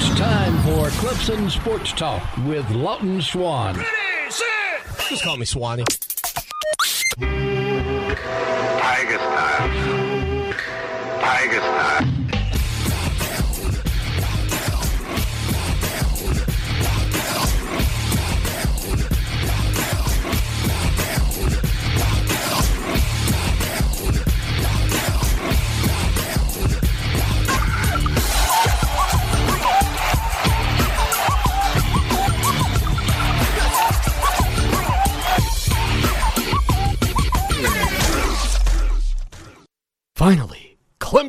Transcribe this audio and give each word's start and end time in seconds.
It's 0.00 0.16
time 0.16 0.56
for 0.58 0.86
Clemson 1.00 1.50
Sports 1.50 1.90
Talk 1.90 2.22
with 2.46 2.70
Lawton 2.70 3.20
Swan. 3.20 3.74
Ready, 3.74 4.30
set. 4.30 5.08
Just 5.08 5.24
call 5.24 5.36
me 5.36 5.44
Swanee. 5.44 5.82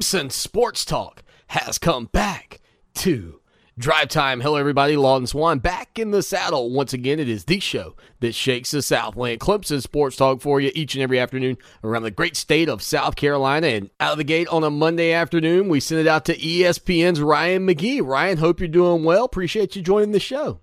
Clemson 0.10 0.32
Sports 0.32 0.86
Talk 0.86 1.22
has 1.50 1.78
come 1.78 2.06
back 2.06 2.62
to 2.96 3.42
Drive 3.78 4.08
Time. 4.08 4.42
Hello, 4.42 4.56
everybody. 4.56 4.98
Lawton 4.98 5.28
Swan 5.28 5.60
back 5.60 6.00
in 6.00 6.10
the 6.10 6.24
saddle. 6.24 6.72
Once 6.72 6.94
again, 6.94 7.20
it 7.20 7.30
is 7.30 7.46
the 7.46 7.60
show 7.60 7.96
that 8.20 8.34
shakes 8.34 8.72
the 8.72 8.82
Southland. 8.82 9.40
Clemson 9.40 9.84
Sports 9.84 10.16
Talk 10.16 10.42
for 10.42 10.60
you 10.60 10.72
each 10.74 10.96
and 10.96 11.04
every 11.04 11.20
afternoon 11.20 11.60
around 11.84 12.02
the 12.02 12.10
great 12.10 12.36
state 12.36 12.70
of 12.70 12.82
South 12.82 13.18
Carolina. 13.18 13.68
And 13.68 13.92
out 14.00 14.14
of 14.14 14.18
the 14.18 14.24
gate 14.24 14.48
on 14.48 14.64
a 14.64 14.72
Monday 14.72 15.12
afternoon, 15.12 15.70
we 15.70 15.80
send 15.80 16.02
it 16.02 16.08
out 16.08 16.26
to 16.26 16.36
ESPN's 16.36 17.22
Ryan 17.22 17.68
McGee. 17.68 18.04
Ryan, 18.04 18.40
hope 18.40 18.60
you're 18.60 18.68
doing 18.68 19.04
well. 19.04 19.26
Appreciate 19.26 19.76
you 19.76 19.84
joining 19.84 20.12
the 20.12 20.20
show. 20.20 20.60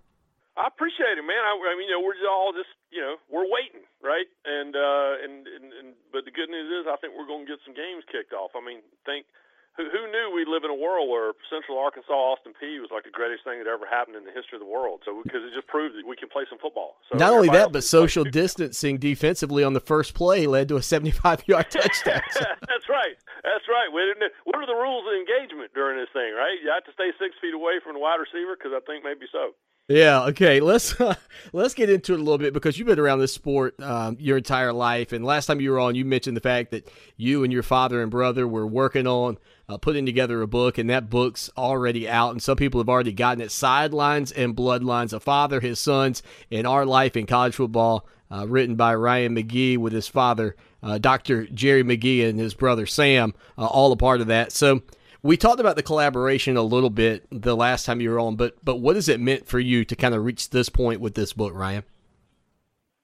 I 0.56 0.66
appreciate 0.66 1.20
it, 1.20 1.22
man. 1.22 1.44
I, 1.44 1.52
I 1.52 1.76
mean, 1.76 1.86
you 1.86 1.94
know, 1.94 2.02
we're 2.02 2.16
just 2.16 2.26
all 2.26 2.50
just, 2.56 2.72
you 2.90 3.00
know, 3.00 3.20
we're 3.28 3.44
waiting, 3.44 3.84
right? 4.02 4.24
And, 4.48 4.72
uh, 4.72 5.22
and, 5.22 5.46
and, 5.46 5.68
and, 5.68 5.88
but 6.16 6.24
the 6.24 6.32
good 6.32 6.48
news 6.48 6.72
is, 6.80 6.88
I 6.88 6.96
think 6.96 7.12
we're 7.12 7.28
going 7.28 7.44
to 7.44 7.52
get 7.52 7.60
some 7.60 7.76
games 7.76 8.08
kicked 8.08 8.32
off. 8.32 8.56
I 8.56 8.64
mean, 8.64 8.80
think 9.04 9.28
who, 9.76 9.84
who 9.92 10.08
knew 10.08 10.32
we'd 10.32 10.48
live 10.48 10.64
in 10.64 10.72
a 10.72 10.76
world 10.76 11.08
where 11.08 11.36
Central 11.52 11.78
Arkansas 11.78 12.12
Austin 12.12 12.56
Peay 12.56 12.80
was 12.80 12.88
like 12.90 13.04
the 13.04 13.12
greatest 13.12 13.44
thing 13.44 13.60
that 13.60 13.68
ever 13.68 13.84
happened 13.84 14.16
in 14.16 14.24
the 14.24 14.32
history 14.32 14.56
of 14.56 14.64
the 14.64 14.68
world. 14.68 15.04
So 15.04 15.20
because 15.22 15.44
it 15.44 15.52
just 15.52 15.68
proved 15.68 15.94
that 15.96 16.08
we 16.08 16.16
can 16.16 16.28
play 16.28 16.48
some 16.48 16.58
football. 16.58 16.96
So 17.12 17.18
Not 17.20 17.32
only 17.32 17.52
that, 17.52 17.72
but 17.72 17.84
social 17.84 18.24
distancing 18.24 18.96
defensively 18.96 19.62
on 19.62 19.76
the 19.76 19.84
first 19.84 20.14
play 20.14 20.46
led 20.46 20.68
to 20.72 20.76
a 20.76 20.82
75 20.82 21.44
yard 21.46 21.70
touchdown. 21.70 22.24
That's 22.66 22.88
right. 22.88 23.16
That's 23.44 23.68
right. 23.68 23.88
We 23.92 24.00
didn't, 24.08 24.32
what 24.44 24.56
are 24.56 24.66
the 24.66 24.74
rules 24.74 25.04
of 25.04 25.12
engagement 25.12 25.72
during 25.76 26.00
this 26.00 26.10
thing, 26.12 26.32
right? 26.32 26.56
You 26.64 26.72
have 26.72 26.84
to 26.88 26.92
stay 26.96 27.12
six 27.20 27.36
feet 27.40 27.54
away 27.54 27.78
from 27.84 27.94
the 27.94 28.00
wide 28.00 28.18
receiver 28.18 28.56
because 28.56 28.72
I 28.72 28.80
think 28.88 29.04
maybe 29.04 29.28
so. 29.30 29.52
Yeah. 29.88 30.24
Okay. 30.24 30.60
Let's 30.60 31.00
uh, 31.00 31.14
let's 31.52 31.74
get 31.74 31.90
into 31.90 32.14
it 32.14 32.16
a 32.16 32.22
little 32.22 32.38
bit 32.38 32.52
because 32.52 32.78
you've 32.78 32.88
been 32.88 32.98
around 32.98 33.20
this 33.20 33.32
sport 33.32 33.80
um, 33.80 34.16
your 34.18 34.36
entire 34.36 34.72
life, 34.72 35.12
and 35.12 35.24
last 35.24 35.46
time 35.46 35.60
you 35.60 35.70
were 35.70 35.78
on, 35.78 35.94
you 35.94 36.04
mentioned 36.04 36.36
the 36.36 36.40
fact 36.40 36.72
that 36.72 36.90
you 37.16 37.44
and 37.44 37.52
your 37.52 37.62
father 37.62 38.02
and 38.02 38.10
brother 38.10 38.48
were 38.48 38.66
working 38.66 39.06
on 39.06 39.38
uh, 39.68 39.78
putting 39.78 40.06
together 40.06 40.42
a 40.42 40.46
book, 40.46 40.78
and 40.78 40.88
that 40.90 41.10
book's 41.10 41.50
already 41.56 42.08
out, 42.08 42.32
and 42.32 42.42
some 42.42 42.56
people 42.56 42.80
have 42.80 42.88
already 42.88 43.12
gotten 43.12 43.40
it. 43.40 43.50
Sidelines 43.50 44.32
and 44.32 44.56
bloodlines: 44.56 45.12
a 45.12 45.20
father, 45.20 45.60
his 45.60 45.78
sons, 45.78 46.22
and 46.50 46.66
our 46.66 46.86
life 46.86 47.16
in 47.16 47.26
college 47.26 47.54
football. 47.54 48.06
Uh, 48.28 48.44
written 48.44 48.74
by 48.74 48.92
Ryan 48.92 49.36
McGee 49.36 49.78
with 49.78 49.92
his 49.92 50.08
father, 50.08 50.56
uh, 50.82 50.98
Dr. 50.98 51.46
Jerry 51.46 51.84
McGee, 51.84 52.28
and 52.28 52.40
his 52.40 52.54
brother 52.54 52.84
Sam, 52.84 53.34
uh, 53.56 53.66
all 53.66 53.92
a 53.92 53.96
part 53.96 54.20
of 54.20 54.26
that. 54.26 54.50
So 54.50 54.82
we 55.26 55.36
talked 55.36 55.60
about 55.60 55.76
the 55.76 55.82
collaboration 55.82 56.56
a 56.56 56.62
little 56.62 56.90
bit 56.90 57.26
the 57.30 57.56
last 57.56 57.86
time 57.86 58.00
you 58.00 58.10
were 58.10 58.20
on, 58.20 58.36
but 58.36 58.56
but 58.64 58.76
what 58.76 58.96
has 58.96 59.08
it 59.08 59.20
meant 59.20 59.46
for 59.46 59.58
you 59.58 59.84
to 59.84 59.96
kind 59.96 60.14
of 60.14 60.24
reach 60.24 60.50
this 60.50 60.68
point 60.68 61.00
with 61.00 61.14
this 61.14 61.32
book, 61.32 61.52
Ryan? 61.54 61.84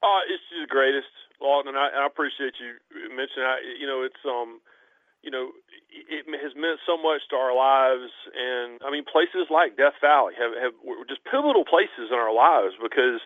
Uh, 0.03 0.23
it's 0.29 0.43
the 0.51 0.67
greatest, 0.69 1.11
Lawton, 1.41 1.75
and 1.75 1.79
I, 1.79 2.03
I 2.03 2.07
appreciate 2.07 2.55
you 2.59 2.79
mentioning. 3.11 3.47
I, 3.47 3.59
you 3.79 3.87
know, 3.87 4.03
it's 4.03 4.23
um, 4.25 4.61
you 5.23 5.31
know, 5.31 5.51
it 5.93 6.25
has 6.41 6.57
meant 6.57 6.81
so 6.89 6.97
much 6.97 7.23
to 7.31 7.37
our 7.37 7.55
lives, 7.55 8.11
and 8.33 8.81
I 8.81 8.91
mean, 8.91 9.05
places 9.05 9.53
like 9.53 9.77
Death 9.77 10.01
Valley 10.01 10.35
have 10.41 10.53
have 10.57 10.75
were 10.81 11.05
just 11.05 11.25
pivotal 11.25 11.65
places 11.65 12.11
in 12.11 12.19
our 12.19 12.35
lives 12.35 12.75
because. 12.81 13.21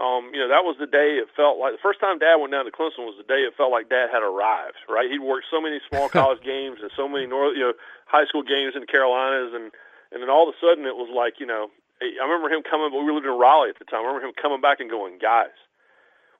Um, 0.00 0.32
you 0.32 0.40
know, 0.40 0.48
that 0.48 0.64
was 0.64 0.80
the 0.80 0.88
day 0.88 1.20
it 1.20 1.28
felt 1.36 1.60
like 1.60 1.76
the 1.76 1.84
first 1.84 2.00
time 2.00 2.16
Dad 2.16 2.40
went 2.40 2.56
down 2.56 2.64
to 2.64 2.72
Clemson 2.72 3.04
was 3.04 3.20
the 3.20 3.28
day 3.28 3.44
it 3.44 3.52
felt 3.52 3.68
like 3.68 3.92
Dad 3.92 4.08
had 4.08 4.24
arrived. 4.24 4.80
Right? 4.88 5.10
He'd 5.12 5.20
worked 5.20 5.52
so 5.52 5.60
many 5.60 5.76
small 5.92 6.08
college 6.16 6.40
games 6.40 6.80
and 6.80 6.88
so 6.96 7.04
many 7.04 7.26
north, 7.28 7.52
you 7.52 7.68
know, 7.68 7.76
high 8.06 8.24
school 8.24 8.40
games 8.40 8.72
in 8.72 8.80
the 8.80 8.88
Carolinas, 8.88 9.52
and 9.52 9.68
and 10.08 10.22
then 10.22 10.30
all 10.32 10.48
of 10.48 10.54
a 10.54 10.58
sudden 10.58 10.88
it 10.88 10.96
was 10.96 11.12
like, 11.12 11.36
you 11.36 11.44
know, 11.44 11.68
I 12.00 12.24
remember 12.24 12.48
him 12.48 12.62
coming. 12.64 12.88
But 12.88 13.04
we 13.04 13.12
lived 13.12 13.26
in 13.26 13.36
Raleigh 13.36 13.70
at 13.70 13.78
the 13.78 13.84
time. 13.84 14.00
I 14.00 14.08
remember 14.08 14.28
him 14.28 14.40
coming 14.40 14.64
back 14.64 14.80
and 14.80 14.88
going, 14.88 15.18
guys, 15.20 15.52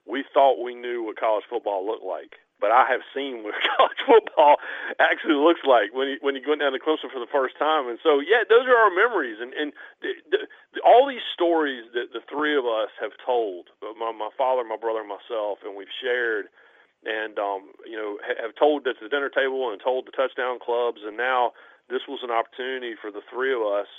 we 0.05 0.23
thought 0.33 0.63
we 0.63 0.73
knew 0.73 1.03
what 1.03 1.19
college 1.19 1.45
football 1.49 1.85
looked 1.85 2.05
like, 2.05 2.41
but 2.61 2.69
I 2.71 2.85
have 2.87 3.01
seen 3.11 3.41
what 3.43 3.57
college 3.75 4.01
football 4.05 4.61
actually 5.01 5.35
looks 5.35 5.65
like 5.65 5.91
when 5.91 6.07
he 6.07 6.15
when 6.21 6.37
he 6.37 6.41
went 6.45 6.61
down 6.61 6.71
to 6.71 6.79
Clemson 6.79 7.09
for 7.09 7.19
the 7.19 7.33
first 7.33 7.57
time. 7.57 7.89
And 7.89 7.97
so, 8.05 8.21
yeah, 8.21 8.45
those 8.45 8.69
are 8.69 8.77
our 8.77 8.93
memories, 8.93 9.41
and 9.41 9.51
and 9.57 9.73
the, 9.99 10.13
the, 10.29 10.39
the, 10.77 10.79
all 10.85 11.09
these 11.09 11.25
stories 11.33 11.89
that 11.97 12.13
the 12.13 12.21
three 12.29 12.55
of 12.55 12.63
us 12.69 12.93
have 13.01 13.17
told, 13.25 13.73
my 13.81 14.13
my 14.13 14.29
father, 14.37 14.63
my 14.63 14.77
brother, 14.77 15.01
and 15.01 15.09
myself, 15.09 15.65
and 15.65 15.75
we've 15.75 15.91
shared. 15.99 16.47
And 17.01 17.41
um, 17.41 17.73
you 17.81 17.97
know, 17.97 18.21
ha- 18.21 18.37
have 18.45 18.53
told 18.53 18.85
at 18.85 19.01
the 19.01 19.09
dinner 19.09 19.33
table 19.33 19.73
and 19.73 19.81
told 19.81 20.05
the 20.05 20.13
touchdown 20.13 20.61
clubs, 20.61 21.01
and 21.01 21.17
now 21.17 21.57
this 21.89 22.05
was 22.05 22.21
an 22.21 22.29
opportunity 22.29 22.93
for 22.93 23.09
the 23.09 23.25
three 23.25 23.49
of 23.49 23.65
us 23.65 23.89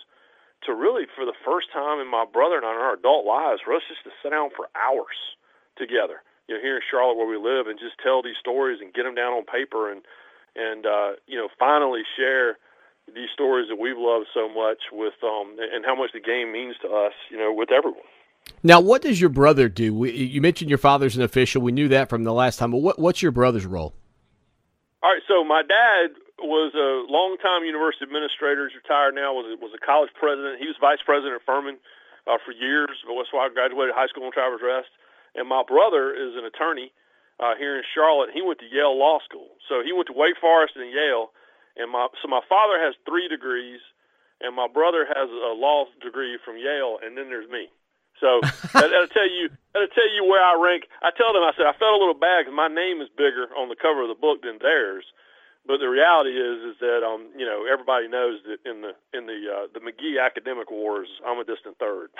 to 0.66 0.74
really, 0.74 1.10
for 1.14 1.26
the 1.26 1.34
first 1.44 1.66
time 1.74 1.98
in 1.98 2.06
my 2.06 2.24
brother 2.24 2.56
and 2.56 2.66
I 2.66 2.70
in 2.70 2.78
our 2.78 2.94
adult 2.94 3.26
lives, 3.26 3.60
for 3.64 3.74
us 3.74 3.82
just 3.90 4.06
to 4.06 4.14
sit 4.22 4.30
down 4.30 4.50
for 4.54 4.70
hours 4.78 5.18
together, 5.74 6.22
you 6.48 6.54
know, 6.54 6.60
here 6.60 6.76
in 6.76 6.82
Charlotte 6.90 7.16
where 7.16 7.28
we 7.28 7.36
live, 7.36 7.66
and 7.66 7.78
just 7.78 7.98
tell 8.02 8.22
these 8.22 8.38
stories 8.40 8.80
and 8.80 8.92
get 8.92 9.04
them 9.04 9.14
down 9.14 9.32
on 9.32 9.44
paper, 9.44 9.90
and 9.90 10.02
and 10.56 10.86
uh, 10.86 11.12
you 11.26 11.38
know, 11.38 11.48
finally 11.58 12.02
share 12.16 12.58
these 13.14 13.30
stories 13.32 13.68
that 13.68 13.76
we've 13.76 13.98
loved 13.98 14.26
so 14.32 14.48
much 14.48 14.78
with, 14.92 15.14
um, 15.22 15.56
and 15.58 15.84
how 15.84 15.94
much 15.94 16.10
the 16.12 16.20
game 16.20 16.52
means 16.52 16.76
to 16.82 16.88
us, 16.88 17.12
you 17.30 17.36
know, 17.36 17.52
with 17.52 17.70
everyone. 17.72 18.06
Now, 18.62 18.80
what 18.80 19.02
does 19.02 19.20
your 19.20 19.30
brother 19.30 19.68
do? 19.68 19.94
We, 19.94 20.12
you 20.12 20.40
mentioned 20.40 20.70
your 20.70 20.78
father's 20.78 21.16
an 21.16 21.22
official. 21.22 21.62
We 21.62 21.72
knew 21.72 21.88
that 21.88 22.08
from 22.08 22.24
the 22.24 22.32
last 22.32 22.58
time. 22.58 22.70
But 22.70 22.78
what, 22.78 22.98
what's 22.98 23.22
your 23.22 23.32
brother's 23.32 23.66
role? 23.66 23.94
All 25.02 25.10
right, 25.10 25.22
so 25.26 25.42
my 25.42 25.62
dad 25.62 26.14
was 26.38 26.74
a 26.74 27.06
longtime 27.10 27.66
university 27.66 28.04
administrator. 28.04 28.68
He's 28.68 28.78
retired 28.78 29.14
now. 29.14 29.34
was 29.34 29.58
was 29.58 29.74
a 29.74 29.82
college 29.84 30.10
president. 30.14 30.58
He 30.58 30.66
was 30.66 30.76
vice 30.80 31.02
president 31.04 31.42
at 31.42 31.46
Furman 31.46 31.78
uh, 32.26 32.38
for 32.46 32.52
years. 32.54 33.02
But 33.06 33.14
that's 33.18 33.34
why 33.34 33.46
I 33.46 33.48
graduated 33.50 33.94
high 33.94 34.06
school 34.06 34.26
in 34.26 34.32
Travelers 34.32 34.62
Rest. 34.62 34.90
And 35.34 35.48
my 35.48 35.62
brother 35.66 36.12
is 36.12 36.36
an 36.36 36.44
attorney 36.44 36.92
uh, 37.40 37.56
here 37.56 37.76
in 37.76 37.84
Charlotte. 37.94 38.30
He 38.34 38.42
went 38.42 38.60
to 38.60 38.68
Yale 38.68 38.96
Law 38.96 39.18
School, 39.24 39.48
so 39.68 39.82
he 39.82 39.92
went 39.92 40.06
to 40.08 40.16
Wake 40.16 40.36
Forest 40.40 40.76
and 40.76 40.92
Yale. 40.92 41.32
And 41.76 41.90
my 41.90 42.08
so 42.20 42.28
my 42.28 42.44
father 42.48 42.76
has 42.76 42.94
three 43.08 43.28
degrees, 43.28 43.80
and 44.40 44.54
my 44.54 44.68
brother 44.68 45.08
has 45.08 45.28
a 45.32 45.56
law 45.56 45.88
degree 46.04 46.36
from 46.44 46.60
Yale, 46.60 47.00
and 47.00 47.16
then 47.16 47.32
there's 47.32 47.48
me. 47.48 47.72
So 48.20 48.38
that, 48.76 48.92
that'll 48.92 49.08
tell 49.08 49.28
you 49.28 49.48
that'll 49.72 49.94
tell 49.96 50.10
you 50.12 50.28
where 50.28 50.44
I 50.44 50.54
rank. 50.60 50.84
I 51.00 51.10
tell 51.16 51.32
them 51.32 51.42
I 51.42 51.56
said 51.56 51.64
I 51.64 51.72
felt 51.80 51.96
a 51.96 52.02
little 52.02 52.18
bad 52.18 52.44
because 52.44 52.56
my 52.56 52.68
name 52.68 53.00
is 53.00 53.08
bigger 53.16 53.48
on 53.56 53.72
the 53.72 53.80
cover 53.80 54.04
of 54.04 54.12
the 54.12 54.20
book 54.20 54.44
than 54.44 54.60
theirs. 54.60 55.04
But 55.64 55.78
the 55.78 55.86
reality 55.86 56.30
is, 56.30 56.74
is 56.74 56.80
that 56.80 57.04
um, 57.04 57.28
you 57.38 57.46
know, 57.46 57.64
everybody 57.72 58.08
knows 58.08 58.40
that 58.46 58.68
in 58.68 58.80
the 58.80 58.94
in 59.16 59.26
the 59.26 59.46
uh, 59.48 59.66
the 59.72 59.78
McGee 59.78 60.20
academic 60.20 60.72
wars, 60.72 61.06
I'm 61.24 61.38
a 61.38 61.44
distant 61.44 61.78
third. 61.78 62.10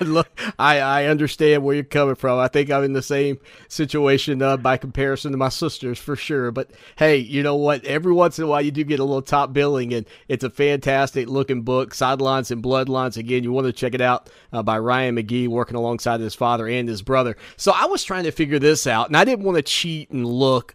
Look, 0.06 0.28
I, 0.58 0.78
I 0.78 1.04
understand 1.06 1.64
where 1.64 1.74
you're 1.74 1.84
coming 1.84 2.16
from. 2.16 2.38
I 2.38 2.48
think 2.48 2.70
I'm 2.70 2.84
in 2.84 2.92
the 2.92 3.02
same 3.02 3.38
situation 3.68 4.42
uh, 4.42 4.58
by 4.58 4.76
comparison 4.76 5.32
to 5.32 5.38
my 5.38 5.48
sisters 5.48 5.98
for 5.98 6.16
sure. 6.16 6.50
But 6.50 6.70
hey, 6.96 7.16
you 7.16 7.42
know 7.42 7.56
what? 7.56 7.82
Every 7.86 8.12
once 8.12 8.38
in 8.38 8.44
a 8.44 8.46
while, 8.46 8.60
you 8.60 8.70
do 8.70 8.84
get 8.84 9.00
a 9.00 9.04
little 9.04 9.22
top 9.22 9.54
billing, 9.54 9.94
and 9.94 10.04
it's 10.28 10.44
a 10.44 10.50
fantastic 10.50 11.30
looking 11.30 11.62
book, 11.62 11.94
Sidelines 11.94 12.50
and 12.50 12.62
Bloodlines. 12.62 13.16
Again, 13.16 13.42
you 13.42 13.52
want 13.52 13.68
to 13.68 13.72
check 13.72 13.94
it 13.94 14.02
out 14.02 14.28
uh, 14.52 14.62
by 14.62 14.78
Ryan 14.78 15.16
McGee, 15.16 15.48
working 15.48 15.76
alongside 15.76 16.20
his 16.20 16.34
father 16.34 16.68
and 16.68 16.90
his 16.90 17.00
brother. 17.00 17.38
So 17.56 17.72
I 17.74 17.86
was 17.86 18.04
trying 18.04 18.24
to 18.24 18.32
figure 18.32 18.58
this 18.58 18.86
out, 18.86 19.06
and 19.06 19.16
I 19.16 19.24
didn't 19.24 19.46
want 19.46 19.56
to 19.56 19.62
cheat 19.62 20.10
and 20.10 20.26
look 20.26 20.74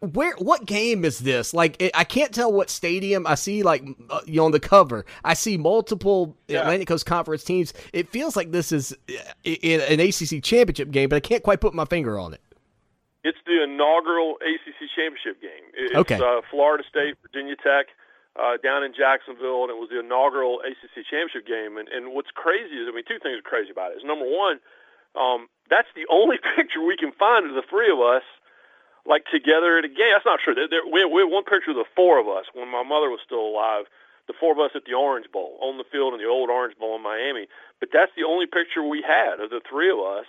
where 0.00 0.34
what 0.36 0.66
game 0.66 1.04
is 1.04 1.20
this 1.20 1.54
like 1.54 1.80
it, 1.80 1.90
i 1.94 2.04
can't 2.04 2.34
tell 2.34 2.52
what 2.52 2.68
stadium 2.68 3.26
i 3.26 3.34
see 3.34 3.62
like 3.62 3.82
uh, 4.10 4.20
you 4.26 4.36
know, 4.36 4.44
on 4.44 4.52
the 4.52 4.60
cover 4.60 5.06
i 5.24 5.32
see 5.34 5.56
multiple 5.56 6.36
Yeah. 6.48 6.60
atlantic 6.60 6.88
coast 6.88 7.06
conference 7.06 7.42
teams 7.44 7.72
it 7.94 8.08
feels 8.10 8.36
like 8.36 8.52
this 8.52 8.72
is 8.72 8.92
uh, 9.08 9.14
i- 9.46 9.58
i- 9.64 9.86
an 9.88 10.00
acc 10.00 10.42
championship 10.42 10.90
game 10.90 11.08
but 11.08 11.16
i 11.16 11.20
can't 11.20 11.42
quite 11.42 11.60
put 11.60 11.72
my 11.72 11.86
finger 11.86 12.18
on 12.18 12.34
it 12.34 12.40
It's 13.24 13.38
the 13.46 13.64
inaugural 13.64 14.36
ACC 14.44 14.86
championship 14.94 15.40
game. 15.42 15.64
It's 15.74 15.94
Okay. 15.96 16.14
uh, 16.22 16.42
Florida 16.50 16.84
State, 16.88 17.16
Virginia 17.26 17.56
Tech, 17.56 17.86
uh, 18.38 18.54
down 18.62 18.84
in 18.84 18.92
Jacksonville, 18.94 19.62
and 19.66 19.70
it 19.74 19.78
was 19.82 19.88
the 19.90 19.98
inaugural 19.98 20.60
ACC 20.62 21.02
championship 21.10 21.42
game. 21.44 21.74
And, 21.76 21.88
and 21.88 22.14
what's 22.14 22.30
crazy 22.30 22.76
is, 22.78 22.86
I 22.86 22.94
mean, 22.94 23.02
two 23.02 23.18
things 23.18 23.34
are 23.42 23.42
crazy 23.42 23.72
about 23.74 23.90
it. 23.90 23.98
Is 23.98 24.04
number 24.06 24.28
one, 24.30 24.60
um, 25.18 25.48
that's 25.68 25.90
the 25.98 26.06
only 26.06 26.38
picture 26.56 26.78
we 26.86 26.94
can 26.96 27.10
find 27.18 27.48
of 27.50 27.54
the 27.58 27.66
three 27.66 27.90
of 27.90 27.98
us, 27.98 28.22
like 29.06 29.24
together 29.30 29.78
at 29.78 29.84
a 29.84 29.88
game. 29.88 30.12
That's 30.12 30.26
not 30.26 30.40
true. 30.42 30.54
There, 30.54 30.68
there, 30.68 30.84
we, 30.84 31.04
we 31.04 31.22
have 31.22 31.30
one 31.30 31.44
picture 31.44 31.70
of 31.70 31.78
the 31.78 31.88
four 31.94 32.18
of 32.18 32.28
us 32.28 32.46
when 32.54 32.68
my 32.70 32.82
mother 32.82 33.08
was 33.10 33.20
still 33.24 33.40
alive. 33.40 33.86
the 34.26 34.34
four 34.38 34.52
of 34.52 34.58
us 34.58 34.72
at 34.74 34.84
the 34.84 34.94
Orange 34.94 35.30
Bowl 35.30 35.56
on 35.60 35.78
the 35.78 35.84
field 35.90 36.14
in 36.14 36.20
the 36.20 36.26
old 36.26 36.50
Orange 36.50 36.76
Bowl 36.78 36.96
in 36.96 37.02
Miami. 37.02 37.46
But 37.80 37.90
that's 37.92 38.12
the 38.16 38.24
only 38.24 38.46
picture 38.46 38.82
we 38.82 39.02
had 39.02 39.40
of 39.40 39.50
the 39.50 39.60
three 39.62 39.90
of 39.90 39.98
us 39.98 40.26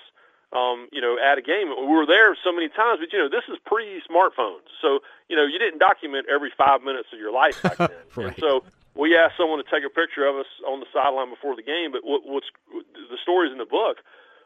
um, 0.54 0.88
you 0.92 1.02
know, 1.02 1.18
at 1.20 1.38
a 1.38 1.42
game. 1.42 1.70
We 1.70 1.92
were 1.92 2.06
there 2.06 2.36
so 2.44 2.52
many 2.52 2.70
times, 2.70 3.00
but 3.00 3.12
you 3.12 3.20
know, 3.20 3.30
this 3.30 3.44
is 3.52 3.58
pre-smartphones, 3.66 4.72
so 4.82 5.00
you 5.28 5.36
know, 5.36 5.46
you 5.46 5.60
didn't 5.60 5.80
document 5.80 6.28
every 6.32 6.52
five 6.58 6.84
minutes 6.84 7.10
of 7.12 7.20
your 7.20 7.34
life 7.34 7.62
back 7.62 7.78
then. 7.78 7.90
right. 8.16 8.28
And 8.28 8.36
so 8.40 8.64
we 8.96 9.16
asked 9.18 9.36
someone 9.38 9.64
to 9.64 9.70
take 9.70 9.84
a 9.84 9.92
picture 9.92 10.26
of 10.26 10.36
us 10.36 10.48
on 10.66 10.80
the 10.80 10.88
sideline 10.94 11.30
before 11.30 11.56
the 11.56 11.64
game. 11.64 11.92
But 11.92 12.02
what, 12.04 12.22
what's 12.26 12.48
the 12.72 13.18
stories 13.22 13.52
in 13.52 13.58
the 13.58 13.68
book? 13.68 13.98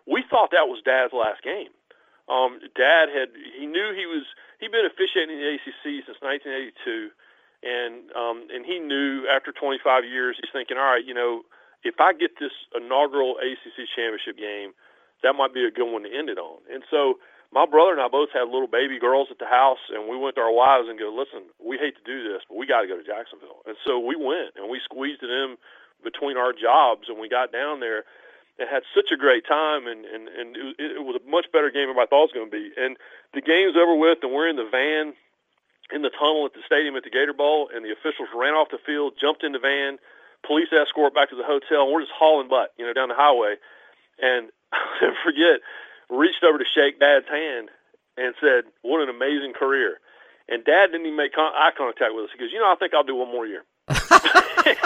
We 0.07 0.23
thought 0.27 0.51
that 0.51 0.65
was 0.67 0.81
Dad's 0.83 1.13
last 1.13 1.43
game. 1.43 1.69
Um, 2.31 2.63
Dad 2.79 3.11
had 3.11 3.35
he 3.35 3.67
knew 3.67 3.91
he 3.91 4.07
was 4.07 4.23
he'd 4.63 4.71
been 4.71 4.87
officiating 4.87 5.35
in 5.35 5.43
the 5.43 5.59
ACC 5.59 6.07
since 6.07 6.17
1982, 6.23 7.11
and 7.67 8.07
um, 8.15 8.47
and 8.47 8.63
he 8.65 8.79
knew 8.79 9.27
after 9.27 9.51
25 9.51 10.07
years 10.07 10.39
he's 10.39 10.49
thinking, 10.55 10.77
all 10.79 10.95
right, 10.95 11.03
you 11.03 11.13
know, 11.13 11.43
if 11.83 11.99
I 11.99 12.13
get 12.13 12.39
this 12.39 12.55
inaugural 12.71 13.35
ACC 13.43 13.83
championship 13.91 14.39
game 14.39 14.71
that 15.23 15.33
might 15.33 15.53
be 15.53 15.65
a 15.65 15.71
good 15.71 15.89
one 15.89 16.03
to 16.03 16.11
end 16.11 16.29
it 16.29 16.37
on. 16.37 16.61
And 16.71 16.83
so 16.89 17.21
my 17.53 17.65
brother 17.65 17.93
and 17.93 18.01
I 18.01 18.07
both 18.09 18.29
had 18.33 18.49
little 18.49 18.67
baby 18.69 18.99
girls 18.99 19.29
at 19.29 19.39
the 19.39 19.49
house, 19.49 19.81
and 19.93 20.09
we 20.09 20.17
went 20.17 20.35
to 20.35 20.41
our 20.41 20.53
wives 20.53 20.89
and 20.89 20.97
go, 20.97 21.13
listen, 21.13 21.49
we 21.61 21.77
hate 21.77 21.95
to 21.97 22.05
do 22.05 22.25
this, 22.25 22.41
but 22.49 22.57
we 22.57 22.65
got 22.65 22.81
to 22.81 22.87
go 22.87 22.97
to 22.97 23.05
Jacksonville. 23.05 23.61
And 23.65 23.77
so 23.85 23.99
we 23.99 24.15
went, 24.15 24.57
and 24.57 24.69
we 24.69 24.81
squeezed 24.83 25.23
it 25.23 25.29
in 25.29 25.57
between 26.03 26.37
our 26.37 26.53
jobs, 26.53 27.05
and 27.07 27.19
we 27.19 27.29
got 27.29 27.53
down 27.53 27.79
there 27.79 28.05
and 28.61 28.69
had 28.69 28.85
such 28.93 29.09
a 29.09 29.17
great 29.17 29.41
time, 29.49 29.89
and, 29.89 30.05
and, 30.05 30.29
and 30.29 30.55
it, 30.77 31.01
it 31.01 31.03
was 31.03 31.17
a 31.17 31.23
much 31.25 31.49
better 31.49 31.73
game 31.73 31.89
than 31.89 31.97
I 31.97 32.05
thought 32.05 32.29
it 32.29 32.37
was 32.37 32.37
going 32.37 32.51
to 32.53 32.53
be. 32.53 32.69
And 32.77 32.95
the 33.33 33.41
game's 33.41 33.73
over 33.73 33.97
with, 33.97 34.21
and 34.21 34.29
we're 34.29 34.47
in 34.47 34.61
the 34.61 34.69
van 34.69 35.17
in 35.91 36.05
the 36.05 36.13
tunnel 36.13 36.45
at 36.45 36.53
the 36.53 36.63
stadium 36.63 36.95
at 36.95 37.03
the 37.03 37.09
Gator 37.09 37.33
Bowl, 37.33 37.67
and 37.73 37.83
the 37.83 37.91
officials 37.91 38.29
ran 38.31 38.53
off 38.53 38.71
the 38.71 38.79
field, 38.85 39.19
jumped 39.19 39.43
in 39.43 39.51
the 39.51 39.59
van, 39.59 39.97
police 40.45 40.71
escort 40.71 41.13
back 41.13 41.29
to 41.29 41.35
the 41.35 41.43
hotel, 41.43 41.83
and 41.83 41.91
we're 41.91 42.05
just 42.05 42.15
hauling 42.15 42.47
butt, 42.47 42.71
you 42.77 42.85
know, 42.85 42.93
down 42.93 43.09
the 43.09 43.17
highway. 43.17 43.57
And 44.21 44.53
I'll 44.71 45.01
never 45.01 45.17
forget, 45.25 45.59
reached 46.09 46.45
over 46.45 46.61
to 46.61 46.65
shake 46.69 47.01
Dad's 47.01 47.27
hand 47.27 47.69
and 48.15 48.37
said, 48.39 48.69
"What 48.85 49.01
an 49.01 49.09
amazing 49.09 49.53
career." 49.57 49.99
And 50.47 50.63
Dad 50.63 50.91
didn't 50.91 51.07
even 51.09 51.17
make 51.17 51.33
con- 51.33 51.53
eye 51.55 51.71
contact 51.75 52.13
with 52.13 52.25
us. 52.25 52.31
He 52.31 52.39
goes, 52.39 52.53
"You 52.53 52.59
know, 52.59 52.71
I 52.71 52.75
think 52.75 52.93
I'll 52.93 53.03
do 53.03 53.15
one 53.15 53.31
more 53.31 53.45
year." 53.45 53.63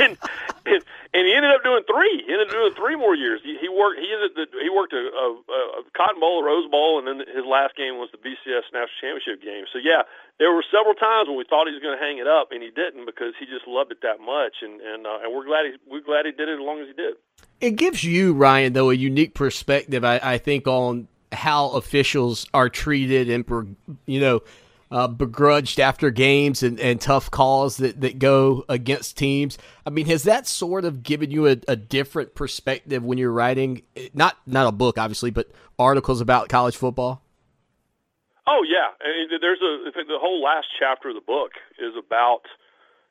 and, 0.02 0.18
and, 1.14 1.24
he 1.28 1.34
ended 1.34 1.52
up 1.52 1.64
doing 1.64 1.84
three. 1.86 2.24
He 2.26 2.34
ended 2.34 2.48
up 2.48 2.54
doing 2.54 2.74
three 2.74 2.96
more 2.96 3.16
years. 3.16 3.42
He, 3.44 3.58
he 3.62 3.70
worked. 3.70 4.00
He 4.00 4.10
ended. 4.10 4.50
He 4.62 4.70
worked 4.70 4.94
a, 4.94 5.06
a, 5.06 5.28
a 5.80 5.82
Cotton 5.96 6.20
Bowl, 6.20 6.42
a 6.42 6.44
Rose 6.44 6.70
Bowl, 6.70 7.00
and 7.00 7.08
then 7.08 7.26
his 7.28 7.46
last 7.46 7.76
game 7.76 7.98
was 8.02 8.10
the 8.12 8.22
BCS 8.22 8.70
National 8.74 8.98
Championship 9.02 9.42
game. 9.42 9.66
So 9.72 9.78
yeah, 9.78 10.04
there 10.40 10.52
were 10.52 10.66
several 10.74 10.96
times 10.96 11.30
when 11.30 11.38
we 11.38 11.46
thought 11.46 11.68
he 11.68 11.74
was 11.74 11.82
going 11.82 11.98
to 11.98 12.04
hang 12.04 12.18
it 12.18 12.28
up, 12.28 12.50
and 12.52 12.62
he 12.62 12.70
didn't 12.74 13.06
because 13.06 13.38
he 13.40 13.46
just 13.46 13.68
loved 13.68 13.92
it 13.92 14.02
that 14.02 14.20
much. 14.20 14.66
And 14.66 14.82
and 14.82 15.06
uh, 15.06 15.24
and 15.24 15.30
we're 15.34 15.46
glad 15.46 15.70
he 15.70 15.78
we're 15.86 16.04
glad 16.04 16.26
he 16.26 16.34
did 16.34 16.50
it 16.50 16.58
as 16.58 16.64
long 16.64 16.82
as 16.82 16.88
he 16.88 16.94
did. 16.94 17.16
It 17.62 17.78
gives 17.78 18.04
you, 18.04 18.34
Ryan, 18.34 18.74
though, 18.74 18.90
a 18.90 18.94
unique 18.94 19.34
perspective, 19.34 20.04
I, 20.04 20.20
I 20.22 20.38
think, 20.38 20.68
on 20.68 21.08
how 21.32 21.70
officials 21.72 22.46
are 22.54 22.70
treated 22.70 23.30
and, 23.30 23.76
you 24.06 24.20
know, 24.20 24.42
uh, 24.96 25.10
begrudged 25.10 25.78
after 25.78 26.10
games 26.10 26.64
and, 26.64 26.80
and 26.80 27.02
tough 27.02 27.30
calls 27.30 27.76
that, 27.78 28.00
that 28.00 28.18
go 28.18 28.64
against 28.70 29.18
teams. 29.18 29.58
I 29.86 29.90
mean, 29.90 30.06
has 30.06 30.24
that 30.24 30.48
sort 30.48 30.86
of 30.86 31.04
given 31.04 31.32
you 31.32 31.48
a, 31.48 31.58
a 31.68 31.76
different 31.76 32.34
perspective 32.34 33.04
when 33.04 33.18
you're 33.18 33.34
writing, 33.34 33.82
not 34.14 34.38
not 34.46 34.68
a 34.68 34.72
book, 34.72 34.98
obviously, 34.98 35.32
but 35.32 35.52
articles 35.78 36.22
about 36.22 36.48
college 36.48 36.78
football? 36.78 37.22
Oh 38.48 38.64
yeah, 38.66 38.88
and 39.04 39.30
there's 39.42 39.60
a 39.60 39.92
the 39.92 40.18
whole 40.18 40.42
last 40.42 40.68
chapter 40.80 41.10
of 41.10 41.16
the 41.16 41.28
book 41.28 41.52
is 41.78 41.92
about 42.00 42.44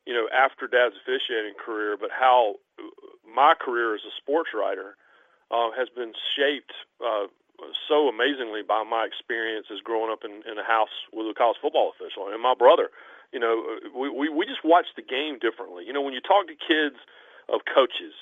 you 0.07 0.15
know 0.15 0.27
after 0.35 0.67
Dad's 0.67 0.95
officiating 1.03 1.53
career, 1.63 1.99
but 2.01 2.09
how 2.11 2.55
my 3.29 3.53
career 3.61 3.95
as 3.95 4.01
a 4.09 4.15
sports 4.23 4.49
writer 4.55 4.97
uh, 5.51 5.69
has 5.77 5.89
been 5.95 6.15
shaped 6.35 6.73
uh, 7.05 7.27
so 7.89 8.09
amazingly 8.09 8.63
by 8.63 8.85
my 8.85 9.05
experiences 9.05 9.81
growing 9.83 10.11
up 10.11 10.25
in, 10.25 10.43
in 10.51 10.59
a 10.59 10.65
house 10.65 10.93
with 11.13 11.27
a 11.27 11.35
college 11.35 11.59
football 11.61 11.93
official 11.95 12.29
and 12.29 12.43
my 12.43 12.55
brother. 12.55 12.91
You 13.33 13.41
know, 13.41 13.79
we, 13.95 14.09
we 14.09 14.29
we 14.29 14.47
just 14.47 14.63
watch 14.63 14.87
the 14.95 15.03
game 15.03 15.39
differently. 15.39 15.85
You 15.87 15.93
know, 15.93 16.03
when 16.03 16.15
you 16.15 16.21
talk 16.21 16.47
to 16.47 16.55
kids 16.55 16.97
of 17.49 17.67
coaches, 17.67 18.15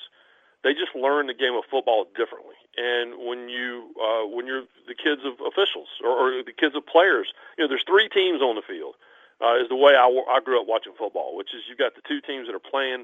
they 0.63 0.73
just 0.73 0.95
learn 0.95 1.27
the 1.27 1.37
game 1.37 1.53
of 1.53 1.63
football 1.69 2.09
differently. 2.17 2.57
And 2.77 3.21
when 3.21 3.47
you 3.49 3.93
uh, 4.01 4.25
when 4.25 4.47
you're 4.47 4.65
the 4.87 4.97
kids 4.97 5.21
of 5.21 5.37
officials 5.45 5.89
or, 6.03 6.09
or 6.09 6.43
the 6.43 6.53
kids 6.53 6.75
of 6.75 6.85
players, 6.85 7.29
you 7.57 7.63
know, 7.63 7.67
there's 7.69 7.85
three 7.85 8.09
teams 8.09 8.41
on 8.41 8.55
the 8.55 8.65
field. 8.65 8.95
Uh, 9.41 9.59
is 9.59 9.67
the 9.67 9.75
way 9.75 9.91
I, 9.91 10.07
I 10.29 10.39
grew 10.39 10.61
up 10.61 10.67
watching 10.67 10.93
football, 10.97 11.35
which 11.35 11.53
is 11.53 11.67
you've 11.67 11.77
got 11.77 11.95
the 11.95 12.05
two 12.07 12.21
teams 12.21 12.47
that 12.47 12.55
are 12.55 12.63
playing 12.63 13.03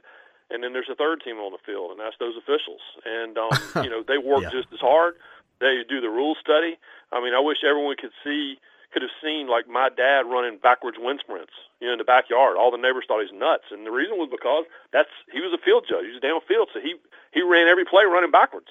and 0.50 0.64
then 0.64 0.74
there's 0.74 0.90
a 0.90 0.96
third 0.96 1.22
team 1.24 1.38
on 1.38 1.52
the 1.52 1.62
field, 1.66 1.92
and 1.92 2.00
that's 2.00 2.18
those 2.20 2.36
officials. 2.38 2.82
And 3.06 3.38
um, 3.38 3.50
you 3.84 3.90
know 3.90 4.04
they 4.04 4.18
work 4.18 4.44
yeah. 4.44 4.50
just 4.50 4.68
as 4.74 4.80
hard. 4.80 5.16
They 5.60 5.84
do 5.88 6.02
the 6.02 6.10
rule 6.10 6.36
study. 6.40 6.78
I 7.12 7.22
mean, 7.22 7.34
I 7.34 7.40
wish 7.40 7.64
everyone 7.64 7.96
could 8.00 8.14
see 8.24 8.58
could 8.92 9.02
have 9.04 9.14
seen 9.22 9.48
like 9.48 9.68
my 9.70 9.90
dad 9.90 10.26
running 10.26 10.58
backwards 10.58 10.98
wind 11.00 11.20
sprints, 11.22 11.54
you 11.80 11.88
know, 11.88 11.94
in 11.94 12.00
the 12.00 12.04
backyard. 12.04 12.58
All 12.58 12.72
the 12.72 12.82
neighbors 12.82 13.06
thought 13.08 13.22
he's 13.22 13.34
nuts, 13.34 13.70
and 13.70 13.86
the 13.86 13.92
reason 13.92 14.18
was 14.18 14.30
because 14.32 14.66
that's 14.92 15.14
he 15.32 15.42
was 15.42 15.54
a 15.54 15.62
field 15.62 15.86
judge. 15.88 16.06
He 16.06 16.14
was 16.18 16.24
downfield, 16.26 16.74
so 16.74 16.80
he 16.82 16.96
he 17.32 17.42
ran 17.42 17.68
every 17.68 17.86
play 17.86 18.06
running 18.06 18.32
backwards, 18.32 18.70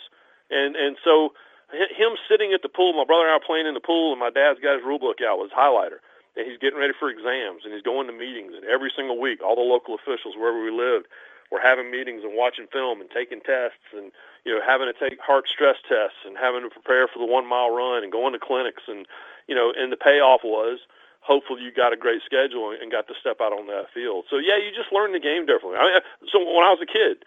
and 0.51 0.75
and 0.75 0.97
so 1.05 1.35
him 1.71 2.17
sitting 2.29 2.53
at 2.53 2.63
the 2.63 2.69
pool, 2.69 2.95
my 2.95 3.05
brother 3.05 3.29
and 3.29 3.33
I 3.33 3.39
playing 3.45 3.67
in 3.67 3.75
the 3.75 3.85
pool, 3.85 4.13
and 4.13 4.21
my 4.21 4.31
dad's 4.31 4.59
got 4.61 4.77
his 4.77 4.85
rule 4.85 4.99
book 4.99 5.21
out 5.21 5.39
with 5.39 5.53
highlighter, 5.53 6.01
and 6.37 6.49
he's 6.49 6.59
getting 6.59 6.79
ready 6.79 6.95
for 6.99 7.11
exams, 7.11 7.63
and 7.65 7.73
he's 7.75 7.83
going 7.83 8.07
to 8.07 8.13
meetings, 8.13 8.55
and 8.57 8.65
every 8.65 8.91
single 8.95 9.21
week, 9.21 9.43
all 9.45 9.55
the 9.55 9.61
local 9.61 9.95
officials 9.95 10.35
wherever 10.35 10.63
we 10.63 10.71
lived, 10.71 11.07
we're 11.51 11.63
having 11.63 11.91
meetings 11.91 12.23
and 12.25 12.37
watching 12.37 12.67
film 12.73 13.01
and 13.01 13.11
taking 13.11 13.41
tests 13.41 13.89
and 13.97 14.13
you 14.45 14.55
know 14.55 14.61
having 14.65 14.91
to 14.91 14.97
take 14.97 15.21
heart 15.21 15.49
stress 15.49 15.77
tests 15.89 16.19
and 16.27 16.37
having 16.37 16.63
to 16.63 16.71
prepare 16.71 17.09
for 17.09 17.19
the 17.19 17.27
one 17.27 17.47
mile 17.47 17.71
run 17.71 18.03
and 18.03 18.13
going 18.13 18.33
to 18.33 18.39
clinics 18.39 18.83
and 18.89 19.07
you 19.47 19.55
know 19.55 19.73
and 19.77 19.93
the 19.93 19.97
payoff 19.97 20.43
was 20.45 20.79
hopefully 21.21 21.63
you 21.63 21.73
got 21.73 21.93
a 21.93 21.97
great 21.97 22.23
schedule 22.25 22.73
and 22.73 22.91
got 22.91 23.07
to 23.09 23.15
step 23.21 23.41
out 23.41 23.53
on 23.53 23.67
that 23.67 23.87
field. 23.93 24.25
So 24.31 24.39
yeah 24.39 24.57
you 24.57 24.71
just 24.75 24.93
learn 24.93 25.13
the 25.13 25.21
game 25.21 25.47
differently. 25.47 25.79
I 25.79 25.85
mean, 25.85 26.01
so 26.31 26.39
when 26.39 26.65
I 26.65 26.73
was 26.73 26.81
a 26.83 26.87
kid 26.87 27.25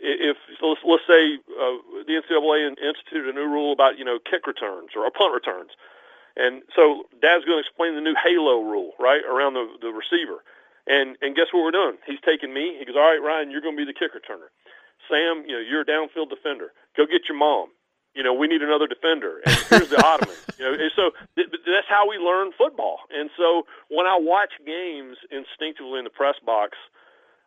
if 0.00 0.36
let's, 0.62 0.80
let's 0.84 1.02
say 1.06 1.38
uh, 1.58 1.76
the 2.06 2.22
NCAA 2.22 2.70
instituted 2.70 3.28
a 3.28 3.32
new 3.32 3.46
rule 3.46 3.72
about 3.72 3.98
you 3.98 4.04
know 4.04 4.18
kick 4.18 4.46
returns 4.46 4.90
or 4.96 5.10
punt 5.10 5.34
returns. 5.34 5.70
And 6.36 6.62
so 6.74 7.04
dad's 7.20 7.44
going 7.44 7.58
to 7.58 7.66
explain 7.66 7.96
the 7.96 8.00
new 8.00 8.14
halo 8.14 8.62
rule 8.62 8.92
right 8.98 9.22
around 9.24 9.54
the 9.54 9.66
the 9.80 9.90
receiver 9.90 10.44
and 10.88 11.16
and 11.20 11.36
guess 11.36 11.52
what 11.52 11.62
we're 11.62 11.76
doing? 11.76 11.96
He's 12.06 12.20
taking 12.24 12.52
me. 12.52 12.76
He 12.78 12.84
goes, 12.84 12.96
all 12.96 13.02
right, 13.02 13.22
Ryan, 13.22 13.50
you're 13.50 13.60
going 13.60 13.76
to 13.76 13.84
be 13.84 13.86
the 13.86 13.96
kick 13.96 14.12
returner. 14.16 14.48
Sam, 15.08 15.44
you 15.46 15.54
know, 15.56 15.62
you're 15.62 15.82
a 15.82 15.88
downfield 15.88 16.30
defender. 16.30 16.72
Go 16.96 17.06
get 17.06 17.28
your 17.28 17.38
mom. 17.38 17.68
You 18.14 18.22
know, 18.24 18.34
we 18.34 18.48
need 18.48 18.62
another 18.62 18.88
defender. 18.88 19.40
And 19.46 19.54
here's 19.70 19.90
the 19.90 20.02
ottoman. 20.04 20.34
You 20.58 20.64
know, 20.64 20.72
and 20.74 20.92
so 20.96 21.12
th- 21.36 21.48
that's 21.52 21.86
how 21.88 22.08
we 22.08 22.16
learn 22.18 22.50
football. 22.56 23.00
And 23.14 23.30
so 23.36 23.64
when 23.88 24.06
I 24.06 24.18
watch 24.18 24.50
games 24.66 25.16
instinctively 25.30 25.98
in 26.00 26.04
the 26.04 26.10
press 26.10 26.34
box, 26.44 26.76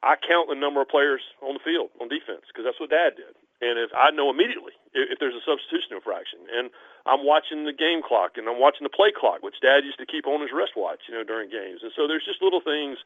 I 0.01 0.15
count 0.15 0.49
the 0.49 0.55
number 0.55 0.81
of 0.81 0.89
players 0.89 1.21
on 1.41 1.53
the 1.53 1.63
field 1.63 1.89
on 1.99 2.07
defense 2.09 2.49
because 2.49 2.65
that's 2.65 2.79
what 2.79 2.89
Dad 2.89 3.17
did. 3.17 3.35
And 3.61 3.77
if 3.77 3.93
I 3.93 4.09
know 4.09 4.33
immediately 4.33 4.73
if, 4.93 5.13
if 5.13 5.17
there's 5.21 5.37
a 5.37 5.45
substitution 5.45 5.93
infraction, 5.93 6.41
and 6.49 6.73
I'm 7.05 7.21
watching 7.25 7.65
the 7.65 7.73
game 7.75 8.01
clock 8.01 8.37
and 8.37 8.49
I'm 8.49 8.57
watching 8.57 8.85
the 8.85 8.93
play 8.93 9.13
clock, 9.13 9.45
which 9.45 9.61
Dad 9.61 9.85
used 9.85 10.01
to 10.01 10.09
keep 10.09 10.25
on 10.25 10.41
his 10.41 10.49
wristwatch, 10.49 11.05
you 11.05 11.13
know, 11.13 11.23
during 11.23 11.53
games. 11.53 11.85
And 11.85 11.93
so 11.93 12.09
there's 12.09 12.25
just 12.25 12.41
little 12.41 12.61
things 12.61 12.97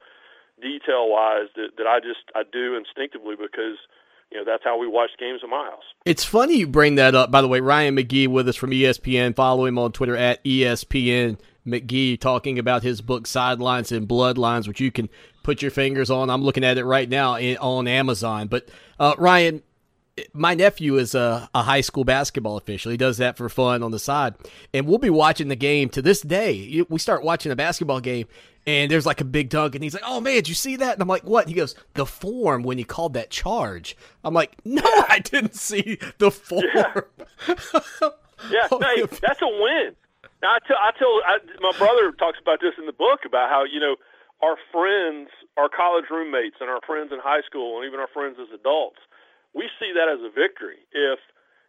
detail 0.61 1.09
wise 1.09 1.47
that, 1.55 1.77
that 1.77 1.87
I 1.87 1.99
just 1.99 2.31
I 2.35 2.43
do 2.49 2.75
instinctively 2.75 3.35
because 3.35 3.77
you 4.31 4.37
know 4.37 4.43
that's 4.45 4.63
how 4.63 4.77
we 4.77 4.87
watch 4.87 5.11
games 5.19 5.41
my 5.49 5.65
house. 5.65 5.83
It's 6.05 6.23
funny 6.23 6.57
you 6.57 6.67
bring 6.67 6.95
that 6.95 7.15
up. 7.15 7.31
By 7.31 7.41
the 7.41 7.47
way, 7.47 7.59
Ryan 7.59 7.95
McGee 7.95 8.27
with 8.27 8.47
us 8.47 8.55
from 8.55 8.71
ESPN. 8.71 9.35
Follow 9.35 9.65
him 9.65 9.77
on 9.77 9.91
Twitter 9.91 10.15
at 10.15 10.43
ESPN 10.43 11.37
McGee 11.65 12.19
talking 12.19 12.59
about 12.59 12.83
his 12.83 13.01
book 13.01 13.27
Sidelines 13.27 13.91
and 13.91 14.07
Bloodlines, 14.07 14.67
which 14.67 14.79
you 14.79 14.91
can 14.91 15.09
put 15.43 15.61
your 15.61 15.71
fingers 15.71 16.09
on. 16.09 16.29
I'm 16.29 16.43
looking 16.43 16.63
at 16.63 16.77
it 16.77 16.85
right 16.85 17.09
now 17.09 17.35
on 17.37 17.87
Amazon. 17.87 18.47
But 18.47 18.69
uh, 18.99 19.15
Ryan, 19.17 19.63
my 20.33 20.53
nephew 20.53 20.97
is 20.97 21.13
a, 21.13 21.49
a, 21.53 21.63
high 21.63 21.81
school 21.81 22.05
basketball 22.05 22.57
official. 22.57 22.91
He 22.91 22.97
does 22.97 23.17
that 23.17 23.35
for 23.35 23.49
fun 23.49 23.83
on 23.83 23.91
the 23.91 23.99
side. 23.99 24.35
And 24.73 24.87
we'll 24.87 24.97
be 24.97 25.09
watching 25.09 25.49
the 25.49 25.55
game 25.55 25.89
to 25.89 26.01
this 26.01 26.21
day. 26.21 26.85
We 26.87 26.99
start 26.99 27.23
watching 27.23 27.51
a 27.51 27.55
basketball 27.55 27.99
game, 27.99 28.27
and 28.65 28.89
there's 28.89 29.05
like 29.05 29.19
a 29.19 29.25
big 29.25 29.49
dunk, 29.49 29.75
and 29.75 29.83
he's 29.83 29.93
like, 29.93 30.03
"Oh 30.05 30.21
man, 30.21 30.35
did 30.35 30.49
you 30.49 30.55
see 30.55 30.77
that?" 30.77 30.93
And 30.93 31.01
I'm 31.01 31.07
like, 31.07 31.23
"What?" 31.23 31.45
And 31.45 31.49
he 31.49 31.55
goes, 31.55 31.75
"The 31.95 32.05
form 32.05 32.63
when 32.63 32.77
he 32.77 32.83
called 32.83 33.13
that 33.13 33.29
charge." 33.29 33.97
I'm 34.23 34.33
like, 34.33 34.55
"No, 34.63 34.83
I 34.85 35.19
didn't 35.19 35.55
see 35.55 35.99
the 36.17 36.31
form." 36.31 36.63
Yeah, 36.73 36.93
yeah 38.49 38.67
oh, 38.71 39.07
that's 39.21 39.41
a 39.41 39.47
win. 39.47 39.95
Now, 40.41 40.53
I 40.53 40.59
tell, 40.67 40.77
I 40.77 40.91
tell, 40.97 41.21
I, 41.25 41.37
my 41.59 41.77
brother 41.77 42.11
talks 42.11 42.37
about 42.41 42.59
this 42.61 42.73
in 42.77 42.85
the 42.85 42.93
book 42.93 43.21
about 43.25 43.49
how 43.49 43.63
you 43.65 43.79
know 43.79 43.97
our 44.41 44.55
friends, 44.71 45.29
our 45.57 45.69
college 45.69 46.05
roommates, 46.09 46.57
and 46.61 46.69
our 46.69 46.81
friends 46.85 47.11
in 47.11 47.19
high 47.19 47.41
school, 47.45 47.77
and 47.77 47.87
even 47.87 47.99
our 47.99 48.09
friends 48.13 48.37
as 48.39 48.47
adults, 48.53 48.99
we 49.55 49.71
see 49.79 49.95
that 49.95 50.11
as 50.11 50.19
a 50.19 50.29
victory 50.29 50.83
if 50.91 51.19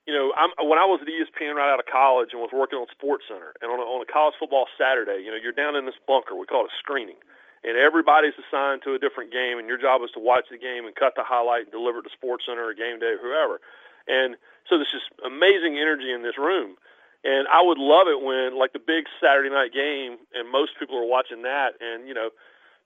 you 0.06 0.14
know, 0.14 0.30
I'm, 0.38 0.54
when 0.62 0.78
I 0.78 0.86
was 0.86 1.02
at 1.02 1.10
ESPN 1.10 1.58
right 1.58 1.66
out 1.66 1.82
of 1.82 1.90
college 1.90 2.30
and 2.30 2.38
was 2.38 2.54
working 2.54 2.78
on 2.78 2.86
Sports 2.94 3.26
Center, 3.26 3.58
and 3.58 3.66
on 3.74 3.82
a, 3.82 3.82
on 3.82 3.98
a 3.98 4.06
college 4.06 4.38
football 4.38 4.70
Saturday, 4.78 5.18
you 5.26 5.34
know, 5.34 5.36
you're 5.36 5.52
down 5.52 5.74
in 5.74 5.84
this 5.84 5.98
bunker. 6.06 6.38
We 6.38 6.46
call 6.46 6.62
it 6.62 6.70
a 6.70 6.78
screening, 6.78 7.18
and 7.66 7.74
everybody's 7.74 8.38
assigned 8.38 8.86
to 8.86 8.94
a 8.94 9.02
different 9.02 9.34
game, 9.34 9.58
and 9.58 9.66
your 9.66 9.82
job 9.82 10.06
is 10.06 10.14
to 10.14 10.22
watch 10.22 10.46
the 10.46 10.62
game 10.62 10.86
and 10.86 10.94
cut 10.94 11.18
the 11.18 11.26
highlight 11.26 11.66
and 11.66 11.74
deliver 11.74 11.98
it 11.98 12.06
to 12.06 12.14
Sports 12.14 12.46
Center 12.46 12.70
or 12.70 12.74
Game 12.74 13.02
Day 13.02 13.18
or 13.18 13.22
whoever. 13.22 13.58
And 14.06 14.38
so 14.70 14.78
there's 14.78 14.94
just 14.94 15.10
amazing 15.26 15.74
energy 15.74 16.14
in 16.14 16.22
this 16.22 16.38
room. 16.38 16.78
And 17.26 17.50
I 17.50 17.58
would 17.58 17.82
love 17.82 18.06
it 18.06 18.22
when, 18.22 18.54
like 18.54 18.70
the 18.70 18.78
big 18.78 19.10
Saturday 19.18 19.50
night 19.50 19.74
game, 19.74 20.22
and 20.30 20.46
most 20.46 20.78
people 20.78 20.94
are 20.94 21.10
watching 21.10 21.42
that, 21.42 21.74
and 21.82 22.06
you 22.06 22.14
know, 22.14 22.30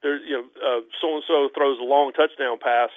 there's 0.00 0.25
you 0.25 0.40
know, 0.40 0.80
so 0.97 1.21
and 1.21 1.25
so 1.28 1.52
throws 1.52 1.76
a 1.76 1.85
long 1.85 2.16
touchdown 2.16 2.57
pass. 2.57 2.88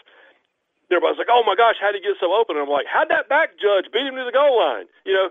Everybody's 0.94 1.18
like, 1.18 1.32
"Oh 1.32 1.44
my 1.46 1.56
gosh, 1.56 1.76
how 1.82 1.92
did 1.92 2.02
he 2.02 2.08
get 2.08 2.18
so 2.20 2.34
open?" 2.34 2.56
And 2.56 2.64
I'm 2.64 2.72
like, 2.72 2.86
"How'd 2.86 3.10
that 3.10 3.28
back 3.28 3.58
judge 3.60 3.92
beat 3.92 4.06
him 4.06 4.16
to 4.16 4.24
the 4.24 4.32
goal 4.32 4.58
line?" 4.58 4.86
You 5.06 5.14
know, 5.14 5.28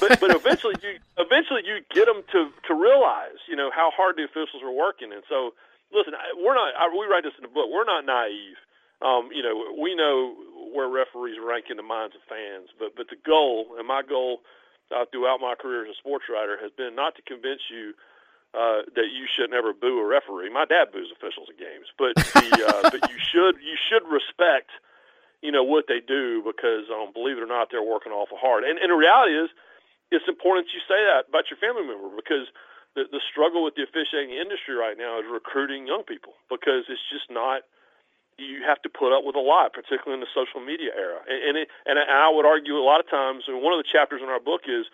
but 0.00 0.20
but 0.20 0.30
eventually 0.40 0.74
you 0.82 0.98
eventually 1.18 1.62
you 1.64 1.80
get 1.94 2.06
them 2.06 2.22
to 2.32 2.50
to 2.68 2.72
realize, 2.74 3.38
you 3.48 3.56
know, 3.56 3.70
how 3.70 3.90
hard 3.90 4.16
the 4.16 4.24
officials 4.24 4.62
are 4.62 4.74
working. 4.74 5.12
And 5.12 5.22
so, 5.28 5.54
listen, 5.92 6.14
we're 6.42 6.54
not. 6.54 6.74
We 6.92 7.06
write 7.06 7.24
this 7.24 7.34
in 7.38 7.42
the 7.42 7.52
book. 7.52 7.70
We're 7.70 7.88
not 7.88 8.04
naive. 8.04 8.58
Um, 9.02 9.30
you 9.32 9.42
know, 9.42 9.74
we 9.78 9.94
know 9.94 10.34
where 10.72 10.88
referees 10.88 11.38
rank 11.38 11.66
in 11.70 11.76
the 11.76 11.86
minds 11.86 12.14
of 12.14 12.22
fans, 12.28 12.68
but 12.78 12.96
but 12.96 13.08
the 13.08 13.20
goal 13.20 13.78
and 13.78 13.86
my 13.86 14.02
goal 14.02 14.42
uh, 14.90 15.04
throughout 15.10 15.40
my 15.40 15.54
career 15.54 15.84
as 15.84 15.94
a 15.94 15.98
sports 15.98 16.26
writer 16.28 16.58
has 16.60 16.70
been 16.72 16.94
not 16.94 17.14
to 17.16 17.22
convince 17.22 17.62
you 17.70 17.94
uh, 18.54 18.86
that 18.94 19.10
you 19.10 19.26
should 19.26 19.50
never 19.50 19.72
boo 19.72 19.98
a 19.98 20.06
referee. 20.06 20.50
My 20.50 20.64
dad 20.64 20.92
boos 20.92 21.10
officials 21.10 21.48
at 21.50 21.58
games, 21.58 21.90
but 21.98 22.14
the, 22.14 22.64
uh, 22.70 22.90
but 22.90 23.10
you 23.10 23.18
should 23.18 23.56
you 23.58 23.74
should 23.74 24.06
respect 24.06 24.70
you 25.44 25.52
know 25.52 25.62
what 25.62 25.84
they 25.92 26.00
do 26.00 26.40
because 26.40 26.88
um, 26.88 27.12
believe 27.12 27.36
it 27.36 27.44
or 27.44 27.50
not, 27.50 27.68
they're 27.68 27.84
working 27.84 28.16
awful 28.16 28.40
hard. 28.40 28.64
And, 28.64 28.80
and 28.80 28.88
the 28.88 28.96
reality 28.96 29.36
is, 29.36 29.52
it's 30.08 30.24
important 30.24 30.64
that 30.64 30.72
you 30.72 30.80
say 30.88 31.04
that 31.04 31.28
about 31.28 31.52
your 31.52 31.60
family 31.60 31.84
member 31.84 32.08
because 32.16 32.48
the 32.96 33.04
the 33.12 33.20
struggle 33.20 33.60
with 33.60 33.76
the 33.76 33.84
officiating 33.84 34.32
industry 34.32 34.72
right 34.72 34.96
now 34.96 35.20
is 35.20 35.28
recruiting 35.28 35.84
young 35.84 36.02
people 36.08 36.32
because 36.48 36.88
it's 36.88 37.04
just 37.12 37.28
not 37.28 37.68
you 38.38 38.66
have 38.66 38.82
to 38.82 38.90
put 38.90 39.14
up 39.14 39.22
with 39.22 39.38
a 39.38 39.44
lot, 39.44 39.70
particularly 39.70 40.18
in 40.18 40.24
the 40.24 40.32
social 40.34 40.58
media 40.64 40.90
era. 40.96 41.20
And 41.28 41.40
and, 41.44 41.54
it, 41.60 41.68
and 41.84 42.00
I 42.00 42.32
would 42.32 42.48
argue 42.48 42.80
a 42.80 42.86
lot 42.86 42.98
of 42.98 43.06
times, 43.06 43.44
and 43.46 43.60
one 43.60 43.76
of 43.76 43.78
the 43.78 43.86
chapters 43.86 44.24
in 44.24 44.32
our 44.32 44.40
book 44.40 44.64
is, 44.64 44.88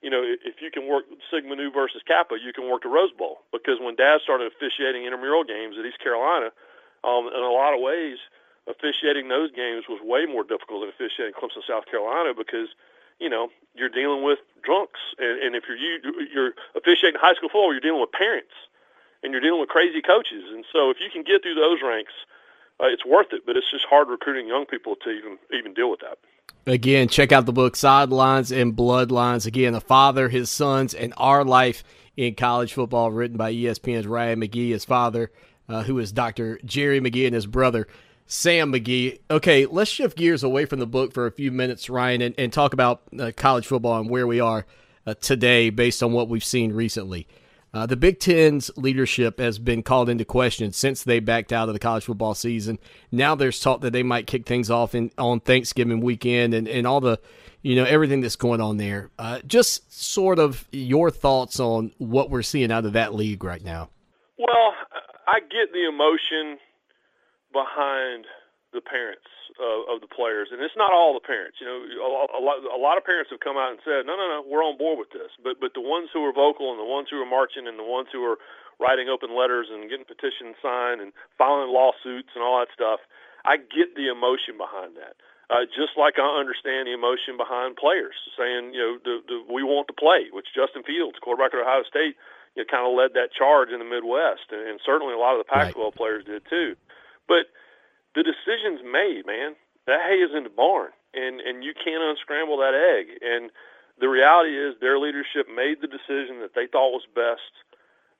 you 0.00 0.08
know, 0.08 0.22
if 0.22 0.62
you 0.62 0.70
can 0.70 0.86
work 0.86 1.04
Sigma 1.28 1.56
Nu 1.56 1.74
versus 1.74 2.00
Kappa, 2.06 2.38
you 2.38 2.54
can 2.54 2.70
work 2.70 2.86
the 2.86 2.92
Rose 2.92 3.12
Bowl. 3.12 3.42
Because 3.50 3.82
when 3.82 3.96
Dad 3.96 4.22
started 4.22 4.48
officiating 4.52 5.02
intramural 5.04 5.42
games 5.42 5.76
at 5.78 5.84
East 5.84 5.98
Carolina, 5.98 6.54
um, 7.04 7.28
in 7.28 7.42
a 7.42 7.52
lot 7.52 7.74
of 7.74 7.80
ways, 7.80 8.16
officiating 8.68 9.28
those 9.28 9.50
games 9.50 9.84
was 9.88 10.00
way 10.02 10.26
more 10.26 10.42
difficult 10.42 10.82
than 10.82 10.90
officiating 10.90 11.34
Clemson, 11.34 11.62
South 11.66 11.86
Carolina, 11.86 12.34
because 12.36 12.68
you 13.18 13.30
know 13.30 13.48
you're 13.74 13.92
dealing 13.92 14.22
with 14.22 14.38
drunks, 14.62 15.00
and, 15.18 15.42
and 15.42 15.56
if 15.56 15.64
you're 15.66 15.78
you, 15.78 15.98
you're 16.32 16.52
officiating 16.74 17.18
high 17.18 17.34
school 17.34 17.48
football, 17.48 17.72
you're 17.72 17.84
dealing 17.84 18.00
with 18.00 18.12
parents, 18.12 18.54
and 19.22 19.32
you're 19.32 19.42
dealing 19.42 19.60
with 19.60 19.68
crazy 19.68 20.02
coaches, 20.02 20.44
and 20.50 20.64
so 20.72 20.90
if 20.90 20.98
you 21.00 21.10
can 21.12 21.22
get 21.22 21.42
through 21.42 21.54
those 21.54 21.80
ranks 21.82 22.12
uh, 22.80 22.86
it's 22.86 23.04
worth 23.04 23.32
it. 23.32 23.44
But 23.46 23.56
it's 23.56 23.70
just 23.70 23.84
hard 23.88 24.08
recruiting 24.08 24.48
young 24.48 24.66
people 24.66 24.96
to 24.96 25.10
even 25.10 25.38
even 25.56 25.74
deal 25.74 25.90
with 25.90 26.00
that. 26.00 26.18
Again, 26.66 27.08
check 27.08 27.32
out 27.32 27.46
the 27.46 27.52
book 27.52 27.76
Sidelines 27.76 28.50
and 28.50 28.74
Bloodlines. 28.74 29.46
Again, 29.46 29.72
the 29.72 29.80
father, 29.80 30.28
his 30.28 30.50
sons, 30.50 30.94
and 30.94 31.14
our 31.16 31.44
life 31.44 31.84
in 32.16 32.34
college 32.34 32.72
football, 32.72 33.10
written 33.10 33.36
by 33.36 33.52
ESPN's 33.52 34.06
Ryan 34.06 34.40
McGee, 34.40 34.70
his 34.70 34.84
father, 34.84 35.30
uh, 35.68 35.82
who 35.82 35.98
is 35.98 36.12
Dr. 36.12 36.58
Jerry 36.64 37.00
McGee, 37.00 37.26
and 37.26 37.34
his 37.34 37.46
brother. 37.46 37.86
Sam 38.26 38.72
McGee. 38.72 39.20
Okay, 39.30 39.66
let's 39.66 39.90
shift 39.90 40.16
gears 40.16 40.42
away 40.42 40.64
from 40.64 40.80
the 40.80 40.86
book 40.86 41.12
for 41.12 41.26
a 41.26 41.32
few 41.32 41.52
minutes, 41.52 41.88
Ryan, 41.88 42.22
and, 42.22 42.34
and 42.38 42.52
talk 42.52 42.72
about 42.72 43.02
uh, 43.18 43.30
college 43.36 43.66
football 43.66 44.00
and 44.00 44.10
where 44.10 44.26
we 44.26 44.40
are 44.40 44.66
uh, 45.06 45.14
today 45.14 45.70
based 45.70 46.02
on 46.02 46.12
what 46.12 46.28
we've 46.28 46.44
seen 46.44 46.72
recently. 46.72 47.28
Uh, 47.72 47.84
the 47.84 47.96
Big 47.96 48.18
Ten's 48.18 48.70
leadership 48.76 49.38
has 49.38 49.58
been 49.58 49.82
called 49.82 50.08
into 50.08 50.24
question 50.24 50.72
since 50.72 51.02
they 51.04 51.20
backed 51.20 51.52
out 51.52 51.68
of 51.68 51.74
the 51.74 51.78
college 51.78 52.04
football 52.04 52.34
season. 52.34 52.78
Now 53.12 53.34
there's 53.34 53.60
talk 53.60 53.82
that 53.82 53.92
they 53.92 54.02
might 54.02 54.26
kick 54.26 54.46
things 54.46 54.70
off 54.70 54.94
in, 54.94 55.10
on 55.18 55.40
Thanksgiving 55.40 56.00
weekend 56.00 56.54
and, 56.54 56.66
and 56.66 56.86
all 56.86 57.00
the, 57.00 57.20
you 57.62 57.76
know, 57.76 57.84
everything 57.84 58.22
that's 58.22 58.36
going 58.36 58.62
on 58.62 58.78
there. 58.78 59.10
Uh, 59.18 59.40
just 59.46 59.92
sort 59.92 60.38
of 60.38 60.66
your 60.72 61.10
thoughts 61.10 61.60
on 61.60 61.92
what 61.98 62.30
we're 62.30 62.42
seeing 62.42 62.72
out 62.72 62.86
of 62.86 62.94
that 62.94 63.14
league 63.14 63.44
right 63.44 63.62
now. 63.62 63.90
Well, 64.38 64.72
I 65.28 65.40
get 65.40 65.72
the 65.72 65.86
emotion 65.86 66.58
behind 67.56 68.28
the 68.76 68.84
parents 68.84 69.24
of, 69.56 69.96
of 69.96 69.96
the 70.04 70.10
players, 70.12 70.52
and 70.52 70.60
it's 70.60 70.76
not 70.76 70.92
all 70.92 71.16
the 71.16 71.24
parents. 71.24 71.56
You 71.56 71.66
know, 71.66 71.80
a, 71.80 72.36
a 72.36 72.42
lot 72.44 72.60
a 72.60 72.76
lot 72.76 73.00
of 73.00 73.08
parents 73.08 73.32
have 73.32 73.40
come 73.40 73.56
out 73.56 73.72
and 73.72 73.80
said, 73.80 74.04
"No, 74.04 74.12
no, 74.12 74.28
no, 74.28 74.38
we're 74.44 74.60
on 74.60 74.76
board 74.76 75.00
with 75.00 75.16
this." 75.16 75.32
But 75.40 75.56
but 75.56 75.72
the 75.72 75.80
ones 75.80 76.12
who 76.12 76.20
are 76.28 76.36
vocal 76.36 76.68
and 76.68 76.78
the 76.78 76.84
ones 76.84 77.08
who 77.08 77.16
are 77.16 77.28
marching 77.28 77.64
and 77.64 77.80
the 77.80 77.88
ones 77.88 78.12
who 78.12 78.20
are 78.20 78.36
writing 78.76 79.08
open 79.08 79.32
letters 79.32 79.72
and 79.72 79.88
getting 79.88 80.04
petitions 80.04 80.60
signed 80.60 81.00
and 81.00 81.16
filing 81.40 81.72
lawsuits 81.72 82.36
and 82.36 82.44
all 82.44 82.60
that 82.60 82.68
stuff, 82.76 83.00
I 83.48 83.56
get 83.56 83.96
the 83.96 84.12
emotion 84.12 84.60
behind 84.60 85.00
that. 85.00 85.16
Uh, 85.48 85.62
just 85.70 85.94
like 85.94 86.18
I 86.18 86.26
understand 86.26 86.90
the 86.90 86.92
emotion 86.92 87.38
behind 87.38 87.78
players 87.78 88.18
saying, 88.34 88.74
you 88.74 88.82
know, 88.82 88.92
the, 88.98 89.14
the, 89.30 89.36
we 89.46 89.62
want 89.62 89.86
to 89.86 89.94
play, 89.94 90.26
which 90.34 90.50
Justin 90.50 90.82
Fields, 90.82 91.22
quarterback 91.22 91.54
at 91.54 91.62
Ohio 91.62 91.86
State, 91.86 92.18
you 92.58 92.66
know, 92.66 92.68
kind 92.68 92.82
of 92.82 92.98
led 92.98 93.14
that 93.14 93.30
charge 93.30 93.70
in 93.70 93.78
the 93.78 93.86
Midwest, 93.86 94.50
and, 94.50 94.66
and 94.66 94.82
certainly 94.82 95.14
a 95.14 95.22
lot 95.22 95.38
of 95.38 95.46
the 95.46 95.48
Pac-12 95.48 95.78
right. 95.78 95.94
players 95.94 96.26
did 96.26 96.42
too. 96.50 96.74
But 97.28 97.46
the 98.14 98.22
decision's 98.22 98.80
made, 98.84 99.26
man. 99.26 99.54
That 99.86 100.02
hay 100.02 100.18
is 100.18 100.34
in 100.34 100.42
the 100.42 100.50
barn, 100.50 100.90
and 101.14 101.40
and 101.40 101.62
you 101.62 101.72
can't 101.72 102.02
unscramble 102.02 102.58
that 102.58 102.74
egg. 102.74 103.06
And 103.22 103.50
the 104.00 104.08
reality 104.08 104.58
is, 104.58 104.74
their 104.80 104.98
leadership 104.98 105.46
made 105.48 105.80
the 105.80 105.86
decision 105.86 106.40
that 106.40 106.54
they 106.54 106.66
thought 106.66 106.90
was 106.90 107.06
best 107.14 107.52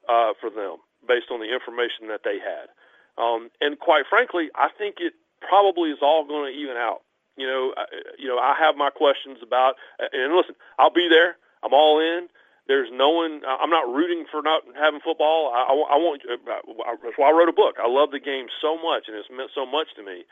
uh, 0.08 0.32
for 0.40 0.48
them, 0.48 0.78
based 1.06 1.30
on 1.30 1.40
the 1.40 1.52
information 1.52 2.08
that 2.08 2.22
they 2.24 2.38
had. 2.38 2.70
Um, 3.18 3.50
and 3.60 3.78
quite 3.78 4.04
frankly, 4.08 4.50
I 4.54 4.68
think 4.76 4.96
it 5.00 5.14
probably 5.40 5.90
is 5.90 5.98
all 6.02 6.26
going 6.26 6.52
to 6.52 6.58
even 6.58 6.76
out. 6.76 7.02
You 7.36 7.46
know, 7.46 7.74
I, 7.76 7.84
you 8.18 8.28
know, 8.28 8.38
I 8.38 8.54
have 8.58 8.76
my 8.76 8.90
questions 8.90 9.38
about. 9.42 9.74
And 9.98 10.34
listen, 10.34 10.54
I'll 10.78 10.92
be 10.92 11.08
there. 11.08 11.36
I'm 11.62 11.74
all 11.74 12.00
in. 12.00 12.28
There's 12.66 12.90
no 12.90 13.10
one. 13.10 13.42
I'm 13.46 13.70
not 13.70 13.86
rooting 13.86 14.26
for 14.30 14.42
not 14.42 14.62
having 14.74 14.98
football. 14.98 15.54
I, 15.54 15.70
I, 15.70 15.74
I 15.94 15.96
want. 16.02 16.22
That's 16.26 17.18
why 17.18 17.30
I 17.30 17.32
wrote 17.32 17.48
a 17.48 17.54
book. 17.54 17.76
I 17.78 17.86
love 17.86 18.10
the 18.10 18.18
game 18.18 18.46
so 18.60 18.74
much, 18.74 19.06
and 19.06 19.14
it's 19.14 19.30
meant 19.30 19.50
so 19.54 19.64
much 19.64 19.94
to 19.94 20.02
me. 20.02 20.26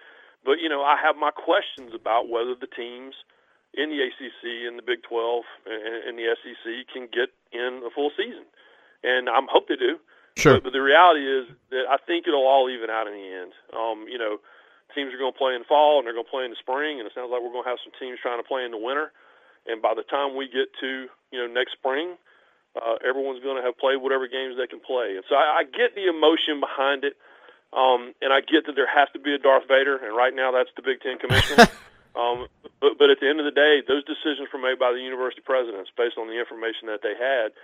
But 0.44 0.58
you 0.58 0.68
know, 0.68 0.82
I 0.82 0.98
have 0.98 1.14
my 1.14 1.30
questions 1.30 1.94
about 1.94 2.28
whether 2.28 2.58
the 2.58 2.66
teams 2.66 3.14
in 3.74 3.90
the 3.90 4.02
ACC 4.02 4.66
and 4.66 4.78
the 4.78 4.86
Big 4.86 5.02
12 5.02 5.42
and, 5.66 6.10
and 6.10 6.18
the 6.18 6.30
SEC 6.42 6.86
can 6.92 7.06
get 7.10 7.30
in 7.50 7.82
a 7.86 7.90
full 7.90 8.10
season, 8.16 8.46
and 9.02 9.28
I'm 9.30 9.46
hope 9.46 9.68
they 9.68 9.76
do. 9.76 9.98
Sure. 10.36 10.58
But, 10.58 10.70
but 10.70 10.72
the 10.74 10.82
reality 10.82 11.22
is 11.22 11.46
that 11.70 11.86
I 11.86 11.98
think 12.02 12.26
it'll 12.26 12.46
all 12.46 12.66
even 12.70 12.90
out 12.90 13.06
in 13.06 13.14
the 13.14 13.28
end. 13.30 13.52
Um, 13.70 14.06
you 14.10 14.18
know, 14.18 14.42
teams 14.94 15.14
are 15.14 15.18
going 15.18 15.32
to 15.32 15.38
play 15.38 15.54
in 15.54 15.62
fall 15.64 15.98
and 15.98 16.06
they're 16.06 16.14
going 16.14 16.26
to 16.26 16.30
play 16.30 16.44
in 16.44 16.50
the 16.50 16.58
spring, 16.58 16.98
and 16.98 17.06
it 17.06 17.14
sounds 17.14 17.30
like 17.30 17.42
we're 17.42 17.54
going 17.54 17.62
to 17.62 17.70
have 17.70 17.82
some 17.82 17.94
teams 17.98 18.18
trying 18.18 18.42
to 18.42 18.46
play 18.46 18.66
in 18.66 18.74
the 18.74 18.80
winter. 18.80 19.14
And 19.66 19.80
by 19.80 19.94
the 19.94 20.02
time 20.02 20.37
we 20.37 20.47
get 20.47 20.68
to 20.80 21.09
you 21.33 21.38
know 21.38 21.47
next 21.47 21.73
spring, 21.73 22.16
uh, 22.76 22.97
everyone's 23.06 23.42
going 23.42 23.56
to 23.56 23.62
have 23.62 23.78
played 23.78 24.02
whatever 24.02 24.26
games 24.26 24.56
they 24.59 24.66
can 24.66 24.80
play. 24.80 25.16
And 25.16 25.25
so 25.28 25.37
I, 25.37 25.62
I 25.62 25.64
get 25.64 25.94
the 25.94 26.09
emotion 26.09 26.61
behind 26.61 27.04
it, 27.04 27.14
um, 27.73 28.14
and 28.21 28.33
I 28.33 28.40
get 28.40 28.66
that 28.66 28.75
there 28.75 28.90
has 28.90 29.09
to 29.14 29.21
be 29.21 29.35
a 29.35 29.38
Darth 29.38 29.66
Vader, 29.68 29.97
and 29.97 30.16
right 30.16 30.35
now 30.35 30.50
that's 30.50 30.71
the 30.76 30.83
Big 30.83 31.00
Ten 31.00 31.18
commissioner. 31.18 31.71
um, 32.18 32.47
but, 32.80 32.99
but 32.99 33.11
at 33.11 33.21
the 33.21 33.28
end 33.28 33.38
of 33.38 33.47
the 33.47 33.54
day, 33.54 33.83
those 33.87 34.04
decisions 34.04 34.49
were 34.52 34.61
made 34.61 34.78
by 34.78 34.92
the 34.92 35.00
university 35.00 35.40
presidents 35.40 35.90
based 35.97 36.18
on 36.18 36.28
the 36.28 36.38
information 36.38 36.90
that 36.90 37.02
they 37.02 37.14
had. 37.14 37.54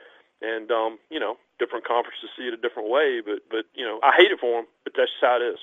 And 0.40 0.71
um, 0.71 0.99
you 1.11 1.21
know, 1.21 1.37
different 1.59 1.85
conferences 1.85 2.30
see 2.37 2.49
it 2.49 2.54
a 2.54 2.57
different 2.57 2.88
way, 2.88 3.21
but 3.21 3.45
but 3.50 3.66
you 3.75 3.85
know, 3.85 4.00
I 4.02 4.16
hate 4.16 4.30
it 4.30 4.40
for 4.40 4.62
them, 4.62 4.66
but 4.85 4.95
that's 4.97 5.11
just 5.11 5.21
how 5.21 5.37
it 5.37 5.45
is. 5.45 5.59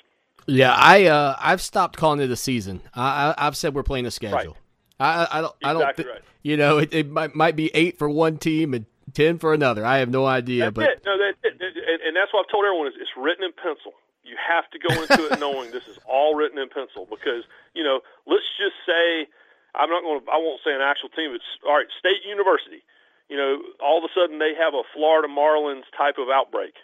Yeah, 0.46 0.72
I 0.72 1.06
uh, 1.06 1.36
I've 1.40 1.62
stopped 1.62 1.98
calling 1.98 2.20
it 2.20 2.30
a 2.30 2.36
season. 2.36 2.82
I, 2.94 3.34
I 3.38 3.46
have 3.46 3.58
said 3.58 3.74
we're 3.74 3.84
playing 3.84 4.06
a 4.06 4.12
schedule. 4.12 4.38
Right. 4.38 4.67
I, 5.00 5.28
I 5.32 5.42
don't. 5.42 5.56
Exactly 5.62 5.64
I 5.64 5.74
don't. 5.74 5.96
Th- 5.96 6.08
right. 6.08 6.22
You 6.44 6.58
know, 6.58 6.78
it, 6.80 6.94
it 6.94 7.10
might 7.10 7.36
might 7.36 7.56
be 7.56 7.72
eight 7.74 7.98
for 7.98 8.10
one 8.10 8.38
team 8.38 8.74
and 8.74 8.86
ten 9.14 9.38
for 9.38 9.54
another. 9.54 9.86
I 9.86 10.00
have 10.00 10.10
no 10.10 10.26
idea. 10.26 10.66
That's 10.66 10.76
but 10.76 10.90
it. 10.90 11.02
No, 11.06 11.18
that, 11.18 11.36
and, 11.44 12.02
and 12.02 12.16
that's 12.16 12.34
what 12.34 12.46
I've 12.46 12.52
told 12.52 12.66
everyone 12.66 12.88
is 12.88 12.94
it's 13.00 13.12
written 13.18 13.44
in 13.44 13.52
pencil. 13.54 13.94
You 14.24 14.36
have 14.36 14.70
to 14.72 14.80
go 14.80 14.92
into 15.02 15.32
it 15.32 15.40
knowing 15.40 15.72
this 15.72 15.88
is 15.88 15.98
all 16.06 16.36
written 16.36 16.60
in 16.60 16.70
pencil 16.70 17.08
because 17.10 17.44
you 17.74 17.84
know. 17.84 18.02
Let's 18.26 18.48
just 18.60 18.76
say 18.86 19.28
I'm 19.76 19.90
not 19.90 20.04
going 20.04 20.20
to. 20.20 20.26
I 20.32 20.38
won't 20.38 20.62
say 20.66 20.74
an 20.74 20.82
actual 20.82 21.10
team. 21.10 21.32
It's 21.34 21.48
all 21.66 21.78
right. 21.78 21.88
State 22.00 22.26
University. 22.28 22.84
You 23.30 23.38
know, 23.38 23.60
all 23.84 24.00
of 24.00 24.04
a 24.08 24.12
sudden 24.16 24.40
they 24.40 24.56
have 24.56 24.74
a 24.74 24.84
Florida 24.96 25.28
Marlins 25.28 25.84
type 25.98 26.16
of 26.18 26.32
outbreak. 26.32 26.76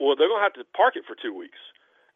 Well, 0.00 0.16
they're 0.16 0.28
going 0.28 0.40
to 0.40 0.48
have 0.48 0.56
to 0.56 0.64
park 0.72 0.96
it 0.96 1.04
for 1.04 1.12
two 1.14 1.36
weeks 1.36 1.60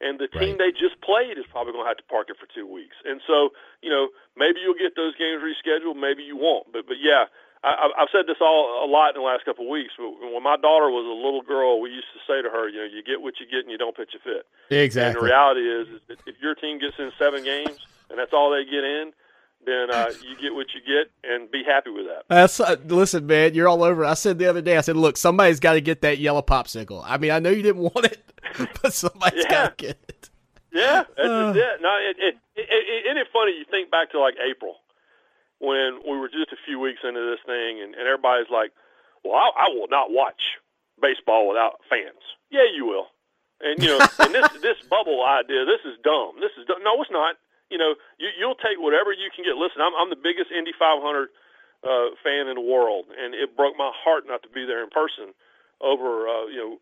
and 0.00 0.18
the 0.18 0.28
team 0.28 0.56
right. 0.56 0.70
they 0.70 0.72
just 0.72 1.00
played 1.00 1.38
is 1.38 1.44
probably 1.50 1.72
going 1.72 1.84
to 1.84 1.88
have 1.88 1.98
to 1.98 2.08
park 2.10 2.30
it 2.30 2.36
for 2.38 2.46
two 2.50 2.66
weeks. 2.66 2.96
And 3.04 3.20
so, 3.26 3.50
you 3.82 3.90
know, 3.90 4.08
maybe 4.36 4.60
you'll 4.60 4.78
get 4.78 4.96
those 4.96 5.14
games 5.16 5.42
rescheduled, 5.42 5.96
maybe 5.96 6.22
you 6.22 6.36
won't. 6.36 6.72
But 6.72 6.86
but 6.86 6.98
yeah, 7.00 7.26
I, 7.64 7.88
I've 7.96 8.12
said 8.12 8.26
this 8.26 8.36
all 8.40 8.84
a 8.84 8.88
lot 8.88 9.16
in 9.16 9.22
the 9.22 9.26
last 9.26 9.44
couple 9.44 9.64
of 9.64 9.70
weeks. 9.70 9.94
But 9.96 10.12
when 10.20 10.42
my 10.42 10.56
daughter 10.56 10.92
was 10.92 11.08
a 11.08 11.16
little 11.16 11.42
girl, 11.42 11.80
we 11.80 11.90
used 11.90 12.12
to 12.12 12.20
say 12.28 12.42
to 12.42 12.50
her, 12.50 12.68
you 12.68 12.78
know, 12.78 12.84
you 12.84 13.02
get 13.02 13.22
what 13.22 13.40
you 13.40 13.46
get, 13.46 13.64
and 13.64 13.70
you 13.70 13.78
don't 13.78 13.96
pitch 13.96 14.12
a 14.14 14.20
fit. 14.20 14.44
Exactly. 14.68 15.08
And 15.08 15.16
the 15.16 15.24
reality 15.24 15.64
is, 15.64 15.88
is 15.88 16.18
if 16.26 16.36
your 16.40 16.54
team 16.54 16.78
gets 16.78 16.98
in 16.98 17.10
seven 17.18 17.42
games 17.42 17.80
and 18.10 18.18
that's 18.18 18.32
all 18.32 18.50
they 18.52 18.64
get 18.64 18.84
in, 18.84 19.12
then 19.66 19.90
uh, 19.90 20.10
you 20.22 20.36
get 20.36 20.54
what 20.54 20.66
you 20.74 20.80
get 20.80 21.10
and 21.28 21.50
be 21.50 21.62
happy 21.64 21.90
with 21.90 22.06
that. 22.06 22.24
That's 22.28 22.58
uh, 22.60 22.76
listen, 22.86 23.26
man. 23.26 23.54
You're 23.54 23.68
all 23.68 23.82
over. 23.82 24.04
I 24.04 24.14
said 24.14 24.38
the 24.38 24.46
other 24.46 24.60
day. 24.62 24.76
I 24.76 24.80
said, 24.80 24.96
look, 24.96 25.16
somebody's 25.16 25.60
got 25.60 25.74
to 25.74 25.80
get 25.80 26.02
that 26.02 26.18
yellow 26.18 26.42
popsicle. 26.42 27.02
I 27.04 27.18
mean, 27.18 27.30
I 27.30 27.38
know 27.38 27.50
you 27.50 27.62
didn't 27.62 27.82
want 27.94 28.04
it, 28.06 28.22
but 28.82 28.92
somebody's 28.92 29.44
Yeah. 29.44 29.50
got 29.50 29.78
to 29.78 29.84
get 29.86 29.98
it. 30.08 30.30
Yeah, 30.72 31.04
that's 31.16 31.28
Uh. 31.28 31.52
just 31.52 31.58
it. 31.58 31.82
No, 31.82 31.96
it, 31.98 32.16
it, 32.18 32.34
it, 32.56 32.68
it, 32.68 33.06
isn't 33.06 33.18
it 33.18 33.28
funny? 33.32 33.52
You 33.58 33.64
think 33.70 33.90
back 33.90 34.10
to 34.12 34.18
like 34.20 34.34
April 34.44 34.76
when 35.58 36.00
we 36.04 36.18
were 36.18 36.28
just 36.28 36.52
a 36.52 36.56
few 36.66 36.80
weeks 36.80 37.00
into 37.04 37.20
this 37.30 37.40
thing, 37.46 37.80
and, 37.80 37.94
and 37.94 38.06
everybody's 38.08 38.50
like, 38.50 38.72
"Well, 39.24 39.34
I, 39.34 39.66
I 39.66 39.68
will 39.70 39.86
not 39.88 40.10
watch 40.10 40.58
baseball 41.00 41.48
without 41.48 41.80
fans." 41.88 42.20
Yeah, 42.50 42.66
you 42.74 42.86
will. 42.86 43.06
And 43.60 43.80
you 43.82 43.96
know, 43.96 44.04
and 44.18 44.34
this 44.34 44.48
this 44.62 44.76
bubble 44.90 45.24
idea, 45.24 45.64
this 45.64 45.80
is 45.86 45.96
dumb. 46.02 46.32
This 46.40 46.50
is 46.58 46.66
dumb. 46.66 46.82
no, 46.82 47.00
it's 47.00 47.10
not. 47.10 47.36
You 47.74 47.82
know, 47.82 47.98
you, 48.22 48.30
you'll 48.38 48.60
take 48.62 48.78
whatever 48.78 49.10
you 49.10 49.34
can 49.34 49.42
get. 49.42 49.58
Listen, 49.58 49.82
I'm 49.82 49.98
I'm 49.98 50.14
the 50.14 50.20
biggest 50.20 50.54
Indy 50.54 50.70
500 50.70 51.02
uh, 51.82 52.14
fan 52.22 52.46
in 52.46 52.54
the 52.54 52.62
world, 52.62 53.10
and 53.10 53.34
it 53.34 53.58
broke 53.58 53.74
my 53.74 53.90
heart 53.90 54.30
not 54.30 54.46
to 54.46 54.50
be 54.54 54.62
there 54.62 54.78
in 54.86 54.94
person 54.94 55.34
over 55.82 56.30
uh, 56.30 56.46
you 56.46 56.60
know 56.62 56.72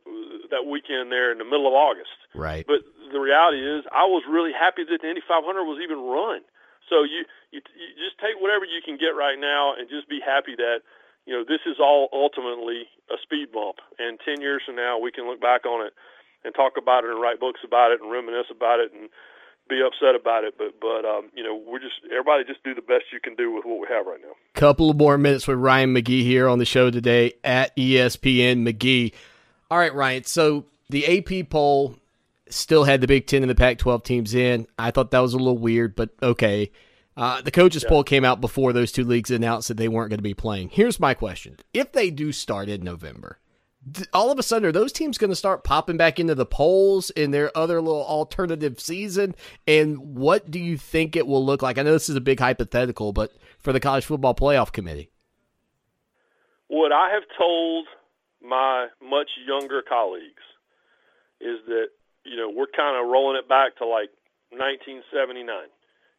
that 0.53 0.69
weekend 0.69 1.09
there 1.09 1.33
in 1.33 1.41
the 1.41 1.49
middle 1.49 1.65
of 1.65 1.73
August. 1.73 2.13
Right. 2.37 2.69
But 2.69 2.85
the 3.09 3.25
reality 3.25 3.65
is, 3.65 3.89
I 3.89 4.05
was 4.05 4.21
really 4.29 4.53
happy 4.53 4.85
that 4.85 5.01
the 5.01 5.09
Indy 5.09 5.25
500 5.25 5.65
was 5.65 5.81
even 5.81 5.97
run. 5.97 6.45
So 6.93 7.09
you, 7.09 7.25
you 7.57 7.65
you 7.73 7.89
just 7.97 8.21
take 8.21 8.37
whatever 8.37 8.69
you 8.69 8.85
can 8.85 9.01
get 9.01 9.17
right 9.17 9.41
now, 9.41 9.73
and 9.73 9.89
just 9.89 10.13
be 10.13 10.21
happy 10.21 10.61
that 10.61 10.85
you 11.25 11.33
know 11.33 11.41
this 11.41 11.65
is 11.65 11.81
all 11.81 12.13
ultimately 12.13 12.85
a 13.09 13.17
speed 13.25 13.49
bump. 13.49 13.81
And 13.97 14.21
ten 14.21 14.45
years 14.45 14.61
from 14.69 14.77
now, 14.77 15.01
we 15.01 15.09
can 15.09 15.25
look 15.25 15.41
back 15.41 15.65
on 15.65 15.89
it 15.89 15.97
and 16.45 16.53
talk 16.53 16.77
about 16.77 17.09
it 17.09 17.11
and 17.11 17.23
write 17.23 17.41
books 17.41 17.65
about 17.65 17.97
it 17.97 18.05
and 18.05 18.11
reminisce 18.11 18.53
about 18.53 18.77
it 18.77 18.93
and 18.93 19.09
be 19.69 19.81
upset 19.85 20.15
about 20.15 20.45
it. 20.45 20.55
But 20.59 20.81
but 20.81 21.05
um, 21.05 21.31
you 21.35 21.43
know 21.43 21.61
we're 21.67 21.79
just 21.79 21.95
everybody 22.11 22.45
just 22.45 22.63
do 22.65 22.75
the 22.75 22.83
best 22.83 23.05
you 23.13 23.21
can 23.21 23.35
do 23.35 23.53
with 23.53 23.65
what 23.65 23.81
we 23.81 23.87
have 23.91 24.07
right 24.07 24.21
now. 24.21 24.33
Couple 24.55 24.91
of 24.91 24.97
more 24.97 25.19
minutes 25.19 25.47
with 25.47 25.59
Ryan 25.59 25.95
McGee 25.95 26.23
here 26.23 26.49
on 26.49 26.59
the 26.59 26.65
show 26.65 26.91
today 26.91 27.33
at 27.45 27.75
ESPN 27.77 28.67
McGee. 28.67 29.13
All 29.71 29.79
right, 29.79 29.95
Ryan. 29.95 30.25
So 30.25 30.67
the 30.91 31.19
AP 31.19 31.49
poll 31.49 31.97
still 32.49 32.85
had 32.85 33.01
the 33.01 33.07
Big 33.07 33.27
Ten 33.27 33.43
and 33.43 33.51
the 33.51 33.55
Pac-12 33.55 34.05
teams 34.05 34.35
in. 34.35 34.67
I 34.79 34.91
thought 34.91 35.11
that 35.13 35.21
was 35.21 35.35
a 35.35 35.39
little 35.39 35.59
weird, 35.59 35.97
but 35.97 36.11
okay. 36.23 36.71
Uh, 37.15 37.43
the 37.43 37.51
coaches 37.51 37.85
poll 37.87 38.03
came 38.03 38.25
out 38.25 38.41
before 38.41 38.73
those 38.73 38.91
two 38.91 39.05
leagues 39.05 39.31
announced 39.31 39.69
that 39.69 39.77
they 39.77 39.89
weren't 39.89 40.09
going 40.09 40.19
to 40.19 40.23
be 40.23 40.33
playing. 40.33 40.71
Here's 40.71 40.99
my 40.99 41.13
question: 41.13 41.57
If 41.75 41.93
they 41.93 42.11
do 42.11 42.33
start 42.33 42.69
in 42.69 42.83
November, 42.83 43.39
all 44.13 44.31
of 44.31 44.39
a 44.39 44.43
sudden 44.43 44.69
are 44.69 44.73
those 44.73 44.93
teams 44.93 45.19
going 45.19 45.31
to 45.31 45.37
start 45.37 45.65
popping 45.65 45.97
back 45.97 46.21
into 46.21 46.35
the 46.35 46.47
polls 46.47 47.11
in 47.11 47.31
their 47.31 47.57
other 47.57 47.81
little 47.81 48.05
alternative 48.05 48.81
season? 48.81 49.35
And 49.67 49.99
what 50.17 50.51
do 50.51 50.59
you 50.59 50.77
think 50.77 51.17
it 51.17 51.27
will 51.27 51.45
look 51.45 51.63
like? 51.63 51.79
I 51.79 51.83
know 51.83 51.93
this 51.93 52.09
is 52.09 52.17
a 52.17 52.21
big 52.21 52.39
hypothetical, 52.39 53.13
but 53.13 53.33
for 53.59 53.73
the 53.73 53.81
college 53.81 54.05
football 54.05 54.35
playoff 54.35 54.73
committee, 54.73 55.11
What 56.69 56.93
I 56.93 57.11
have 57.13 57.25
told 57.37 57.87
my 58.41 58.89
much 59.03 59.31
younger 59.47 59.83
colleagues 59.87 60.43
is 61.41 61.59
that 61.67 61.89
you 62.25 62.37
know 62.37 62.51
we're 62.55 62.67
kind 62.75 62.97
of 62.97 63.11
rolling 63.11 63.37
it 63.37 63.49
back 63.49 63.77
to 63.79 63.87
like 63.87 64.11
1979. 64.51 65.47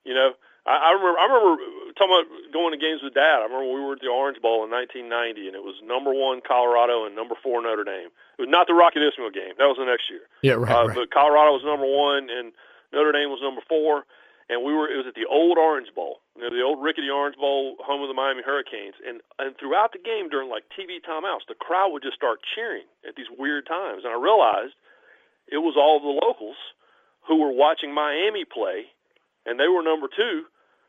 You 0.04 0.14
know, 0.14 0.32
I, 0.66 0.90
I 0.90 0.90
remember 0.96 1.20
I 1.20 1.26
remember 1.28 1.64
talking 1.96 2.16
about 2.16 2.28
going 2.54 2.72
to 2.72 2.80
games 2.80 3.02
with 3.04 3.14
Dad. 3.14 3.44
I 3.44 3.46
remember 3.46 3.68
we 3.72 3.82
were 3.82 3.94
at 3.94 4.02
the 4.02 4.08
Orange 4.08 4.42
Bowl 4.42 4.64
in 4.64 4.72
1990, 4.72 5.48
and 5.48 5.56
it 5.56 5.64
was 5.64 5.76
number 5.84 6.14
one 6.14 6.42
Colorado 6.42 7.06
and 7.06 7.16
number 7.16 7.36
four 7.44 7.62
Notre 7.62 7.84
Dame. 7.84 8.10
It 8.40 8.42
was 8.42 8.50
not 8.50 8.68
the 8.68 8.74
Rocket 8.74 9.04
Ismail 9.04 9.32
game. 9.32 9.54
That 9.60 9.68
was 9.68 9.78
the 9.78 9.86
next 9.86 10.10
year. 10.10 10.26
yeah, 10.42 10.56
right, 10.58 10.72
Uh, 10.72 10.94
But 10.94 11.12
Colorado 11.12 11.54
was 11.54 11.64
number 11.64 11.86
one, 11.86 12.30
and 12.32 12.52
Notre 12.92 13.12
Dame 13.12 13.30
was 13.30 13.42
number 13.42 13.62
four. 13.68 14.06
And 14.52 14.60
we 14.62 14.74
were 14.76 14.92
it 14.92 14.98
was 15.00 15.08
at 15.08 15.16
the 15.16 15.26
old 15.26 15.58
Orange 15.58 15.88
Bowl, 15.96 16.20
you 16.36 16.44
know, 16.44 16.52
the 16.52 16.62
old 16.62 16.84
rickety 16.84 17.08
Orange 17.10 17.38
Bowl, 17.40 17.78
home 17.80 18.02
of 18.04 18.10
the 18.12 18.14
Miami 18.14 18.44
Hurricanes. 18.44 18.96
And 19.08 19.22
and 19.40 19.56
throughout 19.58 19.94
the 19.96 20.04
game 20.04 20.28
during 20.28 20.50
like 20.52 20.64
TV 20.76 21.00
timeouts, 21.00 21.48
the 21.48 21.56
crowd 21.56 21.92
would 21.96 22.04
just 22.04 22.16
start 22.20 22.40
cheering 22.54 22.84
at 23.08 23.16
these 23.16 23.32
weird 23.40 23.66
times. 23.66 24.04
And 24.04 24.12
I 24.12 24.20
realized 24.20 24.76
it 25.48 25.64
was 25.64 25.76
all 25.80 26.00
the 26.04 26.20
locals 26.28 26.60
who 27.28 27.40
were 27.40 27.52
watching 27.56 27.94
Miami 27.96 28.44
play, 28.44 28.92
and 29.46 29.58
they 29.60 29.68
were 29.72 29.82
number 29.82 30.08
two. 30.12 30.44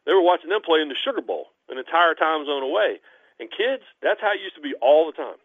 They 0.04 0.12
were 0.12 0.25
watching 0.25 0.50
them 0.52 0.61
play 0.61 0.80
in 0.80 0.88
the 0.88 0.99
Sugar 1.00 1.25
Bowl, 1.25 1.52
an 1.68 1.78
entire 1.78 2.14
time 2.14 2.44
zone 2.44 2.62
away. 2.62 3.00
And 3.40 3.50
kids, 3.50 3.83
that's 4.05 4.20
how 4.20 4.33
it 4.37 4.44
used 4.44 4.55
to 4.55 4.64
be 4.64 4.76
all 4.78 5.09
the 5.09 5.16
time. 5.16 5.40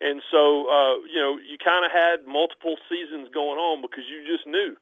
And 0.00 0.22
so, 0.30 0.70
uh, 0.70 0.94
you 1.10 1.18
know, 1.18 1.38
you 1.38 1.58
kind 1.58 1.84
of 1.84 1.90
had 1.90 2.22
multiple 2.26 2.78
seasons 2.86 3.28
going 3.34 3.58
on 3.58 3.82
because 3.82 4.06
you 4.06 4.22
just 4.22 4.46
knew 4.46 4.78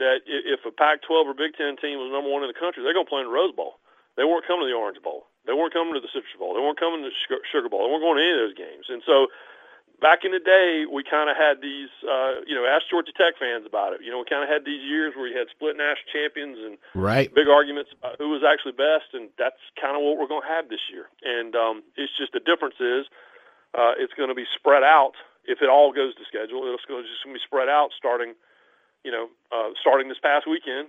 that 0.00 0.24
if 0.26 0.64
a 0.66 0.72
Pac-12 0.72 1.28
or 1.28 1.36
Big 1.36 1.54
Ten 1.54 1.76
team 1.76 2.00
was 2.00 2.10
number 2.10 2.32
one 2.32 2.42
in 2.42 2.50
the 2.50 2.56
country, 2.56 2.82
they're 2.82 2.96
going 2.96 3.06
to 3.06 3.12
play 3.12 3.22
in 3.22 3.28
the 3.28 3.36
Rose 3.36 3.54
Bowl. 3.54 3.78
They 4.16 4.24
weren't 4.24 4.46
coming 4.46 4.66
to 4.66 4.70
the 4.70 4.78
Orange 4.78 4.98
Bowl. 5.02 5.26
They 5.44 5.52
weren't 5.52 5.74
coming 5.76 5.92
to 5.94 6.00
the 6.00 6.10
Citrus 6.10 6.38
Bowl. 6.38 6.56
They 6.56 6.64
weren't 6.64 6.80
coming 6.80 7.04
to 7.04 7.10
the 7.12 7.18
Sugar 7.52 7.68
Bowl. 7.68 7.84
They 7.84 7.90
weren't 7.92 8.02
going 8.02 8.18
to 8.18 8.24
any 8.24 8.34
of 8.34 8.42
those 8.48 8.56
games. 8.56 8.86
And 8.88 9.02
so, 9.04 9.28
back 10.00 10.24
in 10.24 10.32
the 10.32 10.40
day, 10.40 10.86
we 10.90 11.02
kind 11.02 11.30
of 11.30 11.36
had 11.36 11.60
these, 11.60 11.90
uh, 12.02 12.40
you 12.46 12.54
know, 12.54 12.66
ask 12.66 12.88
Georgia 12.90 13.12
Tech 13.12 13.38
fans 13.38 13.66
about 13.66 13.92
it. 13.92 14.00
You 14.02 14.10
know, 14.10 14.18
we 14.18 14.24
kind 14.24 14.42
of 14.42 14.48
had 14.48 14.64
these 14.64 14.82
years 14.82 15.14
where 15.14 15.26
you 15.26 15.36
had 15.36 15.48
split 15.50 15.76
national 15.76 16.10
champions 16.12 16.58
and 16.58 16.78
right. 16.94 17.32
big 17.34 17.48
arguments 17.48 17.90
about 17.98 18.16
who 18.18 18.30
was 18.30 18.42
actually 18.42 18.72
best, 18.72 19.14
and 19.14 19.30
that's 19.38 19.60
kind 19.80 19.96
of 19.96 20.02
what 20.02 20.18
we're 20.18 20.28
going 20.28 20.42
to 20.42 20.52
have 20.52 20.68
this 20.68 20.90
year. 20.90 21.06
And 21.22 21.54
um, 21.54 21.82
it's 21.96 22.12
just 22.16 22.32
the 22.32 22.40
difference 22.40 22.76
is 22.80 23.06
uh, 23.74 23.94
it's 23.98 24.14
going 24.14 24.28
to 24.28 24.38
be 24.38 24.46
spread 24.54 24.82
out. 24.82 25.14
If 25.44 25.60
it 25.60 25.68
all 25.68 25.92
goes 25.92 26.14
to 26.16 26.24
schedule, 26.24 26.64
it's 26.72 26.88
going 26.88 27.04
to 27.04 27.08
just 27.08 27.22
going 27.24 27.36
to 27.36 27.40
be 27.40 27.44
spread 27.44 27.68
out 27.68 27.90
starting, 27.96 28.34
you 29.04 29.12
know, 29.12 29.28
uh, 29.52 29.76
starting 29.80 30.08
this 30.08 30.18
past 30.22 30.48
weekend 30.48 30.88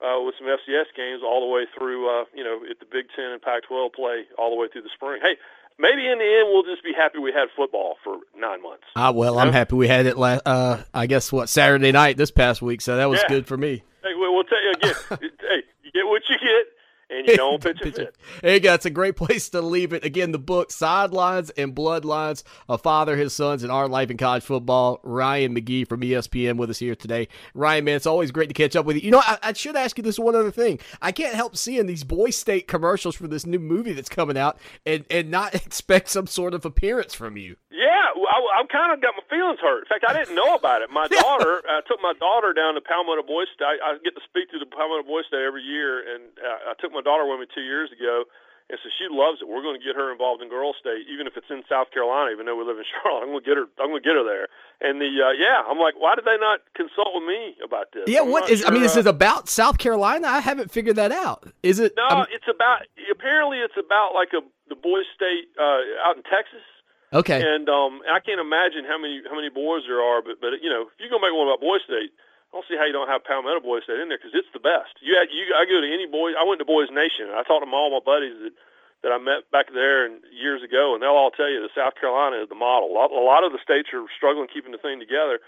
uh, 0.00 0.22
with 0.22 0.34
some 0.38 0.46
FCS 0.46 0.94
games 0.94 1.22
all 1.24 1.40
the 1.40 1.50
way 1.50 1.66
through, 1.66 2.06
uh, 2.06 2.24
you 2.34 2.44
know, 2.44 2.60
if 2.62 2.78
the 2.78 2.86
Big 2.86 3.06
Ten 3.14 3.32
and 3.32 3.42
Pac-12 3.42 3.92
play 3.92 4.24
all 4.38 4.50
the 4.50 4.56
way 4.56 4.68
through 4.70 4.82
the 4.82 4.94
spring. 4.94 5.20
Hey, 5.22 5.36
maybe 5.78 6.06
in 6.06 6.18
the 6.18 6.24
end 6.24 6.48
we'll 6.52 6.62
just 6.64 6.82
be 6.84 6.92
happy 6.92 7.18
we 7.18 7.32
had 7.32 7.48
football 7.56 7.96
for 8.04 8.18
nine 8.38 8.62
months. 8.62 8.84
Ah, 8.96 9.10
well, 9.12 9.38
I'm 9.38 9.52
happy 9.52 9.76
we 9.76 9.88
had 9.88 10.06
it. 10.06 10.16
last. 10.18 10.42
uh, 10.46 10.82
I 10.94 11.06
guess 11.06 11.32
what 11.32 11.48
Saturday 11.48 11.92
night 11.92 12.16
this 12.16 12.30
past 12.30 12.62
week, 12.62 12.80
so 12.80 12.96
that 12.96 13.06
was 13.08 13.20
Yeah. 13.22 13.28
good 13.28 13.46
for 13.46 13.56
me. 13.56 13.82
Hey, 14.02 14.14
we'll, 14.14 14.34
we'll 14.34 14.44
tell 14.44 14.62
you 14.62 14.70
again. 14.72 14.94
hey, 15.40 15.62
you 15.82 15.90
get 15.92 16.06
what 16.06 16.22
you 16.28 16.36
get, 16.38 16.66
and 17.10 17.26
you 17.26 17.36
don't 17.36 17.62
pitch 17.62 17.80
a 17.82 17.90
fit. 17.90 18.16
It's 18.42 18.86
a 18.86 18.90
great 18.90 19.16
place 19.16 19.48
to 19.50 19.60
leave 19.60 19.92
it. 19.92 20.04
Again, 20.04 20.32
the 20.32 20.38
book 20.38 20.70
Sidelines 20.70 21.50
and 21.50 21.74
Bloodlines, 21.74 22.42
A 22.68 22.78
Father, 22.78 23.16
His 23.16 23.32
Sons, 23.32 23.62
and 23.62 23.72
Our 23.72 23.88
Life 23.88 24.10
in 24.10 24.16
College 24.16 24.42
Football. 24.42 25.00
Ryan 25.02 25.54
McGee 25.54 25.88
from 25.88 26.00
ESPN 26.00 26.56
with 26.56 26.70
us 26.70 26.78
here 26.78 26.94
today. 26.94 27.28
Ryan, 27.54 27.84
man, 27.84 27.96
it's 27.96 28.06
always 28.06 28.30
great 28.30 28.48
to 28.48 28.54
catch 28.54 28.76
up 28.76 28.86
with 28.86 28.96
you. 28.96 29.02
You 29.02 29.10
know, 29.10 29.22
I, 29.24 29.38
I 29.42 29.52
should 29.52 29.76
ask 29.76 29.96
you 29.96 30.04
this 30.04 30.18
one 30.18 30.36
other 30.36 30.50
thing. 30.50 30.78
I 31.00 31.12
can't 31.12 31.34
help 31.34 31.56
seeing 31.56 31.86
these 31.86 32.04
Boy 32.04 32.30
State 32.30 32.68
commercials 32.68 33.16
for 33.16 33.26
this 33.26 33.46
new 33.46 33.58
movie 33.58 33.92
that's 33.92 34.08
coming 34.08 34.36
out 34.36 34.58
and, 34.84 35.04
and 35.10 35.30
not 35.30 35.54
expect 35.66 36.08
some 36.08 36.26
sort 36.26 36.54
of 36.54 36.64
appearance 36.64 37.14
from 37.14 37.36
you. 37.36 37.56
Yeah, 37.78 38.10
I, 38.10 38.58
I've 38.58 38.66
kind 38.68 38.90
of 38.90 38.98
got 38.98 39.14
my 39.14 39.22
feelings 39.30 39.62
hurt. 39.62 39.86
In 39.86 39.88
fact, 39.88 40.02
I 40.02 40.10
didn't 40.12 40.34
know 40.34 40.58
about 40.58 40.82
it. 40.82 40.90
My 40.90 41.06
daughter, 41.22 41.62
I 41.70 41.78
took 41.86 42.02
my 42.02 42.12
daughter 42.18 42.50
down 42.52 42.74
to 42.74 42.82
Palmetto 42.82 43.22
Boy 43.22 43.46
State. 43.54 43.78
I, 43.78 43.94
I 43.94 44.02
get 44.02 44.18
to 44.18 44.24
speak 44.26 44.50
to 44.50 44.58
the 44.58 44.66
Palmetto 44.66 45.06
Boy 45.06 45.22
State 45.22 45.46
every 45.46 45.62
year, 45.62 46.02
and 46.02 46.26
uh, 46.42 46.70
I 46.70 46.74
took 46.82 46.90
my 46.90 47.00
daughter 47.06 47.22
with 47.22 47.38
me 47.38 47.46
two 47.54 47.62
years 47.62 47.94
ago, 47.94 48.26
and 48.66 48.82
so 48.82 48.90
she 48.98 49.06
loves 49.06 49.38
it. 49.40 49.46
We're 49.46 49.62
going 49.62 49.78
to 49.78 49.84
get 49.86 49.94
her 49.94 50.10
involved 50.10 50.42
in 50.42 50.50
Girl 50.50 50.74
State, 50.74 51.06
even 51.06 51.30
if 51.30 51.38
it's 51.38 51.46
in 51.54 51.62
South 51.70 51.94
Carolina. 51.94 52.34
Even 52.34 52.50
though 52.50 52.58
we 52.58 52.66
live 52.66 52.82
in 52.82 52.88
Charlotte, 52.98 53.22
I'm 53.22 53.30
going 53.30 53.46
to 53.46 53.48
get 53.48 53.56
her. 53.56 53.70
I'm 53.78 53.94
going 53.94 54.02
to 54.02 54.08
get 54.10 54.18
her 54.18 54.26
there. 54.26 54.50
And 54.82 54.98
the 54.98 55.06
uh, 55.08 55.32
yeah, 55.38 55.62
I'm 55.62 55.78
like, 55.78 55.94
why 55.94 56.18
did 56.18 56.26
they 56.26 56.36
not 56.36 56.66
consult 56.74 57.14
with 57.14 57.30
me 57.30 57.56
about 57.62 57.94
this? 57.94 58.10
Yeah, 58.10 58.26
I'm 58.26 58.30
what 58.34 58.50
is? 58.50 58.66
I 58.66 58.74
mean, 58.74 58.82
sure, 58.90 58.98
is 58.98 59.06
uh, 59.06 59.14
about 59.14 59.46
South 59.48 59.78
Carolina? 59.78 60.26
I 60.26 60.42
haven't 60.42 60.74
figured 60.74 60.96
that 60.98 61.14
out. 61.14 61.46
Is 61.62 61.78
it? 61.78 61.94
No, 61.94 62.04
I 62.10 62.14
mean- 62.26 62.34
it's 62.34 62.50
about. 62.50 62.90
Apparently, 63.06 63.58
it's 63.62 63.78
about 63.78 64.18
like 64.18 64.34
a 64.34 64.42
the 64.68 64.74
Boy 64.76 65.06
State 65.14 65.46
uh, 65.54 65.86
out 66.02 66.18
in 66.18 66.26
Texas. 66.26 66.66
Okay. 67.12 67.40
And 67.40 67.68
um, 67.68 68.00
I 68.10 68.20
can't 68.20 68.40
imagine 68.40 68.84
how 68.84 68.98
many 68.98 69.22
how 69.24 69.36
many 69.36 69.48
boys 69.50 69.84
there 69.86 70.00
are, 70.00 70.22
but 70.22 70.40
but 70.40 70.60
you 70.62 70.70
know, 70.70 70.88
if 70.92 70.98
you 71.00 71.08
go 71.08 71.18
make 71.18 71.32
one 71.32 71.48
about 71.48 71.60
Boy 71.60 71.78
State, 71.84 72.12
I 72.12 72.50
don't 72.56 72.66
see 72.68 72.76
how 72.76 72.88
you 72.88 72.96
don't 72.96 73.08
have 73.08 73.24
Palmetto 73.24 73.60
Boy 73.60 73.80
State 73.84 74.00
in 74.00 74.08
there 74.08 74.18
because 74.18 74.32
it's 74.32 74.50
the 74.56 74.62
best. 74.62 74.96
You 75.00 75.16
had 75.16 75.28
you 75.28 75.52
I 75.52 75.68
go 75.68 75.80
to 75.80 75.88
any 75.88 76.08
boys. 76.08 76.34
I 76.38 76.44
went 76.44 76.58
to 76.60 76.68
Boys 76.68 76.88
Nation. 76.88 77.28
And 77.28 77.36
I 77.36 77.44
talked 77.44 77.64
to 77.64 77.70
all 77.70 77.92
my 77.92 78.04
buddies 78.04 78.36
that 78.40 78.54
that 79.02 79.14
I 79.14 79.18
met 79.18 79.46
back 79.54 79.70
there 79.70 80.02
and 80.06 80.18
years 80.34 80.62
ago, 80.62 80.94
and 80.94 81.02
they'll 81.02 81.14
all 81.14 81.30
tell 81.30 81.46
you 81.46 81.62
that 81.62 81.70
South 81.70 81.94
Carolina 81.94 82.42
is 82.42 82.48
the 82.50 82.58
model. 82.58 82.90
A 82.90 82.94
lot, 82.98 83.14
a 83.14 83.22
lot 83.22 83.46
of 83.46 83.54
the 83.54 83.62
states 83.62 83.94
are 83.94 84.02
struggling 84.16 84.50
keeping 84.50 84.74
the 84.74 84.82
thing 84.82 84.98
together, 84.98 85.38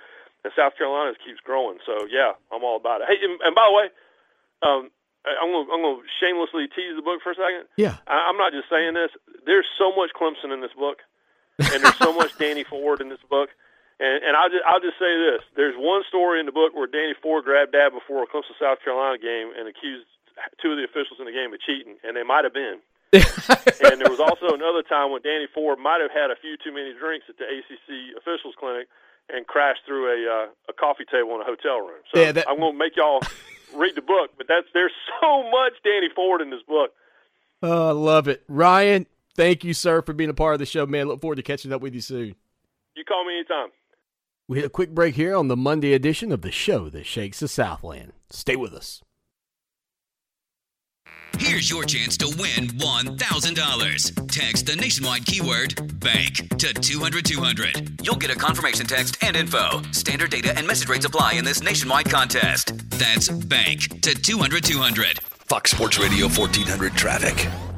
and 0.46 0.52
South 0.54 0.78
Carolina 0.78 1.18
keeps 1.18 1.42
growing. 1.42 1.82
So 1.82 2.06
yeah, 2.06 2.38
I'm 2.54 2.62
all 2.62 2.78
about 2.78 3.02
it. 3.02 3.10
Hey, 3.10 3.18
and, 3.18 3.40
and 3.42 3.54
by 3.54 3.66
the 3.66 3.74
way, 3.74 3.86
um, 4.62 4.82
I'm 5.26 5.50
gonna 5.50 5.68
I'm 5.72 5.82
gonna 5.82 6.06
shamelessly 6.22 6.68
tease 6.70 6.94
the 6.94 7.02
book 7.02 7.20
for 7.26 7.32
a 7.32 7.38
second. 7.38 7.66
yeah. 7.76 7.98
I, 8.06 8.30
I'm 8.30 8.38
not 8.38 8.52
just 8.52 8.70
saying 8.70 8.94
this. 8.94 9.10
There's 9.44 9.66
so 9.76 9.90
much 9.92 10.14
Clemson 10.14 10.54
in 10.54 10.60
this 10.62 10.72
book, 10.78 11.02
and 11.72 11.84
there's 11.84 11.96
so 11.98 12.12
much 12.12 12.32
Danny 12.38 12.64
Ford 12.64 13.00
in 13.00 13.08
this 13.08 13.22
book. 13.28 13.50
And, 14.00 14.24
and 14.24 14.36
I'll 14.36 14.48
just 14.48 14.64
I'll 14.66 14.80
just 14.80 14.98
say 14.98 15.12
this: 15.18 15.42
there's 15.56 15.76
one 15.76 16.02
story 16.08 16.40
in 16.40 16.46
the 16.46 16.52
book 16.52 16.74
where 16.74 16.86
Danny 16.86 17.14
Ford 17.22 17.44
grabbed 17.44 17.72
Dad 17.72 17.90
before 17.92 18.22
a 18.22 18.26
Clemson 18.26 18.56
South 18.58 18.78
Carolina 18.82 19.18
game 19.18 19.52
and 19.56 19.68
accused 19.68 20.06
two 20.62 20.72
of 20.72 20.78
the 20.80 20.84
officials 20.84 21.20
in 21.20 21.26
the 21.26 21.36
game 21.36 21.52
of 21.52 21.60
cheating, 21.60 21.96
and 22.02 22.16
they 22.16 22.22
might 22.24 22.44
have 22.44 22.54
been. 22.54 22.80
and 23.12 24.00
there 24.00 24.08
was 24.08 24.20
also 24.22 24.54
another 24.54 24.82
time 24.86 25.10
when 25.10 25.20
Danny 25.20 25.46
Ford 25.52 25.78
might 25.78 26.00
have 26.00 26.12
had 26.14 26.30
a 26.30 26.36
few 26.40 26.56
too 26.56 26.72
many 26.72 26.94
drinks 26.94 27.26
at 27.28 27.36
the 27.36 27.44
ACC 27.44 28.16
officials 28.16 28.54
clinic 28.56 28.86
and 29.28 29.46
crashed 29.46 29.82
through 29.84 30.06
a 30.08 30.18
uh, 30.30 30.46
a 30.70 30.72
coffee 30.72 31.04
table 31.04 31.34
in 31.34 31.40
a 31.42 31.44
hotel 31.44 31.80
room. 31.80 32.00
So 32.14 32.20
Yeah, 32.22 32.32
that- 32.32 32.48
I'm 32.48 32.58
going 32.58 32.72
to 32.72 32.78
make 32.78 32.96
y'all 32.96 33.20
read 33.74 33.96
the 33.96 34.02
book, 34.06 34.30
but 34.38 34.46
that's 34.48 34.66
there's 34.72 34.94
so 35.20 35.42
much 35.50 35.74
Danny 35.84 36.08
Ford 36.14 36.40
in 36.40 36.50
this 36.50 36.62
book 36.66 36.92
Oh, 37.62 37.88
I 37.88 37.92
love 37.92 38.28
it. 38.28 38.42
Ryan, 38.48 39.06
thank 39.36 39.64
you, 39.64 39.74
sir, 39.74 40.02
for 40.02 40.12
being 40.12 40.30
a 40.30 40.34
part 40.34 40.54
of 40.54 40.58
the 40.58 40.66
show, 40.66 40.86
man. 40.86 41.08
Look 41.08 41.20
forward 41.20 41.36
to 41.36 41.42
catching 41.42 41.72
up 41.72 41.80
with 41.80 41.94
you 41.94 42.00
soon. 42.00 42.34
You 42.96 43.04
call 43.04 43.24
me 43.24 43.34
anytime. 43.34 43.68
We 44.48 44.58
hit 44.58 44.66
a 44.66 44.70
quick 44.70 44.90
break 44.90 45.14
here 45.14 45.36
on 45.36 45.48
the 45.48 45.56
Monday 45.56 45.92
edition 45.92 46.32
of 46.32 46.42
the 46.42 46.50
show 46.50 46.88
that 46.90 47.06
shakes 47.06 47.38
the 47.40 47.48
Southland. 47.48 48.12
Stay 48.30 48.56
with 48.56 48.72
us. 48.72 49.00
Here's 51.38 51.70
your 51.70 51.84
chance 51.84 52.16
to 52.18 52.26
win 52.26 52.68
$1,000. 52.68 54.28
Text 54.28 54.66
the 54.66 54.76
nationwide 54.76 55.24
keyword 55.24 56.00
bank 56.00 56.58
to 56.58 56.74
200 56.74 57.24
200. 57.24 58.00
You'll 58.04 58.16
get 58.16 58.30
a 58.30 58.34
confirmation 58.34 58.86
text 58.86 59.22
and 59.22 59.36
info. 59.36 59.82
Standard 59.92 60.30
data 60.30 60.52
and 60.56 60.66
message 60.66 60.88
rates 60.88 61.06
apply 61.06 61.34
in 61.34 61.44
this 61.44 61.62
nationwide 61.62 62.10
contest. 62.10 62.72
That's 62.90 63.28
bank 63.28 64.02
to 64.02 64.14
200 64.14 64.64
200. 64.64 65.20
Fox 65.20 65.70
Sports 65.70 65.98
Radio 65.98 66.26
1400 66.26 66.94
traffic. 66.94 67.69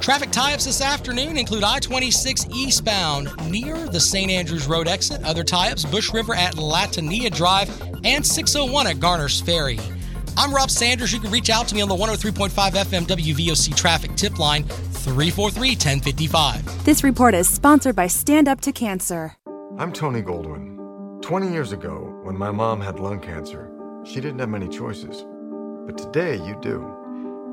Traffic 0.00 0.30
tie 0.30 0.54
ups 0.54 0.64
this 0.64 0.80
afternoon 0.80 1.36
include 1.36 1.62
I 1.62 1.78
26 1.78 2.46
eastbound 2.54 3.30
near 3.50 3.76
the 3.86 4.00
St. 4.00 4.30
Andrews 4.30 4.66
Road 4.66 4.88
exit. 4.88 5.22
Other 5.24 5.44
tie 5.44 5.70
ups 5.70 5.84
Bush 5.84 6.12
River 6.14 6.34
at 6.34 6.54
Latania 6.54 7.30
Drive 7.30 7.68
and 8.02 8.26
601 8.26 8.86
at 8.86 8.98
Garner's 8.98 9.42
Ferry. 9.42 9.78
I'm 10.38 10.54
Rob 10.54 10.70
Sanders. 10.70 11.12
You 11.12 11.20
can 11.20 11.30
reach 11.30 11.50
out 11.50 11.68
to 11.68 11.74
me 11.74 11.82
on 11.82 11.88
the 11.90 11.94
103.5 11.94 12.50
FM 12.50 13.02
WVOC 13.02 13.76
traffic 13.76 14.14
tip 14.16 14.38
line 14.38 14.64
343 14.64 15.68
1055. 15.70 16.84
This 16.86 17.04
report 17.04 17.34
is 17.34 17.46
sponsored 17.46 17.94
by 17.94 18.06
Stand 18.06 18.48
Up 18.48 18.62
to 18.62 18.72
Cancer. 18.72 19.36
I'm 19.78 19.92
Tony 19.92 20.22
Goldwyn. 20.22 21.20
20 21.20 21.52
years 21.52 21.72
ago, 21.72 22.18
when 22.22 22.38
my 22.38 22.50
mom 22.50 22.80
had 22.80 23.00
lung 23.00 23.20
cancer, 23.20 23.70
she 24.04 24.14
didn't 24.14 24.38
have 24.38 24.48
many 24.48 24.68
choices. 24.68 25.26
But 25.84 25.98
today 25.98 26.36
you 26.36 26.58
do. 26.62 26.96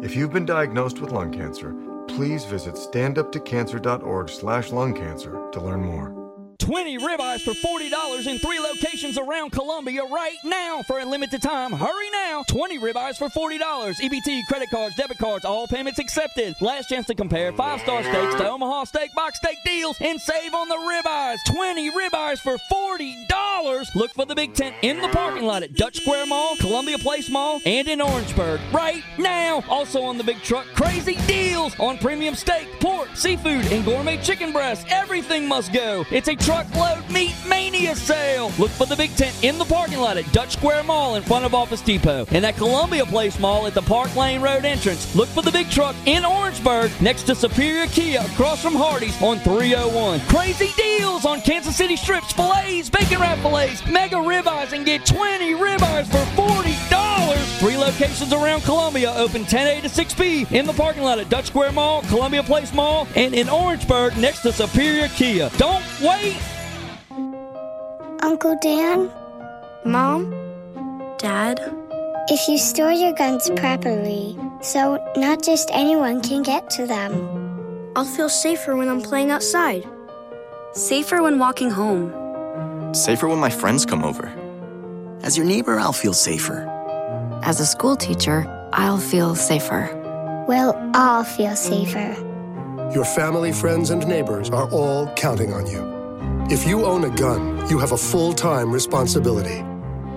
If 0.01 0.15
you've 0.15 0.31
been 0.31 0.45
diagnosed 0.45 1.01
with 1.01 1.11
lung 1.11 1.33
cancer, 1.33 1.75
please 2.07 2.45
visit 2.45 2.75
standuptocancer.org 2.75 4.29
slash 4.29 4.71
lung 4.71 4.93
cancer 4.93 5.49
to 5.51 5.59
learn 5.59 5.81
more. 5.81 6.13
20 6.59 6.97
ribeyes 6.97 7.41
for 7.41 7.53
$40 7.53 8.27
in 8.27 8.39
three 8.39 8.59
locations 8.59 9.17
around 9.17 9.51
Columbia 9.51 10.03
right 10.03 10.35
now 10.43 10.81
for 10.83 10.99
a 10.99 11.05
limited 11.05 11.41
time. 11.41 11.71
Hurry 11.71 12.09
now. 12.11 12.16
20 12.43 12.79
ribeyes 12.79 13.17
for 13.17 13.29
$40. 13.29 13.59
EBT, 13.59 14.45
credit 14.47 14.69
cards, 14.69 14.95
debit 14.95 15.17
cards, 15.17 15.45
all 15.45 15.67
payments 15.67 15.99
accepted. 15.99 16.55
Last 16.61 16.89
chance 16.89 17.07
to 17.07 17.15
compare 17.15 17.51
five 17.53 17.79
star 17.81 18.03
steaks 18.03 18.35
to 18.35 18.49
Omaha 18.49 18.83
Steak 18.85 19.13
Box 19.13 19.37
Steak 19.37 19.57
deals 19.65 19.97
and 20.01 20.19
save 20.19 20.53
on 20.53 20.67
the 20.67 20.75
ribeyes. 20.75 21.37
20 21.47 21.91
ribeyes 21.91 22.39
for 22.39 22.57
$40. 22.71 23.95
Look 23.95 24.11
for 24.11 24.25
the 24.25 24.35
big 24.35 24.53
tent 24.53 24.75
in 24.81 25.01
the 25.01 25.07
parking 25.09 25.45
lot 25.45 25.63
at 25.63 25.73
Dutch 25.73 25.97
Square 25.97 26.27
Mall, 26.27 26.55
Columbia 26.57 26.97
Place 26.97 27.29
Mall, 27.29 27.59
and 27.65 27.87
in 27.87 28.01
Orangeburg 28.01 28.59
right 28.71 29.03
now. 29.17 29.63
Also 29.69 30.01
on 30.03 30.17
the 30.17 30.23
big 30.23 30.41
truck, 30.41 30.65
crazy 30.75 31.17
deals 31.27 31.77
on 31.79 31.97
premium 31.97 32.35
steak, 32.35 32.67
pork, 32.79 33.09
seafood, 33.15 33.65
and 33.71 33.85
gourmet 33.85 34.17
chicken 34.21 34.51
breasts. 34.51 34.85
Everything 34.89 35.47
must 35.47 35.73
go. 35.73 36.05
It's 36.11 36.27
a 36.27 36.35
truckload 36.35 37.09
meat 37.09 37.35
mania 37.47 37.95
sale. 37.95 38.51
Look 38.59 38.71
for 38.71 38.85
the 38.85 38.95
big 38.95 39.15
tent 39.15 39.35
in 39.43 39.57
the 39.57 39.65
parking 39.65 39.99
lot 39.99 40.17
at 40.17 40.31
Dutch 40.31 40.53
Square 40.53 40.83
Mall 40.83 41.15
in 41.15 41.23
front 41.23 41.45
of 41.45 41.53
Office 41.53 41.81
Depot 41.81 42.26
and 42.31 42.45
at 42.45 42.55
Columbia 42.55 43.05
Place 43.05 43.39
Mall 43.39 43.67
at 43.67 43.73
the 43.73 43.81
Park 43.81 44.15
Lane 44.15 44.41
Road 44.41 44.65
entrance. 44.65 45.15
Look 45.15 45.29
for 45.29 45.41
the 45.41 45.51
big 45.51 45.69
truck 45.69 45.95
in 46.05 46.25
Orangeburg 46.25 46.91
next 47.01 47.23
to 47.23 47.35
Superior 47.35 47.87
Kia 47.87 48.21
across 48.21 48.61
from 48.61 48.73
Hardee's 48.73 49.21
on 49.21 49.39
301. 49.39 50.19
Crazy 50.21 50.69
deals 50.75 51.25
on 51.25 51.41
Kansas 51.41 51.75
City 51.75 51.95
strips, 51.95 52.33
fillets, 52.33 52.89
bacon 52.89 53.19
wrap 53.19 53.37
fillets, 53.39 53.85
mega 53.87 54.15
ribeyes, 54.15 54.73
and 54.73 54.85
get 54.85 55.05
20 55.05 55.53
ribeyes 55.53 56.05
for 56.07 56.41
$40. 56.41 57.59
Three 57.59 57.77
locations 57.77 58.33
around 58.33 58.61
Columbia 58.61 59.13
open 59.15 59.43
10 59.43 59.79
a 59.79 59.81
to 59.81 59.89
6 59.89 60.13
p 60.13 60.45
in 60.51 60.67
the 60.67 60.73
parking 60.73 61.03
lot 61.03 61.19
at 61.19 61.29
Dutch 61.29 61.47
Square 61.47 61.71
Mall, 61.71 62.01
Columbia 62.03 62.43
Place 62.43 62.73
Mall, 62.73 63.07
and 63.15 63.33
in 63.33 63.49
Orangeburg 63.49 64.15
next 64.17 64.41
to 64.41 64.51
Superior 64.51 65.07
Kia. 65.09 65.49
Don't 65.57 65.83
wait. 66.01 66.37
Uncle 68.21 68.57
Dan? 68.61 69.11
Mom? 69.85 70.31
Dad? 71.17 71.86
If 72.29 72.49
you 72.49 72.57
store 72.57 72.91
your 72.91 73.13
guns 73.13 73.49
properly, 73.55 74.37
so 74.61 75.01
not 75.15 75.41
just 75.41 75.69
anyone 75.71 76.19
can 76.19 76.43
get 76.43 76.69
to 76.71 76.85
them, 76.85 77.13
I'll 77.95 78.03
feel 78.03 78.27
safer 78.27 78.75
when 78.75 78.89
I'm 78.89 79.01
playing 79.01 79.31
outside. 79.31 79.87
Safer 80.73 81.23
when 81.23 81.39
walking 81.39 81.71
home. 81.71 82.11
Safer 82.93 83.29
when 83.29 83.39
my 83.39 83.49
friends 83.49 83.85
come 83.85 84.03
over. 84.03 84.27
As 85.23 85.37
your 85.37 85.45
neighbor, 85.45 85.79
I'll 85.79 85.93
feel 85.93 86.11
safer. 86.11 86.67
As 87.43 87.61
a 87.61 87.65
school 87.65 87.95
teacher, 87.95 88.45
I'll 88.73 88.97
feel 88.97 89.33
safer. 89.33 89.87
we'll 90.49 90.75
all 90.95 91.23
feel 91.23 91.55
safer. 91.55 92.13
Your 92.93 93.05
family, 93.05 93.53
friends, 93.53 93.89
and 93.89 94.05
neighbors 94.05 94.49
are 94.49 94.69
all 94.71 95.07
counting 95.15 95.53
on 95.53 95.65
you. 95.65 95.81
If 96.53 96.67
you 96.67 96.83
own 96.83 97.05
a 97.05 97.09
gun, 97.09 97.69
you 97.69 97.79
have 97.79 97.93
a 97.93 97.97
full 97.97 98.33
time 98.33 98.69
responsibility. 98.69 99.61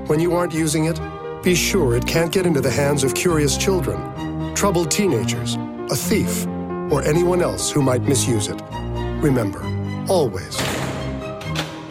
When 0.08 0.18
you 0.18 0.34
aren't 0.34 0.52
using 0.52 0.86
it, 0.86 0.98
be 1.42 1.54
sure 1.54 1.96
it 1.96 2.06
can't 2.06 2.32
get 2.32 2.46
into 2.46 2.60
the 2.60 2.70
hands 2.70 3.02
of 3.02 3.14
curious 3.14 3.56
children, 3.56 4.54
troubled 4.54 4.90
teenagers, 4.90 5.54
a 5.90 5.96
thief, 5.96 6.46
or 6.92 7.02
anyone 7.02 7.40
else 7.40 7.70
who 7.70 7.82
might 7.82 8.02
misuse 8.02 8.48
it. 8.48 8.60
Remember, 9.22 9.62
always 10.08 10.58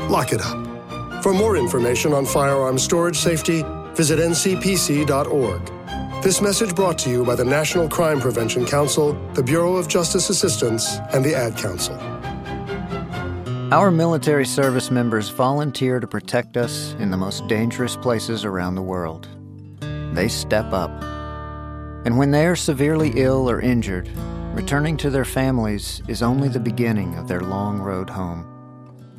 lock 0.10 0.34
it 0.34 0.42
up. 0.42 1.24
For 1.24 1.34
more 1.34 1.58
information 1.58 2.14
on 2.14 2.26
firearm 2.26 2.78
storage 2.78 3.18
safety, 3.18 3.64
visit 3.94 4.20
ncpc.org. 4.20 5.62
This 6.24 6.42
message 6.42 6.76
brought 6.76 6.98
to 7.00 7.10
you 7.10 7.24
by 7.24 7.36
the 7.36 7.46
National 7.46 7.88
Crime 7.88 8.20
Prevention 8.20 8.66
Council, 8.66 9.14
the 9.34 9.44
Bureau 9.44 9.78
of 9.78 9.88
Justice 9.88 10.30
Assistance, 10.30 10.98
and 11.14 11.24
the 11.24 11.34
Ad 11.34 11.58
Council. 11.58 11.96
Our 13.72 13.92
military 13.92 14.46
service 14.46 14.92
members 14.92 15.30
volunteer 15.30 16.00
to 16.00 16.08
protect 16.08 16.58
us 16.58 16.94
in 17.00 17.12
the 17.12 17.18
most 17.18 17.48
dangerous 17.48 17.96
places 17.96 18.44
around 18.44 18.76
the 18.76 18.82
world. 18.82 19.28
They 20.14 20.28
step 20.28 20.74
up. 20.74 20.92
And 22.06 22.18
when 22.18 22.32
they 22.32 22.46
are 22.46 22.56
severely 22.56 23.14
ill 23.16 23.50
or 23.50 23.62
injured, 23.62 24.10
returning 24.54 24.98
to 24.98 25.10
their 25.10 25.26
families 25.26 26.02
is 26.08 26.24
only 26.24 26.48
the 26.48 26.60
beginning 26.60 27.16
of 27.16 27.28
their 27.28 27.42
long 27.42 27.80
road 27.80 28.10
home. 28.10 28.46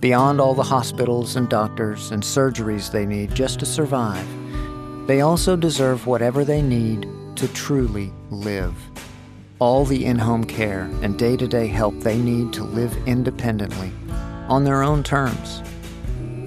Beyond 0.00 0.40
all 0.40 0.54
the 0.54 0.62
hospitals 0.62 1.36
and 1.36 1.48
doctors 1.48 2.10
and 2.10 2.22
surgeries 2.22 2.90
they 2.90 3.04
need 3.04 3.34
just 3.34 3.60
to 3.60 3.66
survive, 3.66 4.26
they 5.06 5.20
also 5.20 5.56
deserve 5.56 6.06
whatever 6.06 6.44
they 6.44 6.62
need 6.62 7.06
to 7.36 7.48
truly 7.48 8.12
live. 8.30 8.74
All 9.58 9.84
the 9.84 10.06
in 10.06 10.18
home 10.18 10.44
care 10.44 10.90
and 11.02 11.18
day 11.18 11.36
to 11.36 11.46
day 11.46 11.66
help 11.66 11.94
they 12.00 12.16
need 12.16 12.52
to 12.54 12.64
live 12.64 12.96
independently 13.06 13.92
on 14.48 14.64
their 14.64 14.82
own 14.82 15.02
terms. 15.02 15.62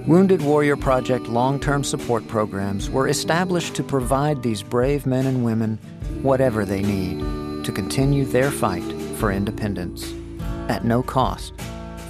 Wounded 0.08 0.42
Warrior 0.42 0.76
Project 0.76 1.30
long 1.30 1.62
term 1.62 1.82
support 1.82 2.28
programs 2.28 2.90
were 2.90 3.08
established 3.08 3.74
to 3.76 3.84
provide 3.84 4.44
these 4.44 4.62
brave 4.62 5.06
men 5.06 5.26
and 5.26 5.46
women 5.46 5.78
whatever 6.22 6.66
they 6.66 6.82
need 6.82 7.64
to 7.64 7.72
continue 7.72 8.26
their 8.26 8.52
fight 8.52 8.84
for 9.16 9.32
independence 9.32 10.14
at 10.68 10.84
no 10.84 11.04
cost 11.04 11.54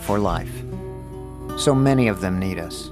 for 0.01 0.17
life. 0.17 0.51
So 1.59 1.75
many 1.75 2.07
of 2.07 2.19
them 2.19 2.39
need 2.39 2.57
us, 2.57 2.87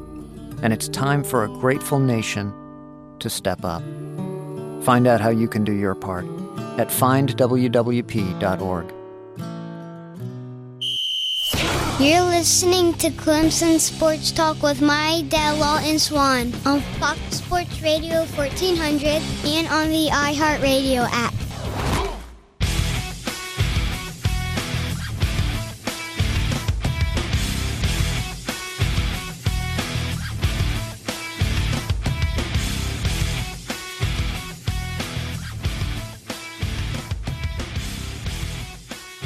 and 0.62 0.72
it's 0.72 0.88
time 0.88 1.24
for 1.24 1.46
a 1.46 1.48
grateful 1.48 1.98
nation 1.98 2.54
to 3.18 3.28
step 3.28 3.66
up. 3.66 3.82
Find 4.84 5.08
out 5.08 5.20
how 5.20 5.30
you 5.30 5.48
can 5.48 5.64
do 5.64 5.74
your 5.74 5.96
part 5.96 6.26
at 6.78 6.90
findwwp.org. 6.90 8.94
You're 12.02 12.24
listening 12.24 12.96
to 12.96 13.12
Clemson 13.12 13.80
Sports 13.80 14.32
Talk 14.32 14.64
with 14.64 14.82
my 14.82 15.24
dad, 15.30 15.60
Lawton 15.60 16.00
Swan, 16.00 16.52
on 16.66 16.82
Fox 16.98 17.20
Sports 17.30 17.80
Radio 17.84 18.26
1400 18.26 19.22
and 19.46 19.68
on 19.68 19.92
the 19.92 20.10
iHeartRadio 20.12 21.08
app. 21.12 21.51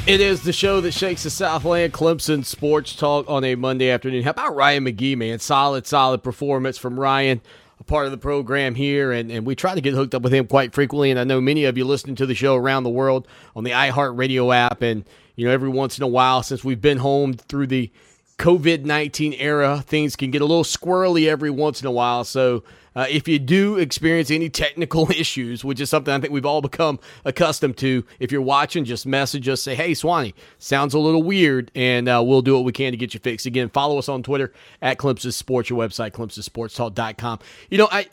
It 0.06 0.20
is 0.20 0.42
the 0.42 0.52
show 0.52 0.80
that 0.82 0.92
shakes 0.92 1.24
the 1.24 1.30
Southland 1.30 1.92
Clemson 1.92 2.44
Sports 2.44 2.94
Talk 2.94 3.28
on 3.28 3.42
a 3.42 3.56
Monday 3.56 3.90
afternoon. 3.90 4.22
How 4.22 4.30
about 4.30 4.54
Ryan 4.54 4.84
McGee, 4.84 5.16
man? 5.16 5.40
Solid, 5.40 5.84
solid 5.84 6.22
performance 6.22 6.78
from 6.78 6.98
Ryan, 6.98 7.40
a 7.80 7.82
part 7.82 8.06
of 8.06 8.12
the 8.12 8.16
program 8.16 8.76
here, 8.76 9.10
and, 9.10 9.32
and 9.32 9.44
we 9.44 9.56
try 9.56 9.74
to 9.74 9.80
get 9.80 9.94
hooked 9.94 10.14
up 10.14 10.22
with 10.22 10.32
him 10.32 10.46
quite 10.46 10.72
frequently. 10.72 11.10
And 11.10 11.18
I 11.18 11.24
know 11.24 11.40
many 11.40 11.64
of 11.64 11.76
you 11.76 11.84
listening 11.84 12.14
to 12.16 12.26
the 12.26 12.36
show 12.36 12.54
around 12.54 12.84
the 12.84 12.88
world 12.88 13.26
on 13.56 13.64
the 13.64 13.72
iHeartRadio 13.72 14.54
app, 14.54 14.80
and 14.80 15.04
you 15.34 15.44
know 15.44 15.50
every 15.50 15.70
once 15.70 15.98
in 15.98 16.04
a 16.04 16.08
while 16.08 16.44
since 16.44 16.62
we've 16.62 16.80
been 16.80 16.98
home 16.98 17.34
through 17.34 17.66
the 17.66 17.90
COVID 18.38 18.84
19 18.84 19.32
era, 19.34 19.82
things 19.86 20.14
can 20.14 20.30
get 20.30 20.42
a 20.42 20.44
little 20.44 20.64
squirrely 20.64 21.26
every 21.26 21.50
once 21.50 21.80
in 21.80 21.86
a 21.86 21.90
while. 21.90 22.22
So, 22.22 22.64
uh, 22.94 23.06
if 23.08 23.28
you 23.28 23.38
do 23.38 23.76
experience 23.76 24.30
any 24.30 24.50
technical 24.50 25.10
issues, 25.10 25.64
which 25.64 25.80
is 25.80 25.88
something 25.88 26.12
I 26.12 26.18
think 26.18 26.32
we've 26.32 26.46
all 26.46 26.60
become 26.60 26.98
accustomed 27.24 27.78
to, 27.78 28.04
if 28.20 28.30
you're 28.30 28.42
watching, 28.42 28.84
just 28.84 29.06
message 29.06 29.48
us, 29.48 29.62
say, 29.62 29.74
hey, 29.74 29.94
Swanee, 29.94 30.34
sounds 30.58 30.92
a 30.92 30.98
little 30.98 31.22
weird, 31.22 31.70
and 31.74 32.08
uh, 32.08 32.22
we'll 32.24 32.42
do 32.42 32.54
what 32.54 32.64
we 32.64 32.72
can 32.72 32.92
to 32.92 32.98
get 32.98 33.14
you 33.14 33.20
fixed. 33.20 33.46
Again, 33.46 33.70
follow 33.70 33.98
us 33.98 34.08
on 34.08 34.22
Twitter 34.22 34.52
at 34.82 34.98
Clemson 34.98 35.32
Sports, 35.32 35.70
your 35.70 35.78
website, 35.78 36.12
ClemsonSportsTalk.com. 36.12 37.38
You 37.70 37.78
know, 37.78 37.88
I 37.90 38.08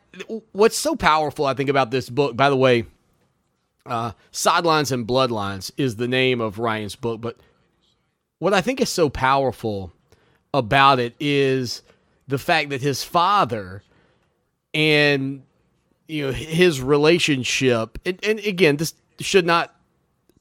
what's 0.53 0.77
so 0.77 0.95
powerful, 0.95 1.45
I 1.45 1.53
think, 1.53 1.69
about 1.69 1.91
this 1.91 2.09
book, 2.09 2.37
by 2.37 2.49
the 2.49 2.57
way, 2.57 2.85
uh, 3.85 4.13
Sidelines 4.31 4.91
and 4.93 5.05
Bloodlines 5.05 5.71
is 5.75 5.97
the 5.97 6.07
name 6.07 6.39
of 6.39 6.59
Ryan's 6.59 6.95
book, 6.95 7.19
but 7.19 7.37
what 8.39 8.53
I 8.53 8.61
think 8.61 8.79
is 8.79 8.89
so 8.89 9.09
powerful 9.09 9.91
about 10.53 10.99
it 10.99 11.15
is 11.19 11.81
the 12.27 12.37
fact 12.37 12.69
that 12.69 12.81
his 12.81 13.03
father 13.03 13.83
and 14.73 15.43
you 16.07 16.25
know 16.25 16.31
his 16.31 16.81
relationship 16.81 17.97
and, 18.05 18.19
and 18.23 18.39
again 18.39 18.77
this 18.77 18.93
should 19.19 19.45
not 19.45 19.75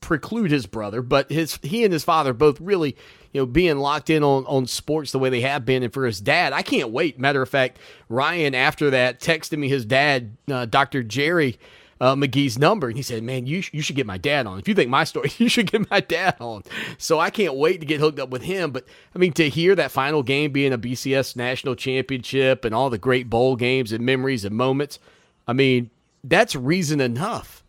preclude 0.01 0.51
his 0.51 0.67
brother 0.67 1.01
but 1.01 1.31
his 1.31 1.59
he 1.63 1.85
and 1.85 1.93
his 1.93 2.05
father 2.05 2.33
both 2.33 2.61
really 2.61 2.97
you 3.33 3.41
know 3.41 3.47
being 3.47 3.79
locked 3.79 4.11
in 4.11 4.23
on 4.23 4.45
on 4.47 4.67
sports 4.67 5.13
the 5.13 5.19
way 5.19 5.31
they 5.31 5.41
have 5.41 5.65
been 5.65 5.83
and 5.83 5.93
for 5.93 6.05
his 6.05 6.21
dad 6.21 6.53
i 6.53 6.63
can't 6.63 6.91
wait. 6.91 7.19
Matter 7.19 7.41
of 7.41 7.49
fact 7.49 7.79
ryan 8.09 8.55
after 8.55 8.91
that 8.91 9.21
texted 9.21 9.59
me 9.59 9.69
his 9.69 9.85
dad 9.85 10.37
uh, 10.51 10.67
dr 10.67 11.03
jerry 11.05 11.59
uh, 12.03 12.17
McGee's 12.17 12.59
number, 12.59 12.89
and 12.89 12.97
he 12.97 13.03
said, 13.03 13.23
"Man, 13.23 13.47
you 13.47 13.63
sh- 13.63 13.71
you 13.73 13.81
should 13.81 13.95
get 13.95 14.09
my 14.09 14.19
dad 14.19 14.45
on. 14.45 14.59
If 14.59 14.67
you 14.67 14.75
think 14.75 14.91
my 14.91 15.05
story, 15.05 15.31
you 15.39 15.49
should 15.49 15.71
get 15.71 15.89
my 15.89 16.01
dad 16.01 16.35
on." 16.41 16.65
So 16.99 17.21
I 17.21 17.31
can't 17.31 17.55
wait 17.55 17.79
to 17.79 17.87
get 17.87 18.01
hooked 18.01 18.19
up 18.19 18.29
with 18.29 18.43
him. 18.43 18.73
But 18.73 18.87
I 19.15 19.21
mean, 19.21 19.33
to 19.35 19.49
hear 19.49 19.77
that 19.77 19.93
final 19.93 20.25
game 20.25 20.51
being 20.51 20.73
a 20.73 20.79
BCS 20.79 21.37
national 21.37 21.77
championship 21.77 22.65
and 22.65 22.75
all 22.75 22.91
the 22.91 22.99
great 22.99 23.31
bowl 23.31 23.55
games 23.55 23.93
and 23.93 24.05
memories 24.05 24.45
and 24.45 24.57
moments, 24.57 24.99
I 25.47 25.53
mean, 25.53 25.91
that's 26.25 26.57
reason 26.57 27.01
enough. 27.01 27.63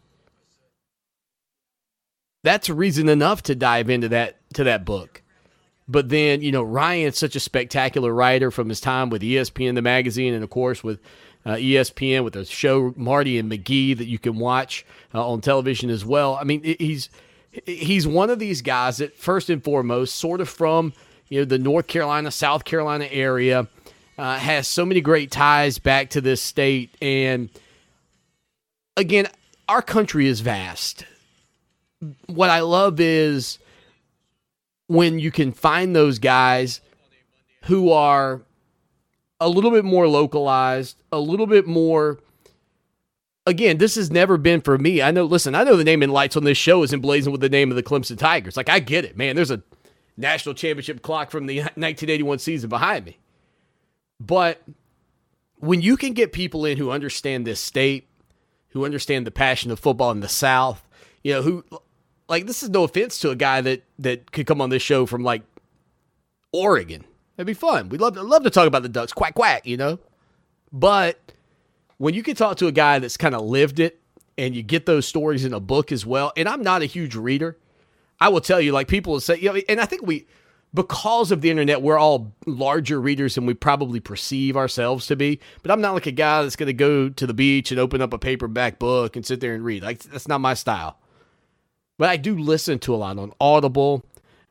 That's 2.44 2.72
reason 2.72 3.10
enough 3.10 3.44
to 3.44 3.54
dive 3.54 3.88
into 3.88 4.10
that 4.10 4.40
to 4.56 4.64
that 4.64 4.84
book. 4.84 5.22
But 5.88 6.10
then, 6.10 6.42
you 6.42 6.52
know, 6.52 6.64
Ryan's 6.64 7.20
such 7.20 7.36
a 7.36 7.40
spectacular 7.40 8.12
writer 8.12 8.50
from 8.50 8.70
his 8.70 8.82
time 8.82 9.12
with 9.12 9.22
ESPN, 9.22 9.76
the 9.76 9.82
magazine, 9.84 10.34
and 10.34 10.44
of 10.44 10.50
course 10.50 10.84
with 10.84 11.00
ESPN 11.52 12.24
with 12.24 12.36
a 12.36 12.46
show 12.46 12.94
Marty 12.96 13.38
and 13.38 13.52
McGee 13.52 13.98
that 13.98 14.06
you 14.06 14.20
can 14.20 14.38
watch 14.38 14.86
uh, 15.14 15.28
on 15.28 15.42
television 15.42 15.90
as 15.90 16.06
well. 16.06 16.36
I 16.36 16.44
mean, 16.44 16.64
he's 16.64 17.10
he's 17.66 18.08
one 18.08 18.30
of 18.30 18.40
these 18.40 18.62
guys 18.62 18.98
that 18.98 19.18
first 19.18 19.50
and 19.50 19.64
foremost, 19.64 20.16
sort 20.16 20.42
of 20.42 20.50
from 20.50 20.94
you 21.30 21.40
know 21.40 21.46
the 21.46 21.60
North 21.60 21.88
Carolina, 21.88 22.32
South 22.32 22.66
Carolina 22.66 23.08
area, 23.12 23.68
uh, 24.18 24.38
has 24.38 24.68
so 24.68 24.86
many 24.86 25.02
great 25.02 25.32
ties 25.32 25.80
back 25.80 26.12
to 26.12 26.22
this 26.22 26.42
state. 26.42 26.96
And 27.02 27.50
again, 28.96 29.28
our 29.68 29.82
country 29.82 30.28
is 30.28 30.42
vast. 30.42 31.06
What 32.28 32.50
I 32.50 32.62
love 32.62 33.00
is 33.00 33.60
when 34.88 35.20
you 35.20 35.32
can 35.32 35.52
find 35.52 35.96
those 35.96 36.20
guys 36.20 36.82
who 37.64 37.92
are 37.92 38.42
a 39.44 39.50
little 39.50 39.72
bit 39.72 39.84
more 39.84 40.08
localized, 40.08 40.98
a 41.12 41.20
little 41.20 41.48
bit 41.48 41.68
more. 41.68 42.20
Again, 43.46 43.78
this 43.78 43.96
has 43.96 44.10
never 44.10 44.38
been 44.38 44.62
for 44.62 44.78
me. 44.78 45.02
I 45.02 45.12
know, 45.12 45.26
listen, 45.26 45.54
I 45.54 45.66
know 45.66 45.76
the 45.76 45.84
name 45.84 46.02
and 46.02 46.14
lights 46.14 46.38
on 46.38 46.46
this 46.46 46.58
show 46.58 46.82
is 46.82 46.94
emblazoned 46.94 47.34
with 47.34 47.42
the 47.42 47.50
name 47.50 47.70
of 47.70 47.76
the 47.76 47.84
Clemson 47.84 48.18
Tigers. 48.18 48.56
Like, 48.56 48.70
I 48.70 48.80
get 48.80 49.04
it, 49.04 49.18
man. 49.18 49.36
There's 49.36 49.52
a 49.52 49.62
national 50.16 50.56
championship 50.56 51.02
clock 51.02 51.30
from 51.30 51.46
the 51.46 51.58
1981 51.60 52.40
season 52.40 52.70
behind 52.70 53.06
me. 53.06 53.18
But 54.18 54.64
when 55.58 55.82
you 55.82 55.98
can 55.98 56.14
get 56.14 56.32
people 56.32 56.66
in 56.66 56.78
who 56.78 56.90
understand 56.90 57.46
this 57.46 57.60
state, 57.60 58.08
who 58.70 58.86
understand 58.86 59.28
the 59.28 59.32
passion 59.32 59.72
of 59.72 59.80
football 59.80 60.12
in 60.12 60.22
the 60.22 60.30
South, 60.30 60.88
you 61.22 61.34
know, 61.34 61.42
who, 61.42 61.66
like, 62.30 62.48
this 62.48 62.64
is 62.64 62.70
no 62.70 62.84
offense 62.86 63.20
to 63.20 63.30
a 63.30 63.36
guy 63.36 63.60
that 63.60 63.84
that 64.00 64.32
could 64.32 64.48
come 64.48 64.62
on 64.62 64.70
this 64.70 64.82
show 64.82 65.06
from 65.06 65.22
like 65.22 65.42
Oregon 66.54 67.04
It'd 67.38 67.48
be 67.48 67.54
fun. 67.54 67.90
We'd 67.90 68.02
love 68.02 68.14
to 68.14 68.24
love 68.24 68.44
to 68.44 68.50
talk 68.50 68.68
about 68.68 68.84
the 68.84 68.90
Ducks. 68.90 69.14
Quack 69.14 69.34
quack, 69.34 69.66
you 69.66 69.78
know. 69.78 70.00
But 70.72 71.32
when 71.98 72.14
you 72.14 72.24
can 72.24 72.36
talk 72.36 72.58
to 72.58 72.68
a 72.68 72.72
guy 72.72 73.00
that's 73.00 73.18
kind 73.18 73.36
of 73.36 73.42
lived 73.42 73.80
it 73.80 74.02
and 74.38 74.56
you 74.56 74.64
get 74.64 74.86
those 74.86 75.08
stories 75.08 75.46
in 75.46 75.54
a 75.54 75.60
book 75.60 75.92
as 75.92 76.06
well, 76.06 76.32
and 76.36 76.48
I'm 76.48 76.64
not 76.64 76.82
a 76.82 76.86
huge 76.86 77.16
reader, 77.16 77.58
I 78.20 78.30
will 78.30 78.42
tell 78.42 78.62
you, 78.62 78.72
like 78.72 78.88
people 78.88 79.14
will 79.14 79.20
say, 79.20 79.38
you 79.38 79.54
know, 79.54 79.62
and 79.68 79.80
I 79.80 79.86
think 79.86 80.06
we 80.06 80.28
because 80.74 81.32
of 81.32 81.42
the 81.42 81.52
internet, 81.52 81.82
we're 81.82 82.00
all 82.00 82.34
larger 82.48 83.00
readers 83.00 83.36
than 83.36 83.46
we 83.46 83.54
probably 83.54 84.00
perceive 84.00 84.58
ourselves 84.58 85.06
to 85.08 85.16
be. 85.16 85.40
But 85.62 85.72
I'm 85.72 85.82
not 85.82 85.94
like 85.94 86.08
a 86.08 86.12
guy 86.12 86.42
that's 86.42 86.56
going 86.56 86.68
to 86.68 86.74
go 86.74 87.10
to 87.10 87.28
the 87.28 87.34
beach 87.34 87.72
and 87.72 87.80
open 87.80 88.02
up 88.02 88.12
a 88.12 88.18
paperback 88.18 88.80
book 88.80 89.16
and 89.16 89.26
sit 89.26 89.40
there 89.40 89.54
and 89.54 89.64
read. 89.64 89.84
Like 89.84 90.00
that's 90.00 90.28
not 90.28 90.42
my 90.42 90.56
style. 90.56 90.98
But 92.00 92.10
I 92.10 92.18
do 92.18 92.38
listen 92.38 92.80
to 92.80 92.96
a 92.96 92.98
lot 92.98 93.20
on 93.20 93.34
Audible. 93.40 94.04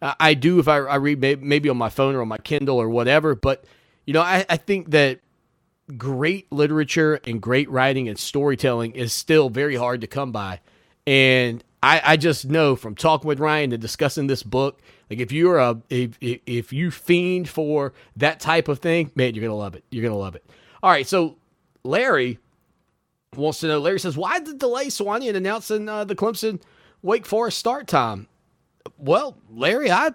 I 0.02 0.34
do 0.34 0.58
if 0.58 0.66
I, 0.66 0.78
I 0.78 0.96
read 0.96 1.42
maybe 1.42 1.68
on 1.68 1.76
my 1.76 1.88
phone 1.88 2.14
or 2.14 2.22
on 2.22 2.28
my 2.28 2.38
Kindle 2.38 2.78
or 2.78 2.88
whatever. 2.88 3.34
But 3.34 3.64
you 4.04 4.12
know, 4.12 4.20
I, 4.20 4.44
I 4.50 4.56
think 4.56 4.90
that 4.90 5.20
great 5.96 6.50
literature 6.50 7.20
and 7.24 7.40
great 7.40 7.70
writing 7.70 8.08
and 8.08 8.18
storytelling 8.18 8.92
is 8.92 9.12
still 9.12 9.48
very 9.48 9.76
hard 9.76 10.00
to 10.00 10.06
come 10.06 10.32
by. 10.32 10.60
And 11.06 11.62
I, 11.82 12.00
I 12.04 12.16
just 12.16 12.44
know 12.46 12.76
from 12.76 12.94
talking 12.94 13.28
with 13.28 13.40
Ryan 13.40 13.72
and 13.72 13.80
discussing 13.80 14.26
this 14.26 14.42
book, 14.42 14.80
like 15.10 15.20
if 15.20 15.30
you're 15.30 15.58
a 15.58 15.80
if 15.88 16.16
if 16.20 16.72
you 16.72 16.90
fiend 16.90 17.48
for 17.48 17.92
that 18.16 18.40
type 18.40 18.68
of 18.68 18.78
thing, 18.78 19.10
man, 19.14 19.34
you're 19.34 19.42
gonna 19.42 19.56
love 19.56 19.74
it. 19.74 19.84
You're 19.90 20.04
gonna 20.04 20.16
love 20.16 20.34
it. 20.34 20.44
All 20.82 20.90
right, 20.90 21.06
so 21.06 21.36
Larry 21.84 22.38
wants 23.36 23.60
to 23.60 23.68
know. 23.68 23.78
Larry 23.78 24.00
says, 24.00 24.16
"Why 24.16 24.40
the 24.40 24.54
delay, 24.54 24.88
Swanee, 24.88 25.28
in 25.28 25.36
announcing 25.36 25.88
uh, 25.88 26.04
the 26.04 26.14
Clemson 26.14 26.60
Wake 27.02 27.26
Forest 27.26 27.58
start 27.58 27.86
time?" 27.86 28.28
Well, 28.98 29.36
Larry, 29.50 29.90
I 29.90 30.10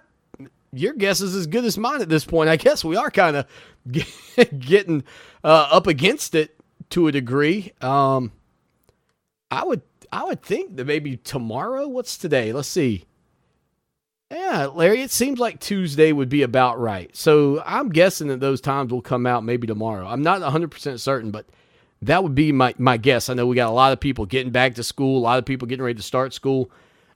your 0.72 0.94
guess 0.94 1.20
is 1.20 1.34
as 1.34 1.46
good 1.46 1.64
as 1.64 1.78
mine 1.78 2.02
at 2.02 2.08
this 2.08 2.24
point. 2.24 2.50
I 2.50 2.56
guess 2.56 2.84
we 2.84 2.96
are 2.96 3.10
kind 3.10 3.36
of 3.36 3.46
getting 4.58 5.04
uh, 5.42 5.68
up 5.70 5.86
against 5.86 6.34
it 6.34 6.56
to 6.90 7.08
a 7.08 7.12
degree. 7.12 7.72
Um, 7.80 8.32
I 9.50 9.64
would 9.64 9.82
I 10.12 10.24
would 10.24 10.42
think 10.42 10.76
that 10.76 10.86
maybe 10.86 11.16
tomorrow. 11.16 11.88
What's 11.88 12.16
today? 12.16 12.52
Let's 12.52 12.68
see. 12.68 13.04
Yeah, 14.30 14.66
Larry, 14.66 15.00
it 15.00 15.10
seems 15.10 15.38
like 15.38 15.58
Tuesday 15.58 16.12
would 16.12 16.28
be 16.28 16.42
about 16.42 16.78
right. 16.78 17.14
So 17.16 17.62
I'm 17.64 17.88
guessing 17.88 18.28
that 18.28 18.40
those 18.40 18.60
times 18.60 18.92
will 18.92 19.00
come 19.00 19.26
out 19.26 19.42
maybe 19.42 19.66
tomorrow. 19.66 20.06
I'm 20.06 20.20
not 20.20 20.42
100% 20.42 21.00
certain, 21.00 21.30
but 21.30 21.46
that 22.02 22.22
would 22.22 22.34
be 22.34 22.52
my, 22.52 22.74
my 22.76 22.98
guess. 22.98 23.30
I 23.30 23.34
know 23.34 23.46
we 23.46 23.56
got 23.56 23.70
a 23.70 23.72
lot 23.72 23.92
of 23.92 24.00
people 24.00 24.26
getting 24.26 24.52
back 24.52 24.74
to 24.74 24.82
school, 24.82 25.18
a 25.18 25.20
lot 25.20 25.38
of 25.38 25.46
people 25.46 25.66
getting 25.66 25.82
ready 25.82 25.96
to 25.96 26.02
start 26.02 26.34
school. 26.34 26.70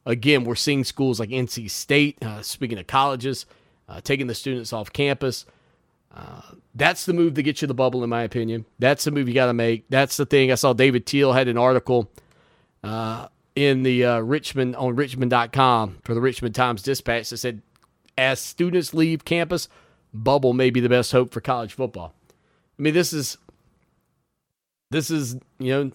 Again, 0.05 0.45
we're 0.45 0.55
seeing 0.55 0.85
schools 0.85 1.21
like 1.21 1.31
NC 1.31 1.71
State, 1.71 2.23
uh, 2.25 2.43
speaking 2.43 2.79
of 2.79 2.87
colleges, 2.87 3.47
uh, 3.89 4.01
taking 4.01 4.27
the 4.27 4.35
students 4.35 4.73
off 4.73 4.93
campus. 4.93 5.47
Uh, 6.15 6.43
that's 6.75 7.07
the 7.07 7.13
move 7.13 7.35
to 7.35 7.43
get 7.43 7.63
you 7.63 7.69
the 7.69 7.75
bubble, 7.75 8.03
in 8.03 8.11
my 8.11 8.23
opinion. 8.23 8.65
That's 8.79 9.05
the 9.05 9.11
move 9.11 9.29
you 9.29 9.35
got 9.35 9.47
to 9.47 9.55
make. 9.55 9.89
That's 9.89 10.17
the 10.17 10.27
thing. 10.27 10.51
I 10.51 10.57
saw 10.57 10.73
David 10.73 11.07
Teel 11.07 11.33
had 11.33 11.49
an 11.49 11.57
article 11.57 12.11
uh, 12.83 13.29
in 13.55 13.83
the 13.83 14.05
uh, 14.05 14.21
Richmond 14.21 14.77
on 14.77 14.97
Richmond.com 14.97 15.99
for 16.03 16.15
the 16.15 16.21
Richmond 16.21 16.55
Times 16.55 16.83
Dispatch 16.83 17.31
that 17.31 17.39
said, 17.39 17.63
as 18.19 18.41
students 18.41 18.93
leave 18.93 19.25
campus, 19.25 19.69
bubble 20.13 20.53
may 20.53 20.71
be 20.71 20.81
the 20.81 20.89
best 20.89 21.13
hope 21.13 21.33
for 21.33 21.41
college 21.41 21.73
football. 21.73 22.15
I 22.79 22.83
mean, 22.83 22.95
this 22.95 23.13
is 23.13 23.39
this 24.91 25.11
is 25.11 25.37
you 25.59 25.73
know 25.73 25.93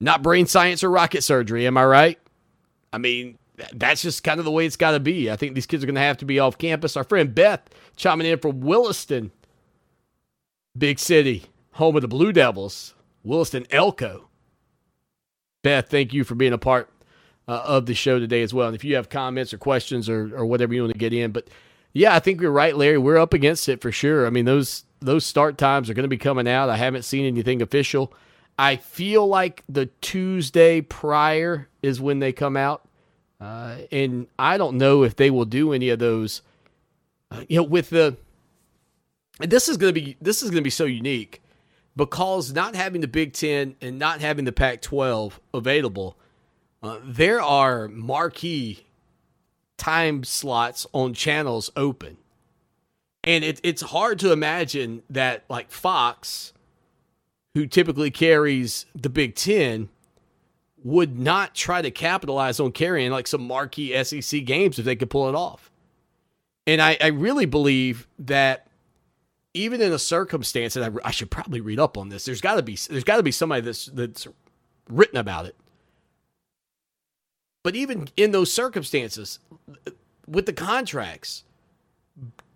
not 0.00 0.22
brain 0.22 0.46
science 0.46 0.82
or 0.82 0.90
rocket 0.90 1.22
surgery. 1.22 1.66
Am 1.66 1.76
I 1.76 1.84
right? 1.84 2.18
I 2.96 2.98
mean, 2.98 3.36
that's 3.74 4.00
just 4.00 4.24
kind 4.24 4.38
of 4.38 4.46
the 4.46 4.50
way 4.50 4.64
it's 4.64 4.78
got 4.78 4.92
to 4.92 5.00
be. 5.00 5.30
I 5.30 5.36
think 5.36 5.54
these 5.54 5.66
kids 5.66 5.84
are 5.84 5.86
going 5.86 5.96
to 5.96 6.00
have 6.00 6.16
to 6.16 6.24
be 6.24 6.38
off 6.38 6.56
campus. 6.56 6.96
Our 6.96 7.04
friend 7.04 7.34
Beth 7.34 7.60
chiming 7.94 8.26
in 8.26 8.38
from 8.38 8.62
Williston, 8.62 9.32
big 10.78 10.98
city, 10.98 11.44
home 11.72 11.96
of 11.96 12.00
the 12.00 12.08
Blue 12.08 12.32
Devils, 12.32 12.94
Williston 13.22 13.66
Elko. 13.70 14.30
Beth, 15.62 15.90
thank 15.90 16.14
you 16.14 16.24
for 16.24 16.34
being 16.34 16.54
a 16.54 16.58
part 16.58 16.88
uh, 17.46 17.60
of 17.66 17.84
the 17.84 17.92
show 17.92 18.18
today 18.18 18.40
as 18.40 18.54
well. 18.54 18.68
And 18.68 18.74
if 18.74 18.82
you 18.82 18.94
have 18.94 19.10
comments 19.10 19.52
or 19.52 19.58
questions 19.58 20.08
or, 20.08 20.34
or 20.34 20.46
whatever 20.46 20.72
you 20.72 20.80
want 20.80 20.94
to 20.94 20.98
get 20.98 21.12
in, 21.12 21.32
but 21.32 21.50
yeah, 21.92 22.14
I 22.14 22.18
think 22.18 22.40
you're 22.40 22.50
right, 22.50 22.74
Larry. 22.74 22.96
We're 22.96 23.18
up 23.18 23.34
against 23.34 23.68
it 23.68 23.82
for 23.82 23.92
sure. 23.92 24.26
I 24.26 24.30
mean, 24.30 24.46
those 24.46 24.84
those 25.00 25.26
start 25.26 25.58
times 25.58 25.90
are 25.90 25.94
going 25.94 26.04
to 26.04 26.08
be 26.08 26.16
coming 26.16 26.48
out. 26.48 26.70
I 26.70 26.78
haven't 26.78 27.02
seen 27.02 27.26
anything 27.26 27.60
official. 27.60 28.14
I 28.58 28.76
feel 28.76 29.26
like 29.26 29.64
the 29.68 29.84
Tuesday 30.00 30.80
prior 30.80 31.68
is 31.82 32.00
when 32.00 32.20
they 32.20 32.32
come 32.32 32.56
out. 32.56 32.85
Uh, 33.40 33.78
and 33.92 34.26
I 34.38 34.56
don't 34.56 34.78
know 34.78 35.02
if 35.02 35.16
they 35.16 35.30
will 35.30 35.44
do 35.44 35.72
any 35.72 35.90
of 35.90 35.98
those. 35.98 36.42
Uh, 37.30 37.42
you 37.48 37.56
know, 37.56 37.62
with 37.62 37.90
the 37.90 38.16
this 39.40 39.68
is 39.68 39.76
going 39.76 39.94
to 39.94 40.00
be 40.00 40.16
this 40.20 40.42
is 40.42 40.50
going 40.50 40.62
to 40.62 40.64
be 40.64 40.70
so 40.70 40.84
unique 40.84 41.42
because 41.94 42.52
not 42.52 42.74
having 42.74 43.00
the 43.00 43.08
Big 43.08 43.32
Ten 43.32 43.76
and 43.80 43.98
not 43.98 44.20
having 44.20 44.44
the 44.44 44.52
Pac-12 44.52 45.32
available, 45.52 46.16
uh, 46.82 46.98
there 47.02 47.40
are 47.40 47.88
marquee 47.88 48.86
time 49.76 50.24
slots 50.24 50.86
on 50.92 51.14
channels 51.14 51.70
open. 51.76 52.18
And 53.24 53.42
it, 53.42 53.60
it's 53.62 53.82
hard 53.82 54.18
to 54.20 54.30
imagine 54.30 55.02
that, 55.10 55.44
like 55.48 55.70
Fox, 55.70 56.52
who 57.54 57.66
typically 57.66 58.10
carries 58.10 58.86
the 58.94 59.08
Big 59.08 59.34
Ten, 59.34 59.88
would 60.86 61.18
not 61.18 61.52
try 61.52 61.82
to 61.82 61.90
capitalize 61.90 62.60
on 62.60 62.70
carrying 62.70 63.10
like 63.10 63.26
some 63.26 63.44
marquee 63.44 63.92
SEC 64.04 64.44
games 64.44 64.78
if 64.78 64.84
they 64.84 64.94
could 64.94 65.10
pull 65.10 65.28
it 65.28 65.34
off. 65.34 65.68
And 66.64 66.80
I, 66.80 66.96
I 67.00 67.08
really 67.08 67.44
believe 67.44 68.06
that 68.20 68.68
even 69.52 69.80
in 69.80 69.92
a 69.92 69.98
circumstance, 69.98 70.76
and 70.76 70.84
I, 70.84 71.08
I 71.08 71.10
should 71.10 71.28
probably 71.28 71.60
read 71.60 71.80
up 71.80 71.98
on 71.98 72.08
this. 72.08 72.24
There's 72.24 72.40
got 72.40 72.54
to 72.54 72.62
be 72.62 72.78
there's 72.88 73.02
got 73.02 73.16
to 73.16 73.24
be 73.24 73.32
somebody 73.32 73.62
that's 73.62 73.86
that's 73.86 74.28
written 74.88 75.18
about 75.18 75.46
it. 75.46 75.56
But 77.64 77.74
even 77.74 78.08
in 78.16 78.30
those 78.30 78.52
circumstances, 78.52 79.40
with 80.28 80.46
the 80.46 80.52
contracts, 80.52 81.42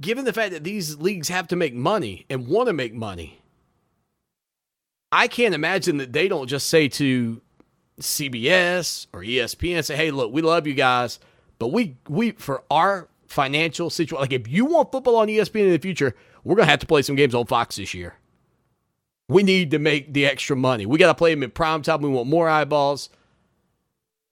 given 0.00 0.24
the 0.24 0.32
fact 0.32 0.52
that 0.52 0.62
these 0.62 0.98
leagues 0.98 1.30
have 1.30 1.48
to 1.48 1.56
make 1.56 1.74
money 1.74 2.26
and 2.30 2.46
want 2.46 2.68
to 2.68 2.72
make 2.72 2.94
money, 2.94 3.42
I 5.10 5.26
can't 5.26 5.52
imagine 5.54 5.96
that 5.96 6.12
they 6.12 6.28
don't 6.28 6.46
just 6.46 6.68
say 6.68 6.86
to 6.90 7.40
CBS 8.00 9.06
or 9.12 9.22
ESPN, 9.22 9.76
and 9.76 9.86
say, 9.86 9.96
"Hey, 9.96 10.10
look, 10.10 10.32
we 10.32 10.42
love 10.42 10.66
you 10.66 10.74
guys, 10.74 11.18
but 11.58 11.68
we 11.68 11.96
we 12.08 12.32
for 12.32 12.64
our 12.70 13.08
financial 13.26 13.90
situation, 13.90 14.20
like 14.20 14.32
if 14.32 14.48
you 14.48 14.64
want 14.64 14.90
football 14.92 15.16
on 15.16 15.28
ESPN 15.28 15.66
in 15.66 15.72
the 15.72 15.78
future, 15.78 16.14
we're 16.44 16.56
gonna 16.56 16.70
have 16.70 16.80
to 16.80 16.86
play 16.86 17.02
some 17.02 17.16
games 17.16 17.34
on 17.34 17.46
Fox 17.46 17.76
this 17.76 17.94
year. 17.94 18.16
We 19.28 19.44
need 19.44 19.70
to 19.70 19.78
make 19.78 20.12
the 20.12 20.26
extra 20.26 20.56
money. 20.56 20.86
We 20.86 20.98
got 20.98 21.06
to 21.06 21.14
play 21.14 21.32
them 21.32 21.44
in 21.44 21.52
prime 21.52 21.82
time. 21.82 22.02
We 22.02 22.08
want 22.08 22.28
more 22.28 22.48
eyeballs 22.48 23.10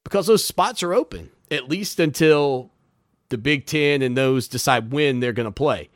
because 0.03 0.27
those 0.27 0.45
spots 0.45 0.83
are 0.83 0.93
open 0.93 1.31
at 1.53 1.69
least 1.69 2.01
until 2.01 2.73
the 3.29 3.39
Big 3.39 3.67
Ten 3.67 4.03
and 4.03 4.17
those 4.17 4.49
decide 4.49 4.93
when 4.93 5.21
they're 5.21 5.33
going 5.33 5.47
to 5.47 5.53
play. 5.53 5.89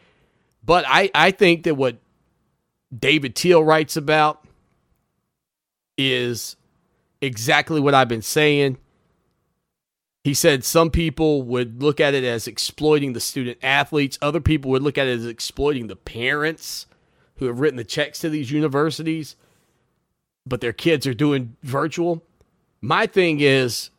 But 0.64 0.84
I, 0.86 1.10
I 1.14 1.32
think 1.32 1.64
that 1.64 1.74
what 1.74 1.96
David 2.96 3.34
Teel 3.34 3.64
writes 3.64 3.96
about 3.96 4.46
is 5.98 6.54
exactly 7.22 7.80
what 7.80 7.94
I've 7.94 8.08
been 8.08 8.20
saying. 8.20 8.76
He 10.24 10.34
said 10.34 10.64
some 10.64 10.90
people 10.90 11.42
would 11.42 11.82
look 11.82 12.00
at 12.00 12.14
it 12.14 12.24
as 12.24 12.46
exploiting 12.46 13.12
the 13.12 13.20
student 13.20 13.58
athletes, 13.62 14.18
other 14.20 14.40
people 14.40 14.70
would 14.72 14.82
look 14.82 14.98
at 14.98 15.06
it 15.06 15.18
as 15.18 15.26
exploiting 15.26 15.86
the 15.86 15.96
parents 15.96 16.86
who 17.36 17.46
have 17.46 17.60
written 17.60 17.76
the 17.76 17.84
checks 17.84 18.18
to 18.20 18.28
these 18.28 18.50
universities, 18.50 19.36
but 20.46 20.60
their 20.60 20.72
kids 20.72 21.06
are 21.06 21.14
doing 21.14 21.56
virtual. 21.62 22.22
My 22.80 23.06
thing 23.06 23.40
is, 23.40 23.90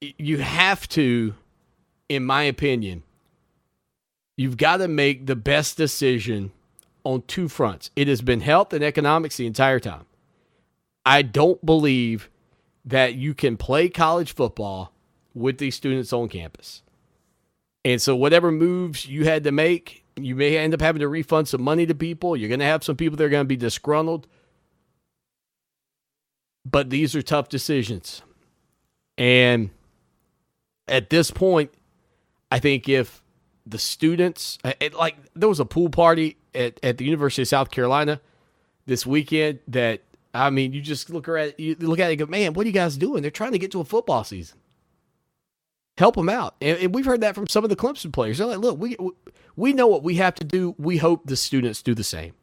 you 0.00 0.38
have 0.38 0.88
to, 0.90 1.34
in 2.08 2.24
my 2.24 2.44
opinion, 2.44 3.02
you've 4.36 4.56
got 4.56 4.78
to 4.78 4.88
make 4.88 5.26
the 5.26 5.36
best 5.36 5.76
decision 5.76 6.52
on 7.04 7.22
two 7.26 7.48
fronts. 7.48 7.90
It 7.94 8.08
has 8.08 8.22
been 8.22 8.40
health 8.40 8.72
and 8.72 8.84
economics 8.84 9.36
the 9.36 9.46
entire 9.46 9.80
time. 9.80 10.06
I 11.06 11.22
don't 11.22 11.64
believe 11.64 12.28
that 12.84 13.14
you 13.14 13.32
can 13.32 13.56
play 13.56 13.88
college 13.88 14.34
football 14.34 14.92
with 15.34 15.58
these 15.58 15.76
students 15.76 16.12
on 16.12 16.28
campus. 16.28 16.82
And 17.84 18.02
so, 18.02 18.16
whatever 18.16 18.50
moves 18.50 19.06
you 19.06 19.24
had 19.24 19.44
to 19.44 19.52
make, 19.52 20.04
you 20.16 20.34
may 20.34 20.58
end 20.58 20.74
up 20.74 20.80
having 20.80 21.00
to 21.00 21.08
refund 21.08 21.46
some 21.46 21.62
money 21.62 21.86
to 21.86 21.94
people. 21.94 22.36
You're 22.36 22.48
going 22.48 22.60
to 22.60 22.66
have 22.66 22.82
some 22.82 22.96
people 22.96 23.16
that 23.16 23.24
are 23.24 23.28
going 23.28 23.44
to 23.44 23.48
be 23.48 23.56
disgruntled. 23.56 24.26
But 26.64 26.90
these 26.90 27.14
are 27.14 27.22
tough 27.22 27.48
decisions. 27.48 28.22
And 29.16 29.70
at 30.88 31.10
this 31.10 31.30
point, 31.30 31.70
I 32.50 32.58
think 32.58 32.88
if 32.88 33.22
the 33.64 33.78
students, 33.78 34.58
it, 34.80 34.94
like, 34.94 35.16
there 35.34 35.48
was 35.48 35.60
a 35.60 35.64
pool 35.64 35.90
party 35.90 36.38
at, 36.54 36.80
at 36.82 36.98
the 36.98 37.04
University 37.04 37.42
of 37.42 37.48
South 37.48 37.70
Carolina 37.70 38.20
this 38.86 39.06
weekend 39.06 39.60
that, 39.68 40.02
I 40.36 40.50
mean, 40.50 40.72
you 40.72 40.80
just 40.80 41.10
look 41.10 41.28
at 41.28 41.58
you 41.58 41.76
look 41.78 41.98
at 41.98 42.10
it 42.10 42.16
go, 42.16 42.26
man, 42.26 42.52
what 42.52 42.64
are 42.64 42.68
you 42.68 42.72
guys 42.72 42.96
doing? 42.96 43.22
They're 43.22 43.30
trying 43.30 43.52
to 43.52 43.58
get 43.58 43.70
to 43.72 43.80
a 43.80 43.84
football 43.84 44.24
season. 44.24 44.58
Help 45.98 46.16
them 46.16 46.28
out. 46.28 46.56
And, 46.60 46.78
and 46.78 46.94
we've 46.94 47.06
heard 47.06 47.22
that 47.22 47.34
from 47.34 47.46
some 47.46 47.64
of 47.64 47.70
the 47.70 47.76
Clemson 47.76 48.12
players. 48.12 48.38
They're 48.38 48.46
like, 48.46 48.58
look, 48.58 48.78
we, 48.78 48.96
we 49.56 49.72
know 49.72 49.86
what 49.86 50.02
we 50.02 50.16
have 50.16 50.34
to 50.36 50.44
do. 50.44 50.74
We 50.78 50.98
hope 50.98 51.22
the 51.24 51.36
students 51.36 51.82
do 51.82 51.94
the 51.94 52.04
same. 52.04 52.34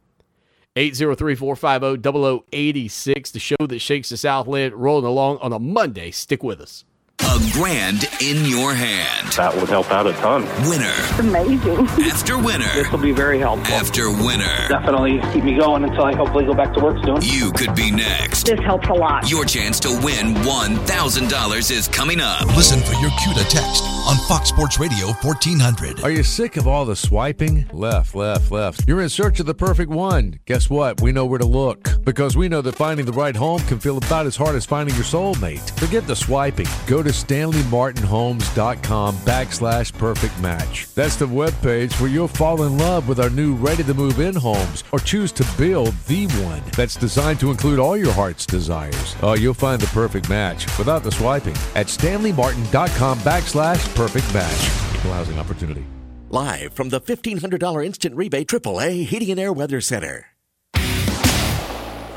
803-450-0086, 0.75 3.31
the 3.31 3.39
show 3.39 3.55
that 3.59 3.77
shakes 3.77 4.09
the 4.09 4.17
Southland, 4.17 4.73
rolling 4.73 5.05
along 5.05 5.37
on 5.37 5.53
a 5.53 5.59
Monday. 5.59 6.09
Stick 6.09 6.41
with 6.41 6.59
us. 6.59 6.83
A 7.19 7.39
grand 7.53 8.09
in 8.21 8.45
your 8.45 8.73
hand. 8.73 9.27
That 9.33 9.55
would 9.55 9.69
help 9.69 9.91
out 9.91 10.07
a 10.07 10.13
ton. 10.13 10.43
Winner. 10.67 10.93
Amazing. 11.19 11.87
After 12.11 12.37
winner. 12.37 12.71
This 12.73 12.91
will 12.91 12.99
be 12.99 13.11
very 13.11 13.39
helpful. 13.39 13.73
After 13.73 14.09
winner. 14.09 14.67
Definitely 14.67 15.21
keep 15.31 15.43
me 15.43 15.55
going 15.55 15.83
until 15.83 16.03
I 16.03 16.15
hopefully 16.15 16.45
go 16.45 16.53
back 16.53 16.73
to 16.73 16.79
work 16.83 17.03
soon. 17.05 17.19
You 17.21 17.51
could 17.51 17.75
be 17.75 17.91
next. 17.91 18.47
This 18.47 18.59
helps 18.61 18.87
a 18.87 18.93
lot. 18.93 19.29
Your 19.29 19.45
chance 19.45 19.79
to 19.81 19.89
win 20.03 20.33
$1,000 20.43 21.71
is 21.71 21.87
coming 21.87 22.19
up. 22.19 22.45
Listen 22.55 22.81
for 22.81 22.93
your 22.99 23.11
cue 23.21 23.33
to 23.33 23.43
text 23.49 23.92
on 24.05 24.17
Fox 24.27 24.49
Sports 24.49 24.79
Radio 24.79 25.07
1400. 25.07 26.03
Are 26.03 26.11
you 26.11 26.23
sick 26.23 26.57
of 26.57 26.67
all 26.67 26.83
the 26.85 26.95
swiping? 26.95 27.65
Left, 27.71 28.15
left, 28.15 28.51
left. 28.51 28.83
You're 28.87 29.01
in 29.01 29.09
search 29.09 29.39
of 29.39 29.45
the 29.45 29.53
perfect 29.53 29.89
one. 29.89 30.39
Guess 30.45 30.69
what? 30.69 31.01
We 31.01 31.11
know 31.11 31.25
where 31.25 31.39
to 31.39 31.45
look 31.45 31.89
because 32.03 32.35
we 32.35 32.49
know 32.49 32.61
that 32.61 32.75
finding 32.75 33.05
the 33.05 33.13
right 33.13 33.35
home 33.35 33.59
can 33.61 33.79
feel 33.79 33.97
about 33.97 34.25
as 34.25 34.35
hard 34.35 34.55
as 34.55 34.65
finding 34.65 34.95
your 34.95 35.05
soulmate. 35.05 35.71
Forget 35.79 36.05
the 36.05 36.15
swiping. 36.15 36.67
Go 36.85 37.01
to 37.01 37.11
StanleyMartinHomes.com 37.11 39.15
backslash 39.17 39.97
perfect 39.97 40.37
match. 40.41 40.93
That's 40.93 41.15
the 41.15 41.27
webpage 41.27 41.99
where 42.01 42.09
you'll 42.09 42.27
fall 42.27 42.63
in 42.63 42.77
love 42.77 43.07
with 43.07 43.19
our 43.21 43.29
new 43.29 43.53
ready 43.55 43.83
to 43.83 43.93
move 43.93 44.19
in 44.19 44.35
homes 44.35 44.83
or 44.91 44.99
choose 44.99 45.31
to 45.33 45.45
build 45.57 45.93
the 46.07 46.27
one 46.43 46.61
that's 46.75 46.95
designed 46.95 47.39
to 47.39 47.51
include 47.51 47.79
all 47.79 47.95
your 47.95 48.11
heart's 48.11 48.45
desires. 48.45 49.15
Oh, 49.21 49.35
you'll 49.35 49.53
find 49.53 49.81
the 49.81 49.87
perfect 49.87 50.27
match 50.29 50.65
without 50.77 51.03
the 51.03 51.11
swiping 51.11 51.55
at 51.75 51.87
StanleyMartin.com 51.87 53.19
backslash 53.19 53.92
perfect 53.95 54.33
match. 54.33 54.95
Equal 54.95 55.13
housing 55.13 55.39
opportunity. 55.39 55.85
Live 56.29 56.73
from 56.73 56.89
the 56.89 56.99
$1,500 56.99 57.85
instant 57.85 58.15
rebate 58.15 58.47
AAA 58.47 59.05
Heating 59.05 59.31
and 59.31 59.39
Air 59.39 59.53
Weather 59.53 59.81
Center. 59.81 60.27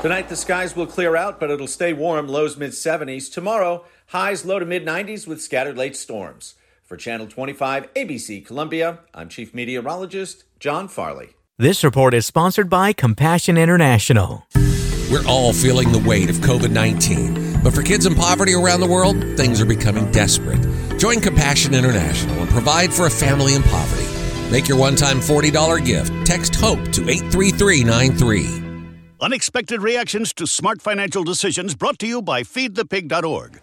Tonight, 0.01 0.29
the 0.29 0.35
skies 0.35 0.75
will 0.75 0.85
clear 0.85 1.15
out, 1.15 1.39
but 1.39 1.49
it'll 1.49 1.67
stay 1.67 1.91
warm, 1.91 2.27
lows 2.27 2.55
mid 2.55 2.71
70s. 2.71 3.33
Tomorrow, 3.33 3.83
highs 4.07 4.45
low 4.45 4.59
to 4.59 4.65
mid 4.65 4.85
90s 4.85 5.25
with 5.27 5.41
scattered 5.41 5.75
late 5.75 5.95
storms. 5.95 6.53
For 6.83 6.97
Channel 6.97 7.27
25 7.27 7.93
ABC 7.95 8.45
Columbia, 8.45 8.99
I'm 9.13 9.27
Chief 9.27 9.53
Meteorologist 9.53 10.45
John 10.59 10.87
Farley. 10.87 11.29
This 11.57 11.83
report 11.83 12.13
is 12.13 12.25
sponsored 12.25 12.69
by 12.69 12.93
Compassion 12.93 13.57
International. 13.57 14.45
We're 15.11 15.25
all 15.27 15.51
feeling 15.51 15.91
the 15.91 15.99
weight 16.07 16.29
of 16.29 16.37
COVID 16.37 16.71
19, 16.71 17.63
but 17.63 17.73
for 17.73 17.81
kids 17.81 18.05
in 18.05 18.13
poverty 18.13 18.53
around 18.53 18.81
the 18.81 18.87
world, 18.87 19.17
things 19.35 19.59
are 19.59 19.65
becoming 19.65 20.11
desperate. 20.11 20.63
Join 20.97 21.21
Compassion 21.21 21.75
International 21.75 22.35
and 22.39 22.49
provide 22.49 22.91
for 22.91 23.05
a 23.05 23.09
family 23.09 23.53
in 23.53 23.61
poverty. 23.63 24.07
Make 24.51 24.67
your 24.67 24.77
one 24.79 24.95
time 24.95 25.19
$40 25.19 25.85
gift. 25.85 26.11
Text 26.25 26.55
HOPE 26.55 26.83
to 26.93 27.09
83393. 27.09 28.63
Unexpected 29.21 29.81
reactions 29.81 30.33
to 30.33 30.47
smart 30.47 30.81
financial 30.81 31.23
decisions 31.23 31.75
brought 31.75 31.99
to 31.99 32.07
you 32.07 32.21
by 32.21 32.43
feedthepig.org. 32.43 33.61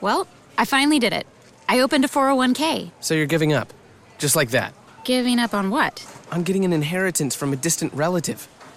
Well, 0.00 0.28
I 0.58 0.64
finally 0.64 0.98
did 0.98 1.12
it. 1.12 1.26
I 1.68 1.80
opened 1.80 2.04
a 2.04 2.08
401k. 2.08 2.90
So 3.00 3.14
you're 3.14 3.26
giving 3.26 3.52
up? 3.52 3.72
Just 4.18 4.36
like 4.36 4.50
that? 4.50 4.72
Giving 5.04 5.38
up 5.38 5.54
on 5.54 5.70
what? 5.70 6.04
On 6.32 6.42
getting 6.42 6.64
an 6.64 6.72
inheritance 6.72 7.34
from 7.34 7.52
a 7.52 7.56
distant 7.56 7.92
relative. 7.94 8.48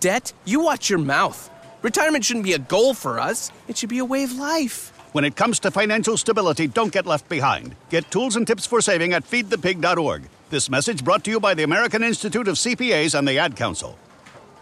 Debt? 0.00 0.32
You 0.44 0.60
watch 0.60 0.90
your 0.90 0.98
mouth. 0.98 1.50
Retirement 1.82 2.24
shouldn't 2.24 2.44
be 2.44 2.54
a 2.54 2.58
goal 2.58 2.94
for 2.94 3.20
us, 3.20 3.52
it 3.68 3.76
should 3.76 3.88
be 3.88 3.98
a 3.98 4.04
way 4.04 4.24
of 4.24 4.32
life. 4.32 4.92
When 5.12 5.24
it 5.24 5.36
comes 5.36 5.60
to 5.60 5.70
financial 5.70 6.16
stability, 6.16 6.66
don't 6.66 6.92
get 6.92 7.06
left 7.06 7.28
behind. 7.28 7.74
Get 7.90 8.10
tools 8.10 8.36
and 8.36 8.46
tips 8.46 8.66
for 8.66 8.80
saving 8.80 9.12
at 9.12 9.24
feedthepig.org. 9.24 10.28
This 10.50 10.68
message 10.68 11.04
brought 11.04 11.24
to 11.24 11.30
you 11.30 11.40
by 11.40 11.54
the 11.54 11.62
American 11.62 12.02
Institute 12.02 12.48
of 12.48 12.56
CPAs 12.56 13.18
and 13.18 13.26
the 13.26 13.38
Ad 13.38 13.56
Council. 13.56 13.98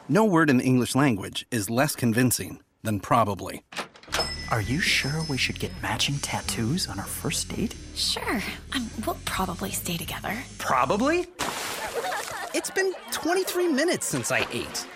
No 0.08 0.24
word 0.24 0.50
in 0.50 0.58
the 0.58 0.64
English 0.64 0.94
language 0.94 1.46
is 1.50 1.70
less 1.70 1.96
convincing 1.96 2.60
than 2.82 3.00
probably. 3.00 3.62
Are 4.50 4.60
you 4.60 4.78
sure 4.80 5.24
we 5.28 5.38
should 5.38 5.58
get 5.58 5.72
matching 5.82 6.18
tattoos 6.18 6.86
on 6.88 6.98
our 6.98 7.06
first 7.06 7.48
date? 7.48 7.74
Sure. 7.94 8.40
Um, 8.74 8.88
we'll 9.04 9.18
probably 9.24 9.70
stay 9.70 9.96
together. 9.96 10.36
Probably? 10.58 11.26
It's 12.54 12.70
been 12.70 12.92
23 13.10 13.68
minutes 13.68 14.06
since 14.06 14.30
I 14.30 14.46
ate. 14.52 14.86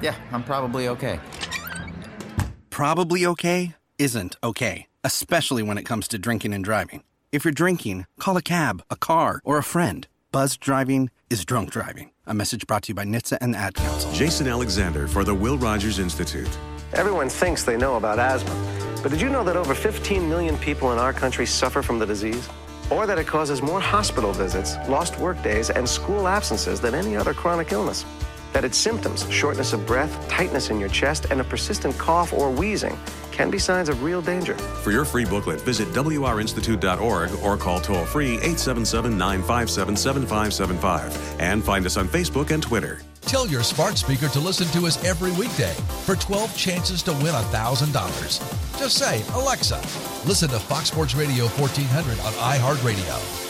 Yeah, 0.00 0.14
I'm 0.32 0.42
probably 0.42 0.88
okay. 0.88 1.20
Probably 2.70 3.24
okay 3.24 3.74
isn't 3.98 4.36
okay, 4.44 4.86
especially 5.02 5.62
when 5.62 5.78
it 5.78 5.84
comes 5.84 6.06
to 6.08 6.18
drinking 6.18 6.52
and 6.52 6.62
driving. 6.62 7.02
If 7.32 7.44
you're 7.44 7.52
drinking, 7.52 8.06
call 8.20 8.36
a 8.36 8.42
cab, 8.42 8.82
a 8.90 8.96
car, 8.96 9.40
or 9.42 9.56
a 9.56 9.62
friend. 9.62 10.06
Buzz 10.32 10.58
driving 10.58 11.08
is 11.30 11.44
drunk 11.46 11.70
driving. 11.70 12.10
A 12.26 12.34
message 12.34 12.66
brought 12.66 12.82
to 12.82 12.88
you 12.88 12.94
by 12.94 13.04
NHTSA 13.04 13.38
and 13.40 13.54
the 13.54 13.58
Ad 13.58 13.74
Council. 13.74 14.12
Jason 14.12 14.46
Alexander 14.46 15.08
for 15.08 15.24
the 15.24 15.34
Will 15.34 15.56
Rogers 15.56 15.98
Institute. 15.98 16.48
Everyone 16.92 17.30
thinks 17.30 17.62
they 17.62 17.78
know 17.78 17.96
about 17.96 18.18
asthma, 18.18 18.54
but 19.02 19.10
did 19.10 19.20
you 19.20 19.30
know 19.30 19.44
that 19.44 19.56
over 19.56 19.74
15 19.74 20.28
million 20.28 20.58
people 20.58 20.92
in 20.92 20.98
our 20.98 21.14
country 21.14 21.46
suffer 21.46 21.80
from 21.80 21.98
the 21.98 22.06
disease? 22.06 22.48
Or 22.90 23.06
that 23.06 23.18
it 23.18 23.26
causes 23.26 23.62
more 23.62 23.80
hospital 23.80 24.32
visits, 24.32 24.76
lost 24.88 25.18
work 25.18 25.42
days, 25.42 25.70
and 25.70 25.88
school 25.88 26.28
absences 26.28 26.80
than 26.80 26.94
any 26.94 27.16
other 27.16 27.32
chronic 27.32 27.72
illness? 27.72 28.04
That 28.56 28.64
its 28.64 28.78
symptoms, 28.78 29.30
shortness 29.30 29.74
of 29.74 29.84
breath, 29.84 30.26
tightness 30.30 30.70
in 30.70 30.80
your 30.80 30.88
chest, 30.88 31.26
and 31.30 31.42
a 31.42 31.44
persistent 31.44 31.98
cough 31.98 32.32
or 32.32 32.50
wheezing, 32.50 32.98
can 33.30 33.50
be 33.50 33.58
signs 33.58 33.90
of 33.90 34.02
real 34.02 34.22
danger. 34.22 34.54
For 34.82 34.90
your 34.90 35.04
free 35.04 35.26
booklet, 35.26 35.60
visit 35.60 35.88
WRInstitute.org 35.88 37.30
or 37.44 37.58
call 37.58 37.80
toll 37.80 38.06
free 38.06 38.36
877 38.36 39.18
957 39.18 39.94
7575 39.94 41.38
and 41.38 41.62
find 41.62 41.84
us 41.84 41.98
on 41.98 42.08
Facebook 42.08 42.50
and 42.50 42.62
Twitter. 42.62 43.02
Tell 43.20 43.46
your 43.46 43.62
smart 43.62 43.98
speaker 43.98 44.28
to 44.28 44.40
listen 44.40 44.68
to 44.68 44.86
us 44.86 45.04
every 45.04 45.32
weekday 45.32 45.74
for 46.06 46.16
12 46.16 46.56
chances 46.56 47.02
to 47.02 47.12
win 47.12 47.34
$1,000. 47.34 48.78
Just 48.78 48.96
say, 48.96 49.22
Alexa, 49.34 49.82
listen 50.26 50.48
to 50.48 50.58
Fox 50.58 50.88
Sports 50.88 51.14
Radio 51.14 51.44
1400 51.44 52.18
on 52.20 52.32
iHeartRadio. 52.32 53.45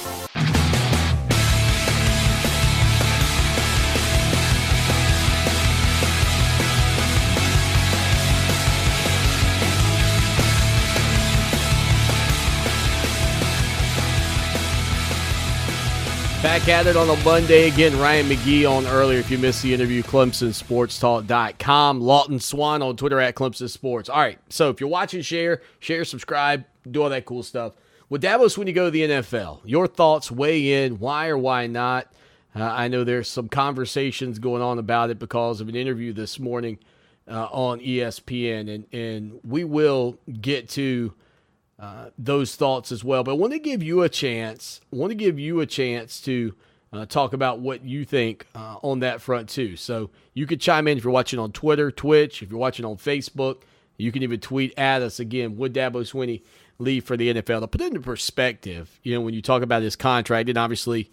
Back 16.46 16.68
at 16.68 16.86
it 16.86 16.96
on 16.96 17.10
a 17.10 17.16
Monday 17.24 17.66
again. 17.66 17.98
Ryan 17.98 18.26
McGee 18.26 18.70
on 18.70 18.86
earlier. 18.86 19.18
If 19.18 19.32
you 19.32 19.38
missed 19.38 19.64
the 19.64 19.74
interview, 19.74 20.00
ClemsonSportsTalk.com. 20.04 22.00
Lawton 22.00 22.38
Swan 22.38 22.82
on 22.82 22.96
Twitter 22.96 23.18
at 23.18 23.34
Clemson 23.34 23.68
Sports. 23.68 24.08
All 24.08 24.20
right. 24.20 24.38
So 24.48 24.70
if 24.70 24.78
you're 24.78 24.88
watching, 24.88 25.22
share, 25.22 25.60
share, 25.80 26.04
subscribe, 26.04 26.64
do 26.88 27.02
all 27.02 27.08
that 27.08 27.24
cool 27.24 27.42
stuff. 27.42 27.72
With 28.08 28.20
Davos, 28.20 28.56
when 28.56 28.68
you 28.68 28.72
go 28.72 28.84
to 28.84 28.90
the 28.92 29.02
NFL, 29.02 29.62
your 29.64 29.88
thoughts 29.88 30.30
weigh 30.30 30.84
in. 30.84 31.00
Why 31.00 31.26
or 31.26 31.36
why 31.36 31.66
not? 31.66 32.12
Uh, 32.54 32.62
I 32.62 32.86
know 32.86 33.02
there's 33.02 33.26
some 33.26 33.48
conversations 33.48 34.38
going 34.38 34.62
on 34.62 34.78
about 34.78 35.10
it 35.10 35.18
because 35.18 35.60
of 35.60 35.68
an 35.68 35.74
interview 35.74 36.12
this 36.12 36.38
morning 36.38 36.78
uh, 37.28 37.48
on 37.50 37.80
ESPN, 37.80 38.72
and 38.72 38.86
and 38.92 39.40
we 39.42 39.64
will 39.64 40.16
get 40.40 40.68
to 40.70 41.12
uh, 41.78 42.10
those 42.18 42.54
thoughts 42.54 42.90
as 42.90 43.04
well. 43.04 43.22
But 43.22 43.32
I 43.32 43.34
want 43.34 43.52
to 43.52 43.58
give 43.58 43.82
you 43.82 44.02
a 44.02 44.08
chance. 44.08 44.80
I 44.92 44.96
want 44.96 45.10
to 45.10 45.14
give 45.16 45.38
you 45.38 45.60
a 45.60 45.66
chance 45.66 46.20
to 46.22 46.54
uh, 46.92 47.06
talk 47.06 47.32
about 47.32 47.60
what 47.60 47.84
you 47.84 48.04
think 48.04 48.46
uh, 48.54 48.76
on 48.82 49.00
that 49.00 49.20
front 49.20 49.48
too. 49.48 49.76
So 49.76 50.10
you 50.34 50.46
could 50.46 50.60
chime 50.60 50.88
in 50.88 50.98
if 50.98 51.04
you're 51.04 51.12
watching 51.12 51.38
on 51.38 51.52
Twitter, 51.52 51.90
Twitch, 51.90 52.42
if 52.42 52.50
you're 52.50 52.58
watching 52.58 52.84
on 52.84 52.96
Facebook. 52.96 53.62
You 53.98 54.12
can 54.12 54.22
even 54.22 54.40
tweet 54.40 54.74
at 54.78 55.02
us 55.02 55.20
again. 55.20 55.56
Would 55.56 55.72
Dabo 55.74 56.02
Swinney 56.02 56.42
leave 56.78 57.04
for 57.04 57.16
the 57.16 57.32
NFL? 57.32 57.60
To 57.60 57.66
put 57.66 57.80
it 57.80 57.88
into 57.88 58.00
perspective, 58.00 59.00
you 59.02 59.14
know, 59.14 59.22
when 59.22 59.32
you 59.32 59.40
talk 59.40 59.62
about 59.62 59.82
his 59.82 59.96
contract, 59.96 60.48
and 60.48 60.58
obviously 60.58 61.10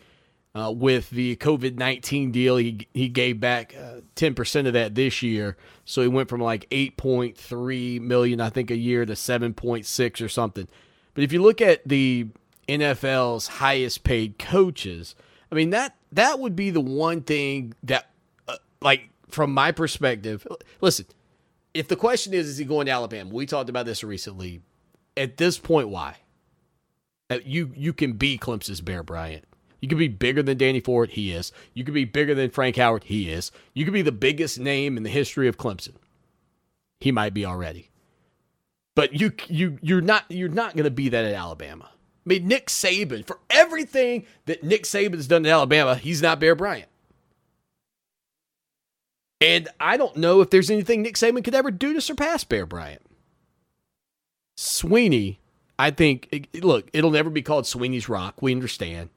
uh, 0.56 0.72
with 0.72 1.10
the 1.10 1.36
COVID 1.38 1.78
19 1.78 2.32
deal, 2.32 2.58
he, 2.58 2.88
he 2.94 3.08
gave 3.10 3.40
back 3.40 3.76
uh, 3.76 4.02
10% 4.16 4.68
of 4.68 4.74
that 4.74 4.96
this 4.96 5.24
year. 5.24 5.58
So 5.86 6.02
he 6.02 6.08
went 6.08 6.30
from 6.30 6.42
like 6.42 6.70
8.3 6.70 8.02
million, 8.02 8.40
I 8.40 8.50
think, 8.50 8.70
a 8.70 8.78
year 8.78 9.06
to 9.06 9.14
7.6 9.14 10.22
or 10.22 10.30
something. 10.30 10.68
But 11.14 11.24
if 11.24 11.34
you 11.34 11.42
look 11.42 11.62
at 11.62 11.88
the 11.88 12.28
NFL's 12.68 13.48
highest 13.48 14.04
paid 14.04 14.38
coaches, 14.38 15.16
I 15.52 15.56
mean, 15.56 15.72
that, 15.72 15.96
that 16.12 16.40
would 16.40 16.56
be 16.56 16.70
the 16.70 16.82
one 16.82 17.22
thing 17.22 17.74
that, 17.84 18.10
uh, 18.48 18.58
like, 18.82 19.10
from 19.28 19.52
my 19.54 19.72
perspective, 19.72 20.46
listen, 20.82 21.08
if 21.74 21.88
the 21.88 21.96
question 21.96 22.34
is, 22.34 22.48
is 22.48 22.58
he 22.58 22.66
going 22.66 22.86
to 22.86 22.92
Alabama? 22.92 23.34
We 23.34 23.48
talked 23.48 23.70
about 23.70 23.86
this 23.86 24.04
recently. 24.04 24.62
At 25.18 25.38
this 25.38 25.58
point, 25.58 25.90
why? 25.90 26.18
Uh, 27.30 27.40
you 27.44 27.72
you 27.76 27.94
can 27.94 28.14
be 28.14 28.38
Clemson's 28.38 28.82
Bear 28.82 29.04
Bryant. 29.04 29.46
You 29.84 29.90
could 29.90 29.98
be 29.98 30.08
bigger 30.08 30.42
than 30.42 30.58
Danny 30.58 30.80
Ford. 30.80 31.10
He 31.10 31.34
is. 31.34 31.52
You 31.74 31.84
could 31.84 31.94
be 31.94 32.06
bigger 32.06 32.34
than 32.34 32.52
Frank 32.52 32.78
Howard. 32.78 33.04
He 33.04 33.30
is. 33.30 33.52
You 33.74 33.84
could 33.84 33.94
be 33.94 34.02
the 34.02 34.14
biggest 34.14 34.58
name 34.58 34.96
in 34.96 35.04
the 35.04 35.10
history 35.10 35.46
of 35.50 35.58
Clemson. 35.58 35.96
He 37.02 37.12
might 37.12 37.34
be 37.34 37.46
already. 37.46 37.90
But 38.96 39.20
you 39.20 39.34
you 39.50 39.80
you're 39.82 40.00
not 40.00 40.24
you're 40.30 40.48
not 40.48 40.78
going 40.78 40.86
to 40.86 40.90
be 40.90 41.10
that 41.10 41.26
at 41.26 41.34
Alabama. 41.34 41.90
I 41.92 41.98
mean, 42.24 42.48
Nick 42.48 42.68
Saban 42.68 43.28
for 43.28 43.40
everything 43.50 44.26
that 44.46 44.64
Nick 44.64 44.84
Saban's 44.84 45.28
done 45.28 45.46
in 45.46 45.52
Alabama, 45.52 45.96
he's 45.96 46.22
not 46.22 46.40
Bear 46.40 46.56
Bryant. 46.56 46.88
And 49.42 49.68
I 49.82 49.98
don't 49.98 50.16
know 50.16 50.40
if 50.40 50.50
there's 50.50 50.72
anything 50.72 51.02
Nick 51.02 51.16
Saban 51.16 51.44
could 51.44 51.56
ever 51.56 51.72
do 51.72 51.92
to 51.94 52.00
surpass 52.00 52.46
Bear 52.46 52.66
Bryant. 52.66 53.02
Swinney, 54.58 55.40
I 55.78 55.92
think, 55.92 56.48
look, 56.62 56.90
it'll 56.94 57.12
never 57.12 57.30
be 57.30 57.42
called 57.42 57.66
Swinney's 57.66 58.08
Rock. 58.08 58.42
We 58.42 58.54
understand. 58.54 59.10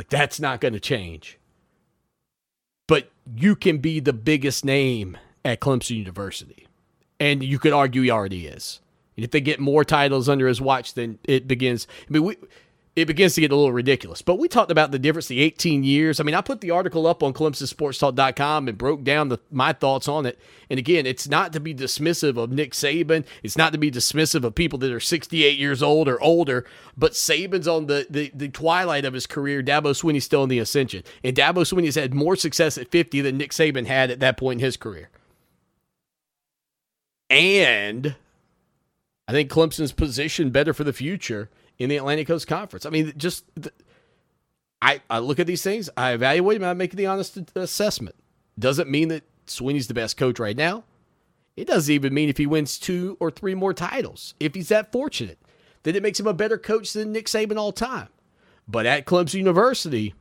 Like, 0.00 0.08
that's 0.08 0.40
not 0.40 0.62
going 0.62 0.72
to 0.72 0.80
change. 0.80 1.38
But 2.88 3.10
you 3.36 3.54
can 3.54 3.76
be 3.76 4.00
the 4.00 4.14
biggest 4.14 4.64
name 4.64 5.18
at 5.44 5.60
Clemson 5.60 5.98
University. 5.98 6.66
And 7.20 7.44
you 7.44 7.58
could 7.58 7.74
argue 7.74 8.00
he 8.00 8.10
already 8.10 8.46
is. 8.46 8.80
And 9.14 9.26
if 9.26 9.30
they 9.30 9.42
get 9.42 9.60
more 9.60 9.84
titles 9.84 10.26
under 10.26 10.48
his 10.48 10.58
watch, 10.58 10.94
then 10.94 11.18
it 11.24 11.46
begins. 11.46 11.86
I 12.08 12.12
mean, 12.14 12.24
we 12.24 12.36
it 13.00 13.06
begins 13.06 13.34
to 13.34 13.40
get 13.40 13.50
a 13.50 13.56
little 13.56 13.72
ridiculous. 13.72 14.22
But 14.22 14.36
we 14.36 14.46
talked 14.46 14.70
about 14.70 14.90
the 14.90 14.98
difference, 14.98 15.28
the 15.28 15.40
18 15.40 15.82
years. 15.82 16.20
I 16.20 16.22
mean, 16.22 16.34
I 16.34 16.40
put 16.40 16.60
the 16.60 16.70
article 16.70 17.06
up 17.06 17.22
on 17.22 17.32
ClemsonSportsTalk.com 17.32 18.68
and 18.68 18.78
broke 18.78 19.02
down 19.02 19.28
the, 19.28 19.38
my 19.50 19.72
thoughts 19.72 20.08
on 20.08 20.26
it. 20.26 20.38
And 20.68 20.78
again, 20.78 21.06
it's 21.06 21.28
not 21.28 21.52
to 21.54 21.60
be 21.60 21.74
dismissive 21.74 22.36
of 22.36 22.50
Nick 22.50 22.72
Saban. 22.72 23.24
It's 23.42 23.56
not 23.56 23.72
to 23.72 23.78
be 23.78 23.90
dismissive 23.90 24.44
of 24.44 24.54
people 24.54 24.78
that 24.80 24.92
are 24.92 25.00
68 25.00 25.58
years 25.58 25.82
old 25.82 26.08
or 26.08 26.20
older. 26.20 26.66
But 26.96 27.12
Saban's 27.12 27.66
on 27.66 27.86
the, 27.86 28.06
the, 28.10 28.30
the 28.34 28.48
twilight 28.48 29.04
of 29.04 29.14
his 29.14 29.26
career. 29.26 29.62
Dabo 29.62 29.94
Swinney's 29.96 30.24
still 30.24 30.42
in 30.42 30.48
the 30.48 30.58
ascension. 30.58 31.02
And 31.24 31.36
Dabo 31.36 31.66
Swinney's 31.66 31.94
had 31.94 32.14
more 32.14 32.36
success 32.36 32.76
at 32.76 32.90
50 32.90 33.22
than 33.22 33.38
Nick 33.38 33.52
Saban 33.52 33.86
had 33.86 34.10
at 34.10 34.20
that 34.20 34.36
point 34.36 34.60
in 34.60 34.64
his 34.64 34.76
career. 34.76 35.08
And 37.30 38.16
I 39.28 39.32
think 39.32 39.48
Clemson's 39.48 39.92
positioned 39.92 40.52
better 40.52 40.74
for 40.74 40.82
the 40.82 40.92
future 40.92 41.48
in 41.80 41.88
the 41.88 41.96
Atlantic 41.96 42.28
Coast 42.28 42.46
Conference. 42.46 42.86
I 42.86 42.90
mean, 42.90 43.12
just 43.16 43.44
I, 44.80 45.00
I 45.08 45.18
look 45.18 45.40
at 45.40 45.46
these 45.48 45.62
things, 45.62 45.90
I 45.96 46.12
evaluate 46.12 46.60
them, 46.60 46.68
I 46.68 46.74
make 46.74 46.92
the 46.92 47.06
honest 47.06 47.36
assessment. 47.56 48.14
Doesn't 48.58 48.88
mean 48.88 49.08
that 49.08 49.24
Swinney's 49.46 49.88
the 49.88 49.94
best 49.94 50.16
coach 50.16 50.38
right 50.38 50.56
now. 50.56 50.84
It 51.56 51.66
doesn't 51.66 51.92
even 51.92 52.14
mean 52.14 52.28
if 52.28 52.36
he 52.36 52.46
wins 52.46 52.78
two 52.78 53.16
or 53.18 53.30
three 53.30 53.54
more 53.54 53.74
titles, 53.74 54.34
if 54.38 54.54
he's 54.54 54.68
that 54.68 54.92
fortunate, 54.92 55.38
that 55.82 55.96
it 55.96 56.02
makes 56.02 56.20
him 56.20 56.26
a 56.26 56.34
better 56.34 56.58
coach 56.58 56.92
than 56.92 57.12
Nick 57.12 57.26
Saban 57.26 57.56
all 57.56 57.72
time. 57.72 58.08
But 58.68 58.86
at 58.86 59.06
Clemson 59.06 59.34
University, 59.34 60.14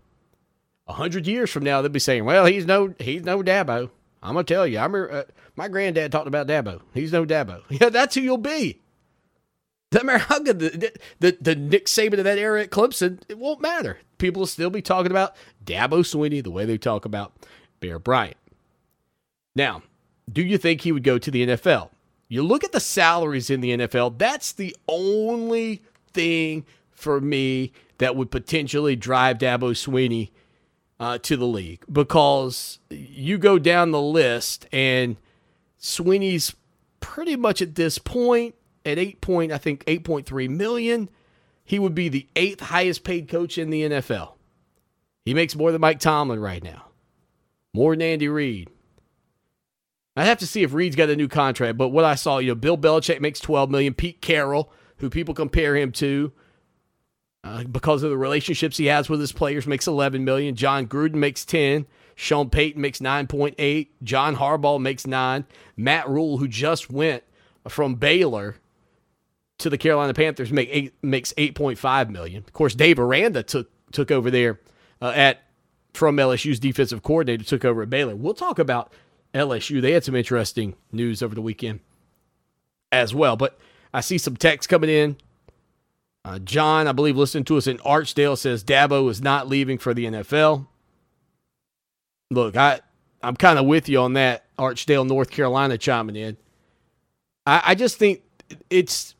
a 0.87 0.93
hundred 0.93 1.27
years 1.27 1.51
from 1.51 1.63
now, 1.63 1.81
they'll 1.81 1.91
be 1.91 1.99
saying, 1.99 2.25
"Well, 2.25 2.45
he's 2.45 2.65
no 2.65 2.95
he's 2.99 3.23
no 3.23 3.43
Dabo." 3.43 3.91
I'm 4.23 4.33
gonna 4.33 4.43
tell 4.43 4.65
you, 4.65 4.79
I 4.79 4.83
remember 4.83 5.11
uh, 5.11 5.23
my 5.55 5.67
granddad 5.67 6.11
talked 6.11 6.27
about 6.27 6.47
Dabo. 6.47 6.81
He's 6.93 7.11
no 7.13 7.25
Dabo. 7.25 7.61
Yeah, 7.69 7.89
that's 7.89 8.15
who 8.15 8.21
you'll 8.21 8.37
be. 8.37 8.81
Doesn't 9.91 10.05
matter 10.05 10.19
how 10.19 10.39
good 10.39 10.59
the, 10.59 10.93
the, 11.19 11.37
the 11.41 11.55
Nick 11.55 11.87
Saban 11.87 12.19
of 12.19 12.23
that 12.23 12.37
era 12.37 12.61
at 12.61 12.69
Clemson, 12.69 13.21
it 13.27 13.39
won't 13.39 13.61
matter. 13.61 13.97
People 14.19 14.41
will 14.41 14.47
still 14.47 14.69
be 14.69 14.81
talking 14.81 15.11
about 15.11 15.35
Dabo 15.65 16.01
Swinney 16.01 16.43
the 16.43 16.51
way 16.51 16.65
they 16.65 16.77
talk 16.77 17.05
about 17.05 17.33
Bear 17.79 17.97
Bryant. 17.97 18.37
Now, 19.55 19.81
do 20.31 20.43
you 20.43 20.57
think 20.57 20.81
he 20.81 20.91
would 20.91 21.03
go 21.03 21.17
to 21.17 21.31
the 21.31 21.47
NFL? 21.47 21.89
You 22.27 22.43
look 22.43 22.63
at 22.63 22.71
the 22.71 22.79
salaries 22.79 23.49
in 23.49 23.61
the 23.61 23.75
NFL, 23.75 24.19
that's 24.19 24.51
the 24.51 24.75
only 24.87 25.81
thing 26.13 26.65
for 26.91 27.19
me 27.19 27.71
that 27.97 28.15
would 28.15 28.29
potentially 28.29 28.95
drive 28.95 29.39
Dabo 29.39 29.71
Swinney 29.71 30.29
uh, 30.99 31.17
to 31.19 31.35
the 31.35 31.47
league 31.47 31.83
because 31.91 32.79
you 32.89 33.37
go 33.37 33.57
down 33.57 33.91
the 33.91 34.01
list 34.01 34.67
and 34.71 35.17
Swinney's 35.81 36.55
pretty 36.99 37.35
much 37.35 37.61
at 37.61 37.75
this 37.75 37.97
point 37.97 38.53
at 38.89 38.99
eight 38.99 39.21
point 39.21 39.51
I 39.51 39.57
think 39.57 39.83
eight 39.87 40.03
point 40.03 40.25
three 40.25 40.47
million. 40.47 41.09
He 41.63 41.79
would 41.79 41.93
be 41.93 42.09
the 42.09 42.27
eighth 42.35 42.61
highest 42.61 43.03
paid 43.03 43.29
coach 43.29 43.57
in 43.57 43.69
the 43.69 43.83
NFL. 43.83 44.33
He 45.23 45.33
makes 45.35 45.55
more 45.55 45.71
than 45.71 45.81
Mike 45.81 45.99
Tomlin 45.99 46.39
right 46.39 46.63
now, 46.63 46.85
more 47.73 47.93
than 47.93 48.01
Andy 48.01 48.27
Reid. 48.27 48.69
I 50.15 50.25
have 50.25 50.39
to 50.39 50.47
see 50.47 50.63
if 50.63 50.73
Reid's 50.73 50.95
got 50.95 51.09
a 51.09 51.15
new 51.15 51.27
contract, 51.27 51.77
but 51.77 51.89
what 51.89 52.03
I 52.03 52.15
saw, 52.15 52.39
you 52.39 52.49
know, 52.49 52.55
Bill 52.55 52.77
Belichick 52.77 53.21
makes 53.21 53.39
twelve 53.39 53.69
million. 53.69 53.93
Pete 53.93 54.21
Carroll, 54.21 54.71
who 54.97 55.09
people 55.09 55.33
compare 55.33 55.75
him 55.75 55.91
to, 55.93 56.33
uh, 57.43 57.63
because 57.63 58.03
of 58.03 58.09
the 58.09 58.17
relationships 58.17 58.77
he 58.77 58.87
has 58.87 59.09
with 59.09 59.19
his 59.19 59.31
players, 59.31 59.65
makes 59.65 59.87
11 59.87 60.25
million. 60.25 60.55
Jon 60.55 60.87
Gruden 60.87 61.15
makes 61.15 61.45
10. 61.45 61.85
Sean 62.15 62.49
Payton 62.49 62.81
makes 62.81 62.99
9.8. 62.99 63.87
John 64.03 64.35
Harbaugh 64.35 64.81
makes 64.81 65.07
9. 65.07 65.45
Matt 65.77 66.09
Rhule, 66.09 66.37
who 66.37 66.47
just 66.47 66.91
went 66.91 67.23
from 67.67 67.95
Baylor 67.95 68.57
to 69.59 69.69
the 69.69 69.77
Carolina 69.77 70.13
Panthers, 70.13 70.51
make 70.51 70.69
eight, 70.71 70.93
makes 71.01 71.33
8.5 71.33 72.09
million. 72.09 72.43
Of 72.45 72.53
course, 72.53 72.73
Dave 72.73 72.99
Aranda 72.99 73.43
took 73.43 73.69
took 73.91 74.11
over 74.11 74.31
there 74.31 74.59
uh, 75.01 75.13
at 75.15 75.43
from 75.93 76.17
LSU's 76.17 76.59
defensive 76.59 77.03
coordinator, 77.03 77.43
took 77.43 77.65
over 77.65 77.83
at 77.83 77.89
Baylor. 77.89 78.15
We'll 78.15 78.33
talk 78.33 78.59
about 78.59 78.93
LSU. 79.33 79.81
They 79.81 79.91
had 79.91 80.03
some 80.03 80.15
interesting 80.15 80.75
news 80.91 81.21
over 81.21 81.35
the 81.35 81.41
weekend 81.41 81.81
as 82.91 83.13
well. 83.13 83.35
But 83.35 83.59
I 83.93 84.01
see 84.01 84.17
some 84.17 84.37
text 84.37 84.69
coming 84.69 84.89
in. 84.89 85.17
Uh, 86.25 86.39
John, 86.39 86.87
I 86.87 86.91
believe, 86.91 87.17
listening 87.17 87.45
to 87.45 87.57
us 87.57 87.67
in 87.67 87.77
Archdale 87.79 88.37
says 88.37 88.63
Dabo 88.63 89.09
is 89.09 89.21
not 89.21 89.47
leaving 89.47 89.77
for 89.77 89.93
the 89.93 90.05
NFL. 90.05 90.67
Look, 92.29 92.55
I 92.55 92.81
I'm 93.21 93.35
kind 93.35 93.59
of 93.59 93.65
with 93.65 93.89
you 93.89 93.99
on 93.99 94.13
that. 94.13 94.45
Archdale, 94.57 95.07
North 95.07 95.31
Carolina, 95.31 95.77
chiming 95.77 96.15
in. 96.15 96.37
I, 97.45 97.61
I 97.67 97.75
just 97.75 97.97
think 97.97 98.21
it's 98.69 99.15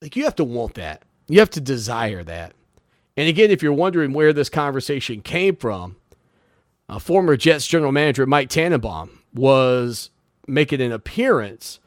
like 0.00 0.16
you 0.16 0.24
have 0.24 0.36
to 0.36 0.44
want 0.44 0.74
that. 0.74 1.02
You 1.28 1.40
have 1.40 1.50
to 1.50 1.60
desire 1.60 2.22
that. 2.24 2.54
And 3.16 3.28
again, 3.28 3.50
if 3.50 3.62
you're 3.62 3.72
wondering 3.72 4.12
where 4.12 4.32
this 4.32 4.48
conversation 4.48 5.22
came 5.22 5.56
from, 5.56 5.96
uh, 6.88 6.98
former 6.98 7.36
Jets 7.36 7.66
general 7.66 7.92
manager 7.92 8.26
Mike 8.26 8.48
Tannenbaum 8.48 9.22
was 9.34 10.10
making 10.46 10.80
an 10.80 10.92
appearance 10.92 11.80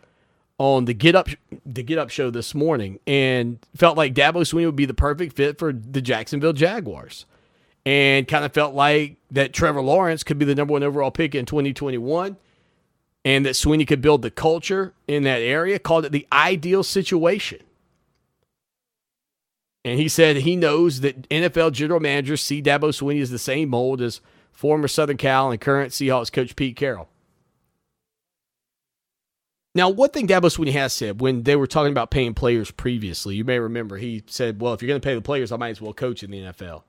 on 0.57 0.85
the 0.85 0.93
Get 0.93 1.15
Up 1.15 1.29
the 1.65 1.83
Get 1.83 1.97
Up 1.97 2.09
show 2.09 2.29
this 2.29 2.53
morning 2.53 2.99
and 3.07 3.59
felt 3.75 3.95
like 3.95 4.13
Dabo 4.13 4.41
Swinney 4.41 4.65
would 4.65 4.75
be 4.75 4.85
the 4.85 4.93
perfect 4.93 5.35
fit 5.35 5.57
for 5.57 5.71
the 5.71 6.01
Jacksonville 6.01 6.53
Jaguars. 6.53 7.25
And 7.85 8.27
kind 8.27 8.43
of 8.43 8.53
felt 8.53 8.75
like 8.75 9.15
that 9.31 9.53
Trevor 9.53 9.81
Lawrence 9.81 10.23
could 10.23 10.37
be 10.37 10.45
the 10.45 10.53
number 10.53 10.73
one 10.73 10.83
overall 10.83 11.11
pick 11.11 11.33
in 11.33 11.45
2021 11.45 12.35
and 13.23 13.45
that 13.45 13.55
Swinney 13.55 13.87
could 13.87 14.01
build 14.01 14.21
the 14.21 14.29
culture 14.29 14.93
in 15.07 15.23
that 15.23 15.41
area, 15.41 15.79
called 15.79 16.05
it 16.05 16.11
the 16.11 16.27
ideal 16.31 16.83
situation. 16.83 17.59
And 19.89 19.99
he 19.99 20.07
said 20.07 20.37
he 20.37 20.55
knows 20.55 21.01
that 21.01 21.27
NFL 21.29 21.71
general 21.71 21.99
managers 21.99 22.43
see 22.43 22.61
Dabo 22.61 22.89
Swinney 22.89 23.23
as 23.23 23.31
the 23.31 23.39
same 23.39 23.69
mold 23.69 24.01
as 24.01 24.21
former 24.51 24.87
Southern 24.87 25.17
Cal 25.17 25.49
and 25.49 25.59
current 25.59 25.93
Seahawks 25.93 26.31
coach 26.31 26.55
Pete 26.55 26.75
Carroll. 26.75 27.09
Now, 29.73 29.89
one 29.89 30.11
thing 30.11 30.27
Dabo 30.27 30.55
Swinney 30.55 30.73
has 30.73 30.93
said 30.93 31.21
when 31.21 31.41
they 31.41 31.55
were 31.55 31.65
talking 31.65 31.91
about 31.91 32.11
paying 32.11 32.35
players 32.35 32.69
previously, 32.69 33.35
you 33.35 33.43
may 33.43 33.57
remember 33.57 33.97
he 33.97 34.23
said, 34.27 34.61
"Well, 34.61 34.73
if 34.73 34.81
you're 34.83 34.89
going 34.89 35.01
to 35.01 35.05
pay 35.05 35.15
the 35.15 35.21
players, 35.21 35.51
I 35.51 35.57
might 35.57 35.69
as 35.69 35.81
well 35.81 35.93
coach 35.93 36.21
in 36.21 36.29
the 36.29 36.41
NFL." 36.43 36.81
I 36.81 36.83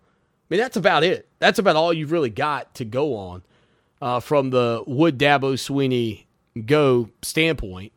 mean, 0.51 0.61
that's 0.61 0.77
about 0.77 1.03
it. 1.03 1.27
That's 1.39 1.59
about 1.59 1.77
all 1.77 1.95
you've 1.95 2.13
really 2.13 2.29
got 2.29 2.75
to 2.75 2.85
go 2.85 3.17
on 3.17 3.43
uh, 4.03 4.21
from 4.21 4.51
the 4.51 4.85
would 4.87 5.19
Dabo 5.19 5.55
Swinney 5.55 6.27
go 6.67 7.09
standpoint. 7.23 7.93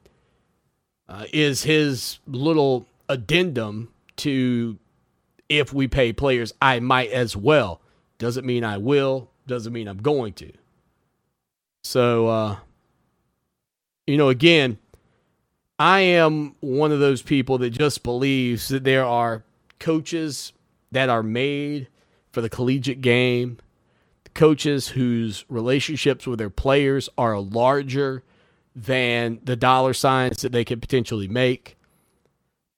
Uh, 1.09 1.25
is 1.33 1.63
his 1.63 2.19
little 2.25 2.87
addendum 3.09 3.89
to 4.15 4.79
if 5.49 5.73
we 5.73 5.87
pay 5.87 6.13
players, 6.13 6.53
I 6.61 6.79
might 6.79 7.11
as 7.11 7.35
well. 7.35 7.81
Doesn't 8.17 8.45
mean 8.45 8.63
I 8.63 8.77
will. 8.77 9.29
Doesn't 9.47 9.73
mean 9.73 9.87
I'm 9.87 10.01
going 10.01 10.33
to. 10.33 10.51
So, 11.83 12.27
uh, 12.27 12.57
you 14.07 14.17
know, 14.17 14.29
again, 14.29 14.77
I 15.77 16.01
am 16.01 16.55
one 16.61 16.91
of 16.91 16.99
those 16.99 17.21
people 17.21 17.57
that 17.59 17.71
just 17.71 18.03
believes 18.03 18.67
that 18.69 18.83
there 18.83 19.05
are 19.05 19.43
coaches 19.79 20.53
that 20.91 21.09
are 21.09 21.23
made 21.23 21.87
for 22.31 22.41
the 22.41 22.49
collegiate 22.49 23.01
game, 23.01 23.57
coaches 24.33 24.89
whose 24.89 25.45
relationships 25.49 26.25
with 26.25 26.39
their 26.39 26.49
players 26.49 27.09
are 27.17 27.39
larger 27.39 28.23
than 28.75 29.39
the 29.43 29.55
dollar 29.55 29.93
signs 29.93 30.41
that 30.41 30.51
they 30.51 30.63
could 30.63 30.81
potentially 30.81 31.27
make. 31.27 31.75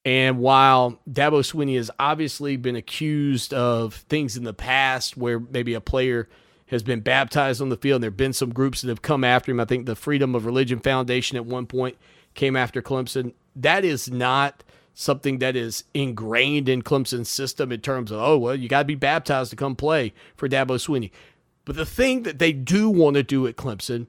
And 0.06 0.38
while 0.38 1.00
Dabo 1.10 1.42
Swinney 1.42 1.78
has 1.78 1.90
obviously 1.98 2.58
been 2.58 2.76
accused 2.76 3.54
of 3.54 3.96
things 3.96 4.38
in 4.38 4.44
the 4.44 4.54
past 4.54 5.18
where 5.18 5.40
maybe 5.40 5.74
a 5.74 5.82
player 5.82 6.30
has 6.68 6.84
been 6.84 7.00
baptized 7.00 7.62
on 7.62 7.70
the 7.70 7.78
field, 7.78 7.98
and 7.98 8.04
there 8.04 8.12
have 8.12 8.18
been 8.18 8.34
some 8.34 8.54
groups 8.54 8.82
that 8.82 8.90
have 8.90 9.02
come 9.02 9.24
after 9.24 9.52
him. 9.52 9.60
I 9.60 9.66
think 9.66 9.86
the 9.86 9.96
Freedom 9.96 10.36
of 10.36 10.46
Religion 10.46 10.80
Foundation 10.80 11.38
at 11.38 11.46
one 11.46 11.66
point 11.66 11.98
came 12.36 12.56
after 12.56 12.82
Clemson. 12.82 13.34
That 13.56 13.84
is 13.84 14.10
not 14.10 14.64
something 14.94 15.40
that 15.40 15.56
is 15.56 15.84
ingrained 15.94 16.70
in 16.70 16.82
Clemson's 16.82 17.30
system 17.30 17.72
in 17.72 17.82
terms 17.82 18.12
of, 18.12 18.20
oh, 18.20 18.38
well, 18.38 18.56
you 18.56 18.70
got 18.70 18.80
to 18.80 18.86
be 18.86 18.96
baptized 18.96 19.50
to 19.50 19.56
come 19.56 19.76
play 19.76 20.14
for 20.36 20.48
Dabo 20.48 20.78
Swinney. 20.78 21.12
But 21.66 21.76
the 21.76 21.86
thing 21.86 22.24
that 22.24 22.40
they 22.40 22.54
do 22.54 22.90
want 22.90 23.16
to 23.16 23.24
do 23.24 23.48
at 23.48 23.56
Clemson 23.56 24.08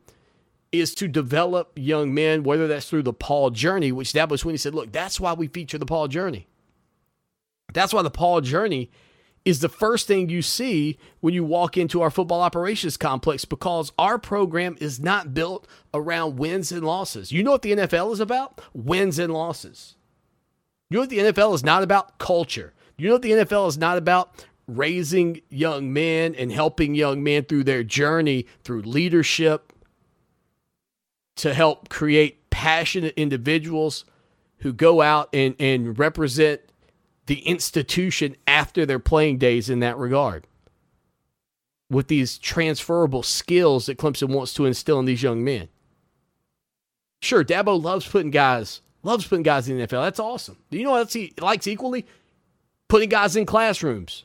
is 0.73 0.95
to 0.97 1.09
develop 1.09 1.73
young 1.77 2.13
men, 2.13 2.43
whether 2.43 2.67
that's 2.67 2.89
through 2.89 3.03
the 3.03 3.13
PAW 3.13 3.51
Journey, 3.51 3.93
which 3.93 4.13
that 4.13 4.29
was 4.29 4.45
when 4.45 4.55
he 4.55 4.59
said, 4.59 4.75
look, 4.75 4.93
that's 4.93 5.21
why 5.21 5.33
we 5.33 5.47
feature 5.47 5.79
the 5.79 5.87
PAW 5.87 6.07
Journey. 6.09 6.49
That's 7.73 7.93
why 7.93 8.03
the 8.03 8.11
PAW 8.11 8.41
Journey 8.41 8.91
is 9.45 9.61
the 9.61 9.69
first 9.69 10.09
thing 10.09 10.29
you 10.29 10.43
see 10.43 10.99
when 11.21 11.33
you 11.33 11.45
walk 11.45 11.79
into 11.79 12.03
our 12.03 12.11
football 12.11 12.41
operations 12.41 12.97
complex 12.97 13.45
because 13.45 13.93
our 13.97 14.19
program 14.19 14.77
is 14.81 14.99
not 14.99 15.35
built 15.35 15.69
around 15.95 16.37
wins 16.37 16.73
and 16.73 16.85
losses. 16.85 17.31
You 17.31 17.45
know 17.45 17.53
what 17.53 17.63
the 17.63 17.73
NFL 17.73 18.13
is 18.13 18.21
about? 18.21 18.61
Wins 18.75 19.21
and 19.21 19.33
losses. 19.33 19.95
You 20.91 20.97
know 20.97 21.03
what 21.03 21.11
the 21.11 21.19
NFL 21.19 21.55
is 21.55 21.65
not 21.65 21.85
about? 21.85 22.19
Culture. 22.19 22.75
You 22.99 23.07
know 23.09 23.15
what 23.15 23.23
the 23.23 23.31
NFL 23.31 23.69
is 23.69 23.79
not 23.79 23.99
about? 23.99 24.45
Raising 24.67 25.41
young 25.49 25.93
men 25.93 26.35
and 26.35 26.51
helping 26.51 26.97
young 26.97 27.23
men 27.23 27.45
through 27.45 27.65
their 27.65 27.85
journey 27.85 28.47
through 28.65 28.83
leadership 28.83 29.73
to 31.37 31.55
help 31.55 31.89
create 31.89 32.51
passionate 32.51 33.15
individuals 33.17 34.05
who 34.59 34.73
go 34.73 35.03
out 35.03 35.29
and, 35.33 35.55
and 35.59 35.99
represent 35.99 36.61
the 37.27 37.41
institution 37.41 38.37
after 38.47 38.87
their 38.87 38.99
playing 38.99 39.39
days 39.39 39.69
in 39.69 39.81
that 39.81 39.97
regard 39.99 40.47
with 41.91 42.09
these 42.09 42.39
transferable 42.39 43.23
skills 43.23 43.87
that 43.87 43.99
Clemson 43.99 44.29
wants 44.29 44.55
to 44.55 44.65
instill 44.65 44.99
in 44.99 45.05
these 45.05 45.23
young 45.23 45.45
men. 45.45 45.69
Sure, 47.21 47.45
Dabo 47.45 47.81
loves 47.81 48.07
putting 48.07 48.31
guys 48.31 48.81
loves 49.07 49.27
putting 49.27 49.43
guys 49.43 49.69
in 49.69 49.79
the 49.79 49.87
NFL. 49.87 50.03
That's 50.03 50.21
awesome. 50.21 50.59
Do 50.71 50.79
you 50.79 50.85
know 50.85 50.91
what 50.91 50.99
else 50.99 51.13
he 51.13 51.33
likes 51.41 51.67
equally? 51.67 52.07
Putting 52.89 53.09
guys 53.09 53.37
in 53.37 53.47
classrooms. 53.47 54.25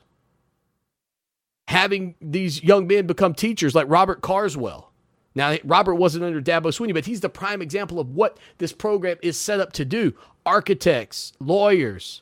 Having 1.67 2.15
these 2.19 2.63
young 2.63 2.87
men 2.87 3.07
become 3.07 3.33
teachers 3.33 3.75
like 3.75 3.85
Robert 3.87 4.21
Carswell. 4.21 4.90
Now, 5.33 5.57
Robert 5.63 5.95
wasn't 5.95 6.25
under 6.25 6.41
Dabo 6.41 6.67
Swinney, 6.67 6.93
but 6.93 7.05
he's 7.05 7.21
the 7.21 7.29
prime 7.29 7.61
example 7.61 7.99
of 7.99 8.09
what 8.09 8.37
this 8.57 8.73
program 8.73 9.17
is 9.21 9.39
set 9.39 9.59
up 9.59 9.71
to 9.73 9.85
do. 9.85 10.13
Architects, 10.45 11.33
lawyers, 11.39 12.21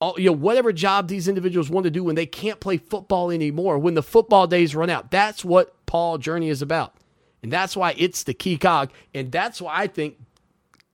all, 0.00 0.18
you 0.18 0.26
know, 0.26 0.36
whatever 0.36 0.72
job 0.72 1.06
these 1.06 1.28
individuals 1.28 1.70
want 1.70 1.84
to 1.84 1.90
do 1.90 2.02
when 2.02 2.16
they 2.16 2.26
can't 2.26 2.58
play 2.58 2.76
football 2.76 3.30
anymore, 3.30 3.78
when 3.78 3.94
the 3.94 4.02
football 4.02 4.48
days 4.48 4.74
run 4.74 4.90
out. 4.90 5.12
That's 5.12 5.44
what 5.44 5.74
PAW 5.86 6.18
Journey 6.18 6.48
is 6.48 6.60
about. 6.60 6.94
And 7.42 7.52
that's 7.52 7.76
why 7.76 7.94
it's 7.96 8.24
the 8.24 8.34
key 8.34 8.56
cog. 8.58 8.90
And 9.14 9.30
that's 9.30 9.62
why 9.62 9.76
I 9.76 9.86
think 9.86 10.18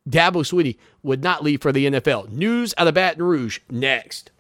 Dabo 0.09 0.45
Swinney 0.45 0.77
would 1.03 1.23
not 1.23 1.43
leave 1.43 1.63
for 1.63 1.73
the 1.73 1.87
NFL. 1.87 2.31
News 2.31 2.75
out 2.77 2.87
of 2.87 2.95
Baton 2.95 3.23
Rouge 3.23 3.61
next. 3.71 4.31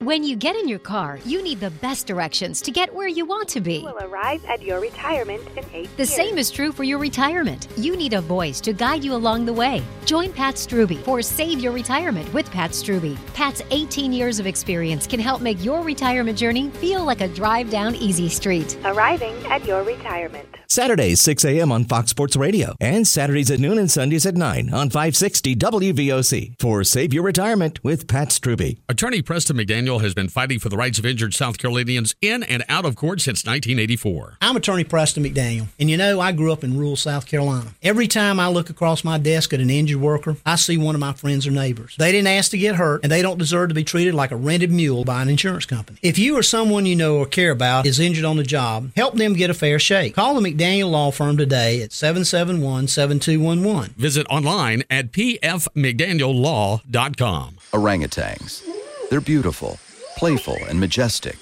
When 0.00 0.22
you 0.24 0.36
get 0.36 0.54
in 0.56 0.68
your 0.68 0.80
car, 0.80 1.18
you 1.24 1.40
need 1.42 1.60
the 1.60 1.70
best 1.70 2.06
directions 2.06 2.60
to 2.62 2.70
get 2.70 2.92
where 2.94 3.08
you 3.08 3.24
want 3.24 3.48
to 3.50 3.60
be. 3.60 3.76
You 3.76 3.84
will 3.84 3.98
arrive 4.02 4.44
at 4.44 4.60
your 4.60 4.80
retirement 4.80 5.40
in 5.56 5.64
eight 5.72 5.88
The 5.96 6.02
years. 6.02 6.12
same 6.14 6.36
is 6.36 6.50
true 6.50 6.72
for 6.72 6.84
your 6.84 6.98
retirement. 6.98 7.68
You 7.78 7.96
need 7.96 8.12
a 8.12 8.20
voice 8.20 8.60
to 8.62 8.72
guide 8.74 9.02
you 9.02 9.14
along 9.14 9.46
the 9.46 9.52
way. 9.52 9.82
Join 10.04 10.32
Pat 10.32 10.56
Struby 10.56 10.98
for 11.04 11.22
Save 11.22 11.60
Your 11.60 11.72
Retirement 11.72 12.30
with 12.34 12.50
Pat 12.50 12.72
Struby. 12.72 13.16
Pat's 13.34 13.62
18 13.70 14.12
years 14.12 14.38
of 14.38 14.46
experience 14.46 15.06
can 15.06 15.20
help 15.20 15.40
make 15.40 15.64
your 15.64 15.80
retirement 15.82 16.36
journey 16.36 16.68
feel 16.70 17.02
like 17.04 17.22
a 17.22 17.28
drive 17.28 17.70
down 17.70 17.94
easy 17.94 18.28
street. 18.28 18.76
Arriving 18.84 19.34
at 19.46 19.64
your 19.64 19.84
retirement. 19.84 20.53
Saturdays 20.74 21.20
6 21.20 21.44
a.m. 21.44 21.70
on 21.70 21.84
Fox 21.84 22.10
Sports 22.10 22.34
Radio, 22.34 22.74
and 22.80 23.06
Saturdays 23.06 23.48
at 23.48 23.60
noon 23.60 23.78
and 23.78 23.88
Sundays 23.88 24.26
at 24.26 24.34
9 24.34 24.74
on 24.74 24.90
560 24.90 25.54
WVOC 25.54 26.60
for 26.60 26.82
Save 26.82 27.14
Your 27.14 27.22
Retirement 27.22 27.84
with 27.84 28.08
Pat 28.08 28.30
Struby. 28.30 28.78
Attorney 28.88 29.22
Preston 29.22 29.56
McDaniel 29.56 30.00
has 30.00 30.14
been 30.14 30.28
fighting 30.28 30.58
for 30.58 30.68
the 30.68 30.76
rights 30.76 30.98
of 30.98 31.06
injured 31.06 31.32
South 31.32 31.58
Carolinians 31.58 32.16
in 32.20 32.42
and 32.42 32.64
out 32.68 32.84
of 32.84 32.96
court 32.96 33.20
since 33.20 33.44
1984. 33.46 34.38
I'm 34.40 34.56
Attorney 34.56 34.82
Preston 34.82 35.22
McDaniel, 35.22 35.68
and 35.78 35.88
you 35.88 35.96
know, 35.96 36.18
I 36.18 36.32
grew 36.32 36.52
up 36.52 36.64
in 36.64 36.76
rural 36.76 36.96
South 36.96 37.26
Carolina. 37.26 37.70
Every 37.80 38.08
time 38.08 38.40
I 38.40 38.48
look 38.48 38.68
across 38.68 39.04
my 39.04 39.16
desk 39.16 39.52
at 39.52 39.60
an 39.60 39.70
injured 39.70 40.00
worker, 40.00 40.38
I 40.44 40.56
see 40.56 40.76
one 40.76 40.96
of 40.96 41.00
my 41.00 41.12
friends 41.12 41.46
or 41.46 41.52
neighbors. 41.52 41.94
They 41.96 42.10
didn't 42.10 42.26
ask 42.26 42.50
to 42.50 42.58
get 42.58 42.74
hurt, 42.74 43.04
and 43.04 43.12
they 43.12 43.22
don't 43.22 43.38
deserve 43.38 43.68
to 43.68 43.76
be 43.76 43.84
treated 43.84 44.14
like 44.14 44.32
a 44.32 44.36
rented 44.36 44.72
mule 44.72 45.04
by 45.04 45.22
an 45.22 45.28
insurance 45.28 45.66
company. 45.66 46.00
If 46.02 46.18
you 46.18 46.36
or 46.36 46.42
someone 46.42 46.84
you 46.84 46.96
know 46.96 47.18
or 47.18 47.26
care 47.26 47.52
about 47.52 47.86
is 47.86 48.00
injured 48.00 48.24
on 48.24 48.38
the 48.38 48.42
job, 48.42 48.90
help 48.96 49.14
them 49.14 49.34
get 49.34 49.50
a 49.50 49.54
fair 49.54 49.78
shake. 49.78 50.16
Call 50.16 50.34
the 50.34 50.40
McDaniel 50.40 50.63
Law 50.64 51.10
Firm 51.10 51.36
today 51.36 51.82
at 51.82 51.92
771 51.92 52.88
7211. 52.88 53.94
Visit 53.98 54.26
online 54.30 54.82
at 54.88 55.12
pfmcdaniellaw.com. 55.12 57.56
Orangutans. 57.72 58.62
They're 59.10 59.20
beautiful, 59.20 59.78
playful, 60.16 60.56
and 60.68 60.80
majestic, 60.80 61.36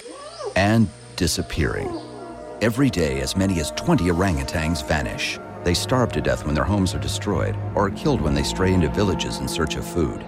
and 0.56 0.88
disappearing. 1.14 1.88
Every 2.60 2.90
day, 2.90 3.20
as 3.20 3.36
many 3.36 3.60
as 3.60 3.70
20 3.72 4.06
orangutans 4.06 4.84
vanish. 4.86 5.38
They 5.62 5.74
starve 5.74 6.10
to 6.12 6.20
death 6.20 6.44
when 6.44 6.56
their 6.56 6.64
homes 6.64 6.92
are 6.92 6.98
destroyed 6.98 7.54
or 7.76 7.86
are 7.86 7.90
killed 7.90 8.20
when 8.20 8.34
they 8.34 8.42
stray 8.42 8.74
into 8.74 8.88
villages 8.88 9.38
in 9.38 9.46
search 9.46 9.76
of 9.76 9.86
food. 9.86 10.26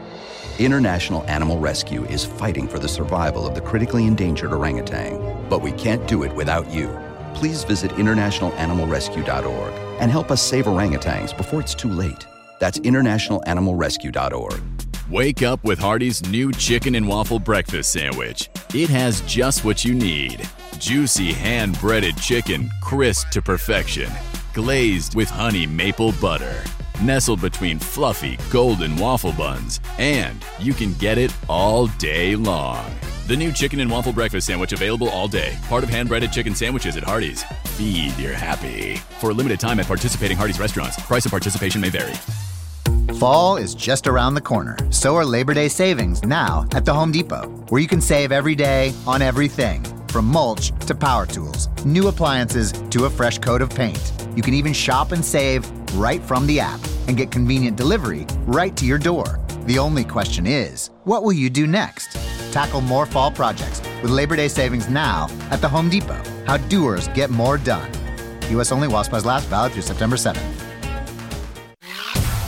International 0.61 1.25
Animal 1.25 1.59
Rescue 1.59 2.05
is 2.05 2.25
fighting 2.25 2.69
for 2.69 2.79
the 2.79 2.89
survival 2.89 3.45
of 3.45 3.57
the 3.57 3.61
critically 3.61 4.07
endangered 4.07 4.53
orangutan, 4.53 5.49
but 5.49 5.63
we 5.63 5.73
can't 5.73 6.07
do 6.07 6.23
it 6.23 6.33
without 6.33 6.71
you. 6.71 6.97
Please 7.35 7.65
visit 7.65 7.91
internationalanimalrescue.org 7.93 9.75
and 10.01 10.11
help 10.11 10.31
us 10.31 10.43
save 10.43 10.65
orangutans 10.67 11.37
before 11.37 11.61
it's 11.61 11.75
too 11.75 11.91
late. 11.91 12.27
That's 12.59 12.79
internationalanimalrescue.org. 12.79 14.63
Wake 15.11 15.43
up 15.43 15.63
with 15.65 15.79
Hardee's 15.79 16.27
new 16.31 16.51
chicken 16.53 16.95
and 16.95 17.07
waffle 17.07 17.39
breakfast 17.39 17.93
sandwich. 17.93 18.49
It 18.73 18.89
has 18.89 19.21
just 19.23 19.65
what 19.65 19.85
you 19.85 19.95
need 19.95 20.49
juicy 20.79 21.33
hand 21.33 21.79
breaded 21.81 22.17
chicken, 22.17 22.71
crisp 22.83 23.31
to 23.31 23.41
perfection, 23.41 24.11
glazed 24.53 25.15
with 25.15 25.31
honey 25.31 25.67
maple 25.67 26.13
butter, 26.21 26.63
nestled 27.03 27.41
between 27.41 27.79
fluffy 27.79 28.39
golden 28.51 28.97
waffle 28.97 29.33
buns, 29.33 29.81
and 29.99 30.45
you 30.59 30.75
can 30.75 30.93
get 30.95 31.17
it 31.17 31.35
all 31.49 31.87
day 31.99 32.37
long. 32.37 32.85
The 33.27 33.35
new 33.35 33.53
chicken 33.53 33.81
and 33.81 33.91
waffle 33.91 34.13
breakfast 34.13 34.49
sandwich 34.49 34.75
available 34.75 35.09
all 35.09 35.29
day. 35.29 35.57
Part 35.71 35.83
of 35.83 35.89
hand 35.89 36.11
breaded 36.11 36.31
chicken 36.31 36.55
sandwiches 36.55 36.95
at 36.99 37.03
Hardee's. 37.03 37.43
Feed 37.69 38.15
your 38.19 38.35
happy. 38.35 38.97
For 39.19 39.31
a 39.31 39.33
limited 39.33 39.59
time 39.59 39.81
at 39.81 39.87
participating 39.87 40.37
Hardee's 40.37 40.61
restaurants, 40.61 41.01
price 41.01 41.25
of 41.25 41.31
participation 41.31 41.81
may 41.81 41.89
vary. 41.89 42.13
Fall 43.15 43.57
is 43.57 43.75
just 43.75 44.07
around 44.07 44.35
the 44.35 44.43
corner. 44.43 44.77
So 44.91 45.17
are 45.17 45.25
Labor 45.25 45.55
Day 45.55 45.69
savings 45.69 46.23
now 46.23 46.67
at 46.75 46.85
the 46.85 46.93
Home 46.93 47.13
Depot, 47.13 47.49
where 47.71 47.81
you 47.81 47.89
can 47.89 48.03
save 48.03 48.31
every 48.31 48.55
day 48.55 48.93
on 49.07 49.23
everything 49.23 49.83
from 50.09 50.27
mulch 50.27 50.79
to 50.81 50.95
power 50.95 51.25
tools, 51.25 51.71
new 51.87 52.09
appliances 52.09 52.73
to 52.91 53.07
a 53.07 53.11
fresh 53.11 53.39
coat 53.39 53.63
of 53.63 53.71
paint. 53.71 54.13
You 54.37 54.43
can 54.43 54.53
even 54.53 54.75
shop 54.75 55.13
and 55.13 55.25
save 55.25 55.71
right 55.95 56.23
from 56.23 56.47
the 56.47 56.61
app 56.61 56.81
and 57.09 57.17
get 57.17 57.31
convenient 57.31 57.79
delivery 57.79 58.27
right 58.45 58.77
to 58.77 58.85
your 58.85 58.99
door. 58.99 59.41
The 59.65 59.79
only 59.79 60.05
question 60.05 60.47
is, 60.47 60.91
what 61.05 61.23
will 61.23 61.33
you 61.33 61.51
do 61.51 61.67
next? 61.67 62.13
Tackle 62.53 62.81
more 62.81 63.07
fall 63.07 63.31
projects 63.31 63.81
with 64.03 64.11
Labor 64.11 64.37
Day 64.37 64.49
savings 64.49 64.89
now 64.89 65.29
at 65.51 65.61
the 65.61 65.69
Home 65.69 65.89
Depot. 65.89 66.23
How 66.47 66.57
doers 66.57 67.09
get 67.09 67.31
more 67.31 67.59
done. 67.59 67.91
U.S. 68.51 68.73
only 68.73 68.89
while 68.89 69.05
last, 69.25 69.47
valid 69.49 69.73
through 69.73 69.83
September 69.83 70.17
7th 70.17 70.64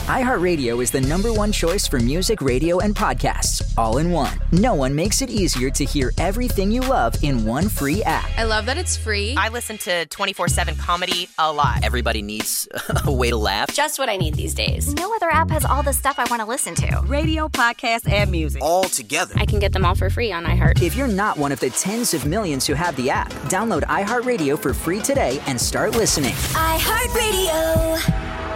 iHeartRadio 0.06 0.80
is 0.80 0.92
the 0.92 1.00
number 1.00 1.32
one 1.32 1.50
choice 1.50 1.88
for 1.88 1.98
music, 1.98 2.40
radio, 2.40 2.78
and 2.78 2.94
podcasts, 2.94 3.74
all 3.76 3.98
in 3.98 4.12
one. 4.12 4.38
No 4.52 4.72
one 4.72 4.94
makes 4.94 5.20
it 5.20 5.30
easier 5.30 5.68
to 5.70 5.84
hear 5.84 6.12
everything 6.16 6.70
you 6.70 6.80
love 6.80 7.16
in 7.24 7.44
one 7.44 7.68
free 7.68 8.04
app. 8.04 8.30
I 8.38 8.44
love 8.44 8.66
that 8.66 8.78
it's 8.78 8.96
free. 8.96 9.34
I 9.36 9.48
listen 9.48 9.78
to 9.78 10.06
24 10.06 10.46
7 10.46 10.76
comedy 10.76 11.28
a 11.38 11.52
lot. 11.52 11.82
Everybody 11.82 12.22
needs 12.22 12.68
a 13.04 13.10
way 13.10 13.30
to 13.30 13.36
laugh. 13.36 13.74
Just 13.74 13.98
what 13.98 14.08
I 14.08 14.16
need 14.16 14.34
these 14.34 14.54
days. 14.54 14.94
No 14.94 15.12
other 15.12 15.28
app 15.28 15.50
has 15.50 15.64
all 15.64 15.82
the 15.82 15.92
stuff 15.92 16.20
I 16.20 16.24
want 16.30 16.40
to 16.40 16.46
listen 16.46 16.76
to 16.76 17.02
radio, 17.06 17.48
podcasts, 17.48 18.08
and 18.08 18.30
music. 18.30 18.62
All 18.62 18.84
together. 18.84 19.34
I 19.38 19.44
can 19.44 19.58
get 19.58 19.72
them 19.72 19.84
all 19.84 19.96
for 19.96 20.08
free 20.08 20.30
on 20.30 20.44
iHeart. 20.44 20.82
If 20.82 20.94
you're 20.94 21.08
not 21.08 21.36
one 21.36 21.50
of 21.50 21.58
the 21.58 21.70
tens 21.70 22.14
of 22.14 22.26
millions 22.26 22.64
who 22.64 22.74
have 22.74 22.94
the 22.94 23.10
app, 23.10 23.32
download 23.48 23.82
iHeartRadio 23.82 24.56
for 24.56 24.72
free 24.72 25.00
today 25.00 25.40
and 25.48 25.60
start 25.60 25.96
listening. 25.96 26.34
iHeartRadio. 26.54 28.55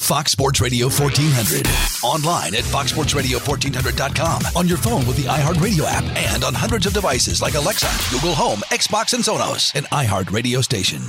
Fox 0.00 0.32
Sports 0.32 0.60
Radio 0.60 0.86
1400. 0.88 1.66
Online 2.02 2.54
at 2.56 2.64
foxsportsradio1400.com. 2.64 4.42
On 4.56 4.66
your 4.66 4.78
phone 4.78 5.06
with 5.06 5.16
the 5.16 5.24
iHeartRadio 5.24 5.84
app 5.86 6.04
and 6.16 6.42
on 6.42 6.54
hundreds 6.54 6.86
of 6.86 6.92
devices 6.92 7.40
like 7.40 7.54
Alexa, 7.54 7.88
Google 8.12 8.34
Home, 8.34 8.60
Xbox, 8.70 9.14
and 9.14 9.22
Sonos. 9.22 9.72
An 9.76 9.84
iHeartRadio 9.84 10.64
station. 10.64 11.02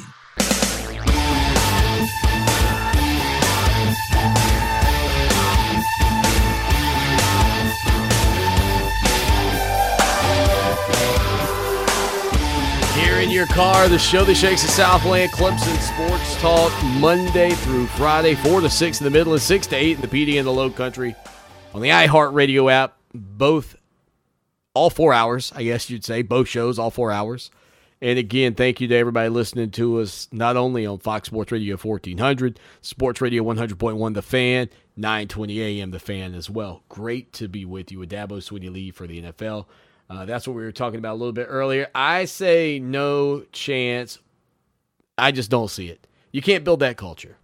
Your 13.31 13.47
car, 13.47 13.87
the 13.87 13.97
show 13.97 14.25
that 14.25 14.35
shakes 14.35 14.61
the 14.61 14.67
Southland, 14.67 15.31
Clemson 15.31 15.77
Sports 15.79 16.35
Talk, 16.41 16.71
Monday 16.99 17.51
through 17.51 17.87
Friday, 17.87 18.35
4 18.35 18.59
to 18.59 18.69
6 18.69 18.99
in 18.99 19.05
the 19.05 19.09
middle 19.09 19.31
and 19.31 19.41
6 19.41 19.67
to 19.67 19.75
8 19.75 19.95
in 19.95 20.01
the 20.01 20.07
PD 20.07 20.37
and 20.37 20.45
the 20.45 20.51
low 20.51 20.69
country. 20.69 21.15
On 21.73 21.79
the 21.79 21.87
iHeartRadio 21.87 22.69
app, 22.69 22.97
both, 23.13 23.77
all 24.73 24.89
four 24.89 25.13
hours, 25.13 25.53
I 25.55 25.63
guess 25.63 25.89
you'd 25.89 26.03
say, 26.03 26.23
both 26.23 26.49
shows, 26.49 26.77
all 26.77 26.91
four 26.91 27.09
hours. 27.09 27.51
And 28.01 28.19
again, 28.19 28.53
thank 28.53 28.81
you 28.81 28.89
to 28.89 28.95
everybody 28.95 29.29
listening 29.29 29.71
to 29.71 30.01
us, 30.01 30.27
not 30.33 30.57
only 30.57 30.85
on 30.85 30.99
Fox 30.99 31.27
Sports 31.27 31.53
Radio 31.53 31.77
1400, 31.77 32.59
Sports 32.81 33.21
Radio 33.21 33.43
100.1 33.43 34.13
The 34.13 34.21
Fan, 34.21 34.69
920 34.97 35.61
AM 35.61 35.91
The 35.91 35.99
Fan 35.99 36.33
as 36.33 36.49
well. 36.49 36.83
Great 36.89 37.31
to 37.33 37.47
be 37.47 37.63
with 37.63 37.93
you 37.93 37.99
with 37.99 38.11
Dabo 38.11 38.39
Swinney 38.39 38.69
Lee 38.69 38.91
for 38.91 39.07
the 39.07 39.21
NFL. 39.21 39.67
Uh, 40.11 40.25
that's 40.25 40.45
what 40.45 40.57
we 40.57 40.63
were 40.63 40.73
talking 40.73 40.99
about 40.99 41.13
a 41.13 41.19
little 41.19 41.31
bit 41.31 41.47
earlier. 41.49 41.87
I 41.95 42.25
say 42.25 42.79
no 42.79 43.45
chance. 43.53 44.19
I 45.17 45.31
just 45.31 45.49
don't 45.49 45.69
see 45.69 45.87
it. 45.87 46.05
You 46.33 46.41
can't 46.41 46.65
build 46.65 46.81
that 46.81 46.97
culture. 46.97 47.37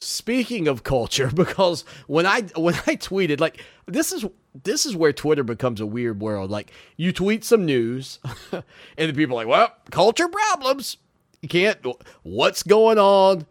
Speaking 0.00 0.66
of 0.66 0.82
culture, 0.82 1.30
because 1.34 1.84
when 2.08 2.26
I 2.26 2.42
when 2.56 2.74
I 2.74 2.96
tweeted 2.96 3.38
like 3.38 3.64
this 3.86 4.12
is 4.12 4.24
this 4.64 4.86
is 4.86 4.96
where 4.96 5.12
Twitter 5.12 5.44
becomes 5.44 5.80
a 5.80 5.86
weird 5.86 6.20
world. 6.20 6.50
Like 6.50 6.72
you 6.96 7.12
tweet 7.12 7.44
some 7.44 7.64
news, 7.64 8.18
and 8.52 9.10
the 9.10 9.12
people 9.12 9.36
are 9.36 9.44
like, 9.44 9.48
"Well, 9.48 9.72
culture 9.92 10.28
problems. 10.28 10.96
You 11.42 11.48
can't. 11.48 11.78
What's 12.24 12.64
going 12.64 12.98
on?" 12.98 13.46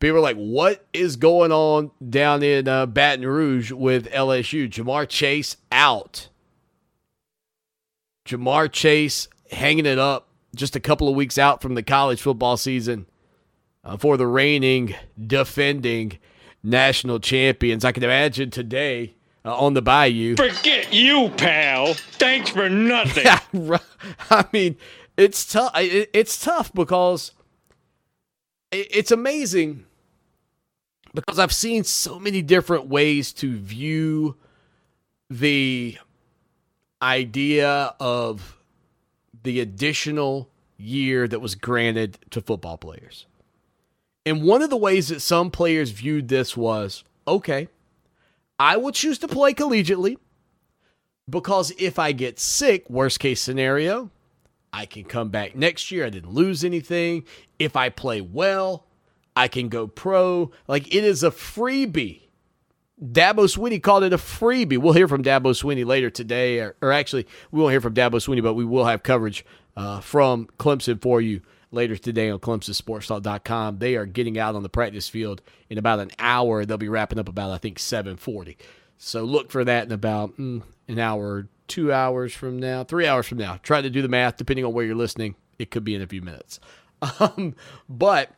People 0.00 0.16
are 0.16 0.20
like, 0.20 0.36
"What 0.36 0.84
is 0.92 1.14
going 1.14 1.52
on 1.52 1.92
down 2.08 2.42
in 2.42 2.66
uh, 2.66 2.86
Baton 2.86 3.24
Rouge 3.24 3.70
with 3.70 4.10
LSU? 4.10 4.68
Ja'Marr 4.68 5.08
Chase 5.08 5.58
out." 5.70 6.28
Ja'Marr 8.28 8.70
Chase 8.70 9.28
hanging 9.50 9.86
it 9.86 9.98
up 9.98 10.28
just 10.54 10.76
a 10.76 10.80
couple 10.80 11.08
of 11.08 11.14
weeks 11.14 11.38
out 11.38 11.62
from 11.62 11.74
the 11.74 11.82
college 11.82 12.20
football 12.20 12.56
season 12.56 13.06
uh, 13.84 13.96
for 13.96 14.16
the 14.16 14.26
reigning, 14.26 14.94
defending 15.18 16.18
national 16.62 17.20
champions. 17.20 17.84
I 17.84 17.92
can 17.92 18.02
imagine 18.02 18.50
today 18.50 19.14
uh, 19.44 19.56
on 19.56 19.74
the 19.74 19.82
Bayou. 19.82 20.36
Forget 20.36 20.92
you, 20.92 21.30
pal. 21.36 21.94
Thanks 21.94 22.50
for 22.50 22.68
nothing. 22.68 23.26
I 24.30 24.44
mean, 24.52 24.76
it's 25.16 25.50
tough. 25.50 25.72
It's 25.74 26.42
tough 26.42 26.72
because 26.72 27.32
it's 28.70 29.10
amazing 29.10 29.86
because 31.14 31.38
I've 31.38 31.52
seen 31.52 31.84
so 31.84 32.18
many 32.18 32.42
different 32.42 32.86
ways 32.86 33.32
to 33.34 33.56
view 33.56 34.36
the 35.30 35.98
idea 37.02 37.94
of 38.00 38.58
the 39.42 39.60
additional 39.60 40.50
year 40.76 41.26
that 41.28 41.40
was 41.40 41.54
granted 41.54 42.18
to 42.30 42.40
football 42.40 42.76
players. 42.76 43.26
And 44.24 44.42
one 44.42 44.62
of 44.62 44.70
the 44.70 44.76
ways 44.76 45.08
that 45.08 45.20
some 45.20 45.50
players 45.50 45.90
viewed 45.90 46.28
this 46.28 46.56
was 46.56 47.04
okay, 47.26 47.68
I 48.58 48.76
will 48.76 48.92
choose 48.92 49.18
to 49.20 49.28
play 49.28 49.54
collegiately 49.54 50.16
because 51.28 51.72
if 51.78 51.98
I 51.98 52.12
get 52.12 52.38
sick, 52.38 52.88
worst 52.90 53.20
case 53.20 53.40
scenario, 53.40 54.10
I 54.72 54.86
can 54.86 55.04
come 55.04 55.30
back 55.30 55.56
next 55.56 55.90
year. 55.90 56.04
I 56.04 56.10
didn't 56.10 56.32
lose 56.32 56.64
anything. 56.64 57.24
If 57.58 57.76
I 57.76 57.88
play 57.88 58.20
well, 58.20 58.84
I 59.34 59.48
can 59.48 59.68
go 59.68 59.86
pro. 59.86 60.50
Like 60.66 60.94
it 60.94 61.04
is 61.04 61.22
a 61.22 61.30
freebie. 61.30 62.27
Dabo 63.02 63.44
Swinney 63.44 63.82
called 63.82 64.02
it 64.02 64.12
a 64.12 64.18
freebie. 64.18 64.78
We'll 64.78 64.92
hear 64.92 65.08
from 65.08 65.22
Dabo 65.22 65.52
Swinney 65.54 65.86
later 65.86 66.10
today, 66.10 66.58
or, 66.58 66.76
or 66.82 66.92
actually, 66.92 67.26
we 67.50 67.60
won't 67.60 67.72
hear 67.72 67.80
from 67.80 67.94
Dabo 67.94 68.14
Swinney, 68.14 68.42
but 68.42 68.54
we 68.54 68.64
will 68.64 68.84
have 68.84 69.02
coverage 69.02 69.44
uh, 69.76 70.00
from 70.00 70.48
Clemson 70.58 71.00
for 71.00 71.20
you 71.20 71.40
later 71.70 71.96
today 71.96 72.30
on 72.30 72.40
ClemsonSportsTalk.com. 72.40 73.78
They 73.78 73.96
are 73.96 74.06
getting 74.06 74.38
out 74.38 74.56
on 74.56 74.62
the 74.62 74.68
practice 74.68 75.08
field 75.08 75.42
in 75.68 75.78
about 75.78 76.00
an 76.00 76.10
hour. 76.18 76.64
They'll 76.64 76.76
be 76.76 76.88
wrapping 76.88 77.18
up 77.18 77.28
about 77.28 77.50
I 77.50 77.58
think 77.58 77.78
7:40. 77.78 78.56
So 78.96 79.22
look 79.22 79.50
for 79.50 79.64
that 79.64 79.86
in 79.86 79.92
about 79.92 80.36
mm, 80.36 80.62
an 80.88 80.98
hour, 80.98 81.46
two 81.68 81.92
hours 81.92 82.34
from 82.34 82.58
now, 82.58 82.82
three 82.82 83.06
hours 83.06 83.28
from 83.28 83.38
now. 83.38 83.60
Try 83.62 83.80
to 83.80 83.90
do 83.90 84.02
the 84.02 84.08
math 84.08 84.36
depending 84.36 84.64
on 84.64 84.72
where 84.72 84.84
you're 84.84 84.96
listening. 84.96 85.36
It 85.58 85.70
could 85.70 85.84
be 85.84 85.94
in 85.94 86.02
a 86.02 86.06
few 86.06 86.22
minutes. 86.22 86.60
Um, 87.20 87.54
but 87.88 88.32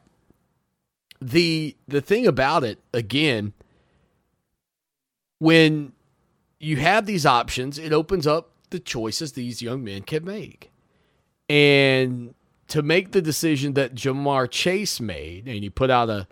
the 1.19 1.75
the 1.89 2.03
thing 2.03 2.27
about 2.27 2.63
it 2.63 2.79
again, 2.93 3.55
when 5.41 5.93
you 6.61 6.77
have 6.77 7.07
these 7.07 7.27
options, 7.27 7.79
it 7.79 7.93
opens 7.93 8.27
up 8.27 8.53
the 8.69 8.79
choices 8.79 9.33
these 9.33 9.61
young 9.61 9.83
men 9.83 10.03
can 10.03 10.25
make. 10.25 10.71
And 11.49 12.35
to 12.69 12.83
make 12.83 13.11
the 13.11 13.23
decision 13.23 13.75
that 13.75 13.95
Ja'Marr 13.95 14.49
Chase 14.49 15.01
made, 15.01 15.47
and 15.47 15.57
he 15.57 15.71
put 15.71 15.91
out 15.91 16.09
a, 16.09 16.29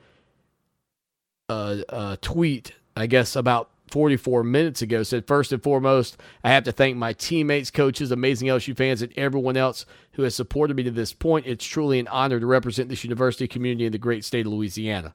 a, 1.48 1.82
a 1.88 2.18
tweet, 2.20 2.74
I 2.94 3.06
guess, 3.06 3.34
about 3.34 3.70
44 3.90 4.44
minutes 4.44 4.82
ago, 4.82 5.02
said, 5.02 5.26
First 5.26 5.52
and 5.52 5.62
foremost, 5.62 6.18
I 6.44 6.50
have 6.50 6.64
to 6.64 6.72
thank 6.72 6.96
my 6.96 7.14
teammates, 7.14 7.70
coaches, 7.70 8.12
amazing 8.12 8.48
LSU 8.48 8.76
fans, 8.76 9.02
and 9.02 9.12
everyone 9.16 9.56
else 9.56 9.86
who 10.12 10.22
has 10.22 10.34
supported 10.34 10.76
me 10.76 10.82
to 10.82 10.90
this 10.90 11.14
point. 11.14 11.46
It's 11.46 11.64
truly 11.64 11.98
an 11.98 12.08
honor 12.08 12.38
to 12.38 12.46
represent 12.46 12.90
this 12.90 13.02
university 13.02 13.48
community 13.48 13.86
in 13.86 13.92
the 13.92 13.98
great 13.98 14.24
state 14.24 14.46
of 14.46 14.52
Louisiana. 14.52 15.14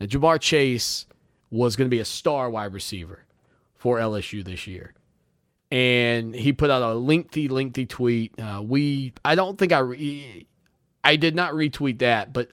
Now, 0.00 0.06
Ja'Marr 0.06 0.40
Chase 0.40 1.06
was 1.50 1.76
going 1.76 1.86
to 1.86 1.94
be 1.94 2.00
a 2.00 2.04
star 2.04 2.48
wide 2.48 2.72
receiver 2.72 3.24
for 3.74 3.98
LSU 3.98 4.44
this 4.44 4.66
year 4.66 4.94
and 5.70 6.34
he 6.34 6.52
put 6.52 6.70
out 6.70 6.82
a 6.82 6.94
lengthy, 6.94 7.48
lengthy 7.48 7.86
tweet. 7.86 8.38
Uh, 8.38 8.62
we, 8.64 9.12
I 9.24 9.34
don't 9.34 9.58
think 9.58 9.72
I, 9.72 9.78
re, 9.78 10.46
I 11.04 11.16
did 11.16 11.36
not 11.36 11.52
retweet 11.52 12.00
that, 12.00 12.32
but 12.32 12.50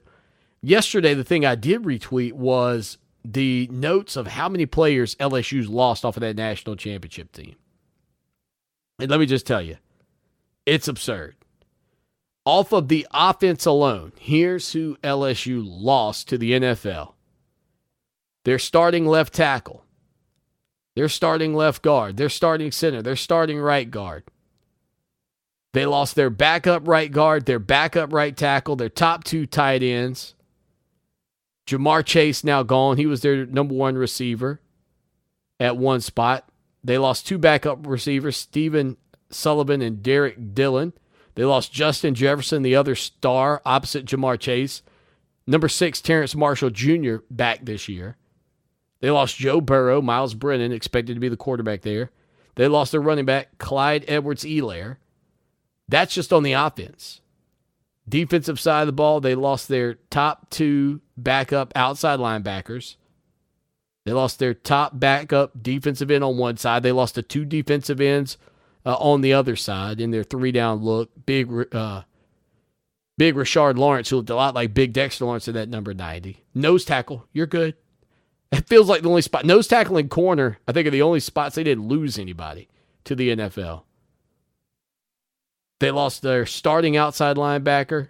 yesterday 0.62 1.14
the 1.14 1.24
thing 1.24 1.44
I 1.44 1.56
did 1.56 1.82
retweet 1.82 2.32
was 2.32 2.98
the 3.24 3.68
notes 3.72 4.16
of 4.16 4.28
how 4.28 4.48
many 4.48 4.66
players 4.66 5.16
LSU's 5.16 5.68
lost 5.68 6.04
off 6.04 6.16
of 6.16 6.20
that 6.20 6.36
national 6.36 6.76
championship 6.76 7.32
team. 7.32 7.56
And 9.00 9.10
let 9.10 9.20
me 9.20 9.26
just 9.26 9.46
tell 9.46 9.62
you, 9.62 9.76
it's 10.64 10.88
absurd. 10.88 11.34
Off 12.44 12.72
of 12.72 12.88
the 12.88 13.06
offense 13.12 13.66
alone, 13.66 14.12
here's 14.18 14.72
who 14.72 14.96
LSU 15.02 15.62
lost 15.64 16.28
to 16.28 16.38
the 16.38 16.52
NFL. 16.52 17.14
Their 18.48 18.58
starting 18.58 19.04
left 19.04 19.34
tackle, 19.34 19.84
their 20.96 21.10
starting 21.10 21.52
left 21.54 21.82
guard, 21.82 22.16
their 22.16 22.30
starting 22.30 22.72
center, 22.72 23.02
their 23.02 23.14
starting 23.14 23.58
right 23.58 23.90
guard. 23.90 24.24
They 25.74 25.84
lost 25.84 26.14
their 26.14 26.30
backup 26.30 26.88
right 26.88 27.12
guard, 27.12 27.44
their 27.44 27.58
backup 27.58 28.10
right 28.10 28.34
tackle, 28.34 28.74
their 28.74 28.88
top 28.88 29.24
two 29.24 29.44
tight 29.44 29.82
ends. 29.82 30.34
Ja'Marr 31.66 32.02
Chase 32.06 32.42
now 32.42 32.62
gone. 32.62 32.96
He 32.96 33.04
was 33.04 33.20
their 33.20 33.44
number 33.44 33.74
one 33.74 33.98
receiver 33.98 34.62
at 35.60 35.76
one 35.76 36.00
spot. 36.00 36.48
They 36.82 36.96
lost 36.96 37.26
two 37.26 37.36
backup 37.36 37.86
receivers, 37.86 38.38
Stephen 38.38 38.96
Sullivan 39.28 39.82
and 39.82 40.02
Derrick 40.02 40.54
Dillon. 40.54 40.94
They 41.34 41.44
lost 41.44 41.70
Justin 41.70 42.14
Jefferson, 42.14 42.62
the 42.62 42.76
other 42.76 42.94
star, 42.94 43.60
opposite 43.66 44.06
Ja'Marr 44.06 44.40
Chase. 44.40 44.80
Number 45.46 45.68
six, 45.68 46.00
Terrace 46.00 46.34
Marshall 46.34 46.70
Jr., 46.70 47.16
back 47.28 47.66
this 47.66 47.90
year. 47.90 48.16
They 49.00 49.10
lost 49.10 49.36
Joe 49.36 49.60
Burrow, 49.60 50.02
Myles 50.02 50.34
Brennan, 50.34 50.72
expected 50.72 51.14
to 51.14 51.20
be 51.20 51.28
the 51.28 51.36
quarterback 51.36 51.82
there. 51.82 52.10
They 52.56 52.66
lost 52.66 52.92
their 52.92 53.00
running 53.00 53.24
back, 53.24 53.58
Clyde 53.58 54.04
Edwards-Helaire. 54.08 54.96
That's 55.88 56.14
just 56.14 56.32
on 56.32 56.42
the 56.42 56.52
offense. 56.52 57.20
Defensive 58.08 58.58
side 58.58 58.82
of 58.82 58.86
the 58.86 58.92
ball, 58.92 59.20
they 59.20 59.34
lost 59.34 59.68
their 59.68 59.94
top 60.10 60.50
two 60.50 61.00
backup 61.16 61.72
outside 61.76 62.18
linebackers. 62.18 62.96
They 64.04 64.12
lost 64.12 64.38
their 64.38 64.54
top 64.54 64.98
backup 64.98 65.62
defensive 65.62 66.10
end 66.10 66.24
on 66.24 66.38
one 66.38 66.56
side. 66.56 66.82
They 66.82 66.92
lost 66.92 67.14
the 67.14 67.22
two 67.22 67.44
defensive 67.44 68.00
ends 68.00 68.38
uh, 68.86 68.94
on 68.94 69.20
the 69.20 69.34
other 69.34 69.54
side 69.54 70.00
in 70.00 70.10
their 70.10 70.24
three 70.24 70.50
down 70.50 70.82
look. 70.82 71.10
Big, 71.26 71.50
uh, 71.74 72.02
big 73.18 73.34
Rashard 73.34 73.76
Lawrence, 73.76 74.08
who 74.08 74.16
looked 74.16 74.30
a 74.30 74.34
lot 74.34 74.54
like 74.54 74.72
Big 74.72 74.94
Dexter 74.94 75.26
Lawrence 75.26 75.46
in 75.46 75.54
that 75.54 75.68
number 75.68 75.92
90. 75.92 76.42
Nose 76.54 76.86
tackle, 76.86 77.26
you're 77.32 77.46
good. 77.46 77.74
It 78.50 78.66
feels 78.66 78.88
like 78.88 79.02
the 79.02 79.10
only 79.10 79.22
spot. 79.22 79.44
Nose 79.44 79.68
tackle 79.68 79.98
and 79.98 80.10
corner, 80.10 80.58
I 80.66 80.72
think, 80.72 80.86
are 80.86 80.92
the 80.92 81.02
only 81.02 81.20
spots 81.20 81.54
they 81.54 81.64
didn't 81.64 81.88
lose 81.88 82.18
anybody 82.18 82.68
to 83.04 83.14
the 83.14 83.30
NFL. 83.36 83.82
They 85.80 85.90
lost 85.90 86.22
their 86.22 86.46
starting 86.46 86.96
outside 86.96 87.36
linebacker. 87.36 88.08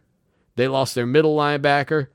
They 0.57 0.69
lost 0.69 0.95
their 0.95 1.07
middle 1.07 1.37
linebacker. 1.37 2.09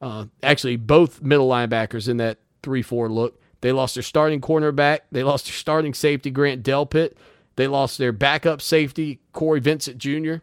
Uh, 0.00 0.26
actually, 0.42 0.76
both 0.76 1.22
middle 1.22 1.48
linebackers 1.48 2.08
in 2.08 2.18
that 2.18 2.38
3 2.62 2.82
4 2.82 3.08
look. 3.08 3.40
They 3.60 3.72
lost 3.72 3.94
their 3.94 4.02
starting 4.02 4.40
cornerback. 4.40 5.00
They 5.10 5.22
lost 5.22 5.46
their 5.46 5.54
starting 5.54 5.94
safety, 5.94 6.30
Grant 6.30 6.62
Delpit. 6.62 7.14
They 7.56 7.66
lost 7.66 7.98
their 7.98 8.12
backup 8.12 8.60
safety, 8.60 9.20
Kary 9.32 9.60
Vincent 9.60 9.98
Jr. 9.98 10.36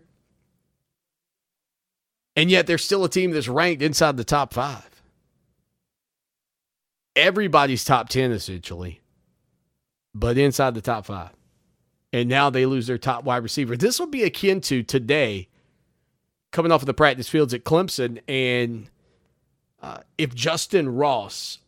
And 2.35 2.49
yet 2.49 2.67
they're 2.67 2.77
still 2.77 3.03
a 3.03 3.09
team 3.09 3.31
that's 3.31 3.47
ranked 3.47 3.81
inside 3.81 4.17
the 4.17 4.23
top 4.23 4.53
five 4.53 4.90
everybody's 7.21 7.85
top 7.85 8.09
10 8.09 8.31
essentially, 8.31 8.99
but 10.13 10.37
inside 10.37 10.73
the 10.73 10.81
top 10.81 11.05
five. 11.05 11.29
And 12.11 12.27
now 12.27 12.49
they 12.49 12.65
lose 12.65 12.87
their 12.87 12.97
top 12.97 13.23
wide 13.23 13.43
receiver. 13.43 13.77
This 13.77 13.99
will 13.99 14.07
be 14.07 14.23
akin 14.23 14.59
to 14.61 14.83
today 14.83 15.47
coming 16.51 16.71
off 16.71 16.81
of 16.81 16.87
the 16.87 16.93
practice 16.93 17.29
fields 17.29 17.53
at 17.53 17.63
Clemson. 17.63 18.19
And 18.27 18.89
uh, 19.81 19.99
if 20.17 20.35
Justin 20.35 20.93
Ross 20.93 21.59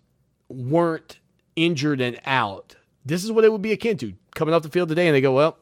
weren't 0.50 1.20
injured 1.56 2.02
and 2.02 2.20
out, 2.26 2.76
this 3.06 3.24
is 3.24 3.32
what 3.32 3.46
it 3.46 3.52
would 3.52 3.62
be 3.62 3.72
akin 3.72 3.96
to 3.98 4.14
coming 4.36 4.54
off 4.54 4.64
the 4.64 4.70
field 4.70 4.90
today. 4.90 5.08
And 5.08 5.16
they 5.16 5.22
go, 5.22 5.34
well, 5.34 5.58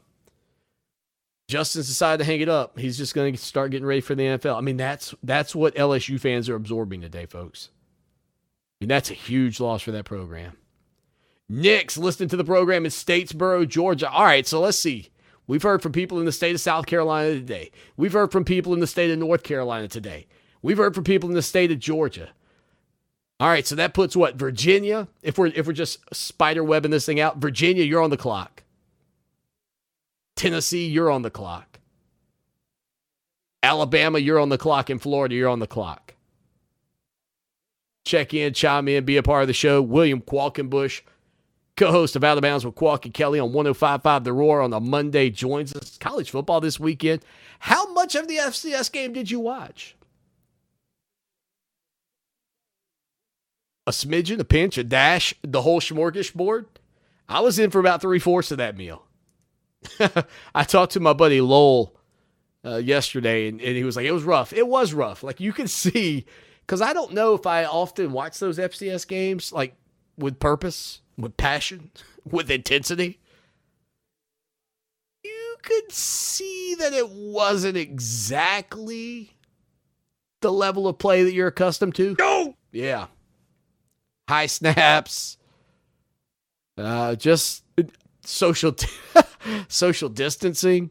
Justin's 1.48 1.88
decided 1.88 2.24
to 2.24 2.24
hang 2.24 2.40
it 2.40 2.50
up. 2.50 2.80
He's 2.80 2.98
just 2.98 3.14
going 3.14 3.34
to 3.34 3.40
start 3.40 3.72
getting 3.72 3.86
ready 3.86 4.02
for 4.02 4.16
the 4.16 4.24
NFL. 4.24 4.58
I 4.58 4.62
mean, 4.62 4.78
that's 4.78 5.14
that's 5.22 5.54
what 5.54 5.76
LSU 5.76 6.20
fans 6.20 6.50
are 6.50 6.56
absorbing 6.56 7.02
today, 7.02 7.26
folks 7.26 7.70
mean, 8.82 8.90
that's 8.90 9.12
a 9.12 9.16
huge 9.16 9.60
loss 9.60 9.84
for 9.84 9.92
that 9.92 10.06
program. 10.06 10.58
Nick's 11.48 11.98
listening 11.98 12.30
to 12.30 12.38
the 12.38 12.44
program 12.44 12.84
in 12.84 12.92
Statesboro, 12.92 13.68
Georgia. 13.68 14.10
All 14.10 14.24
right, 14.24 14.48
so 14.48 14.60
let's 14.60 14.80
see. 14.80 15.10
We've 15.46 15.62
heard 15.62 15.84
from 15.84 15.92
people 15.92 16.20
in 16.20 16.26
the 16.26 16.32
state 16.32 16.56
of 16.56 16.62
South 16.62 16.88
Carolina 16.88 17.34
today. 17.34 17.72
We've 17.96 18.14
heard 18.14 18.32
from 18.32 18.44
people 18.44 18.74
in 18.74 18.80
the 18.80 18.88
state 18.88 19.12
of 19.12 19.20
North 19.20 19.44
Carolina 19.44 19.88
today. 19.88 20.26
We've 20.62 20.78
heard 20.78 20.96
from 20.96 21.04
people 21.04 21.30
in 21.30 21.36
the 21.36 21.42
state 21.42 21.72
of 21.72 21.80
Georgia. 21.80 22.30
All 23.40 23.50
right, 23.50 23.68
so 23.68 23.76
that 23.76 23.94
puts 23.94 24.16
what 24.16 24.36
Virginia. 24.36 25.08
If 25.22 25.38
we're 25.38 25.48
if 25.48 25.68
we're 25.68 25.74
just 25.74 26.00
spider 26.16 26.64
webbing 26.64 26.92
this 26.92 27.06
thing 27.06 27.20
out, 27.20 27.38
Virginia, 27.38 27.84
you're 27.84 28.02
on 28.02 28.12
the 28.12 28.18
clock. 28.18 28.64
Tennessee, 30.36 30.88
you're 30.88 31.12
on 31.12 31.24
the 31.24 31.32
clock. 31.32 31.80
Alabama, 33.62 34.20
you're 34.20 34.40
on 34.40 34.50
the 34.50 34.58
clock. 34.58 34.90
In 34.90 35.00
Florida, 35.00 35.36
you're 35.36 35.50
on 35.50 35.60
the 35.60 35.68
clock 35.68 36.16
check 38.06 38.34
in, 38.34 38.54
chime 38.54 38.88
in, 38.88 39.06
be 39.06 39.18
a 39.18 39.24
part 39.24 39.44
of 39.44 39.48
the 39.48 39.54
show. 39.54 39.82
William 39.82 40.22
Qualkenbush, 40.22 41.02
co 41.78 41.92
host 41.92 42.16
of 42.16 42.24
Out 42.24 42.38
of 42.38 42.42
Bounds 42.42 42.66
with 42.66 42.76
Qualk 42.76 43.06
and 43.06 43.14
Kelly 43.14 43.40
on 43.40 43.54
1055 43.54 44.24
The 44.24 44.34
Roar 44.34 44.62
on 44.62 44.74
a 44.74 44.80
Monday, 44.80 45.30
joins 45.30 45.74
us. 45.74 45.98
College 45.98 46.32
football 46.32 46.62
this 46.62 46.80
weekend. 46.80 47.24
How 47.60 47.92
much 47.94 48.16
of 48.16 48.28
the 48.28 48.38
FCS 48.38 48.92
game 48.92 49.14
did 49.14 49.30
you 49.30 49.40
watch? 49.40 49.96
a 53.88 53.92
smidgen, 53.92 54.40
a 54.40 54.44
pinch, 54.44 54.78
a 54.78 54.84
dash, 54.84 55.34
the 55.42 55.62
whole 55.62 55.82
smorgasbord. 55.82 56.66
I 57.28 57.40
was 57.40 57.60
in 57.60 57.72
for 57.72 57.80
about 57.80 58.02
three 58.02 58.20
fourths 58.20 58.52
of 58.52 58.58
that 58.58 58.78
meal. 58.78 59.04
I 60.56 60.64
talked 60.64 60.94
to 60.94 61.00
my 61.00 61.14
buddy 61.14 61.42
Lowell 61.42 61.96
uh, 62.64 62.78
yesterday, 62.78 63.48
and, 63.48 63.60
and 63.62 63.76
he 63.76 63.84
was 63.84 63.96
like, 63.96 64.06
it 64.06 64.12
was 64.12 64.24
rough. 64.24 64.54
It 64.54 64.68
was 64.68 64.94
rough. 64.94 65.24
Like 65.24 65.40
you 65.40 65.54
can 65.54 65.68
see, 65.68 66.26
because 66.72 66.82
I 66.82 66.94
don't 66.94 67.12
know 67.12 67.34
if 67.34 67.46
I 67.46 67.66
often 67.66 68.14
watch 68.14 68.40
those 68.40 68.58
FCS 68.58 69.06
games 69.06 69.52
like 69.52 69.76
with 70.18 70.40
purpose, 70.40 71.02
with 71.18 71.36
passion, 71.36 71.92
with 72.24 72.50
intensity. 72.50 73.20
You 75.22 75.58
could 75.62 75.92
see 75.92 76.76
that 76.80 76.94
it 76.94 77.10
wasn't 77.10 77.76
exactly 77.76 79.36
the 80.40 80.54
level 80.54 80.88
of 80.88 80.98
play 80.98 81.24
that 81.24 81.34
you're 81.34 81.50
accustomed 81.50 81.96
to. 81.96 82.16
No. 82.18 82.56
Yeah. 82.72 83.08
High 84.30 84.46
snaps. 84.46 85.36
Uh, 86.78 87.16
just 87.16 87.66
social 88.24 88.74
social 89.68 90.08
distancing 90.08 90.90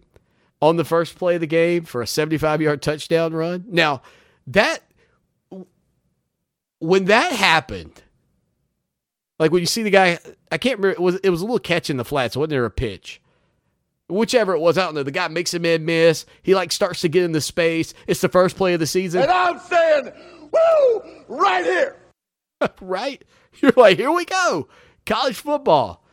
on 0.60 0.76
the 0.76 0.84
first 0.84 1.16
play 1.16 1.36
of 1.36 1.40
the 1.40 1.46
game 1.46 1.84
for 1.84 2.02
a 2.02 2.06
75 2.06 2.60
yard 2.60 2.82
touchdown 2.82 3.32
run. 3.32 3.64
Now, 3.66 4.02
that 4.46 4.82
when 6.80 7.04
that 7.06 7.32
happened, 7.32 8.02
like 9.38 9.52
when 9.52 9.60
you 9.60 9.66
see 9.66 9.82
the 9.82 9.90
guy, 9.90 10.18
I 10.50 10.58
can't 10.58 10.78
remember. 10.78 11.00
It 11.00 11.02
was 11.02 11.16
it 11.16 11.30
was 11.30 11.40
a 11.40 11.44
little 11.44 11.58
catch 11.58 11.88
in 11.88 11.96
the 11.96 12.04
flats. 12.04 12.36
Wasn't 12.36 12.50
there 12.50 12.64
a 12.64 12.70
pitch? 12.70 13.22
Whichever 14.08 14.54
it 14.54 14.60
was, 14.60 14.76
I 14.76 14.84
don't 14.84 14.96
know. 14.96 15.04
The 15.04 15.12
guy 15.12 15.28
makes 15.28 15.54
a 15.54 15.60
mid 15.60 15.82
miss. 15.82 16.26
He 16.42 16.54
like 16.54 16.72
starts 16.72 17.02
to 17.02 17.08
get 17.08 17.22
in 17.22 17.32
the 17.32 17.40
space. 17.40 17.94
It's 18.08 18.20
the 18.20 18.28
first 18.28 18.56
play 18.56 18.74
of 18.74 18.80
the 18.80 18.86
season. 18.86 19.22
And 19.22 19.30
I'm 19.30 19.58
saying, 19.60 20.10
woo, 20.52 21.02
right 21.28 21.64
here. 21.64 21.96
right? 22.80 23.24
You're 23.60 23.72
like, 23.76 23.98
here 23.98 24.10
we 24.10 24.24
go. 24.24 24.68
College 25.06 25.36
football. 25.36 26.04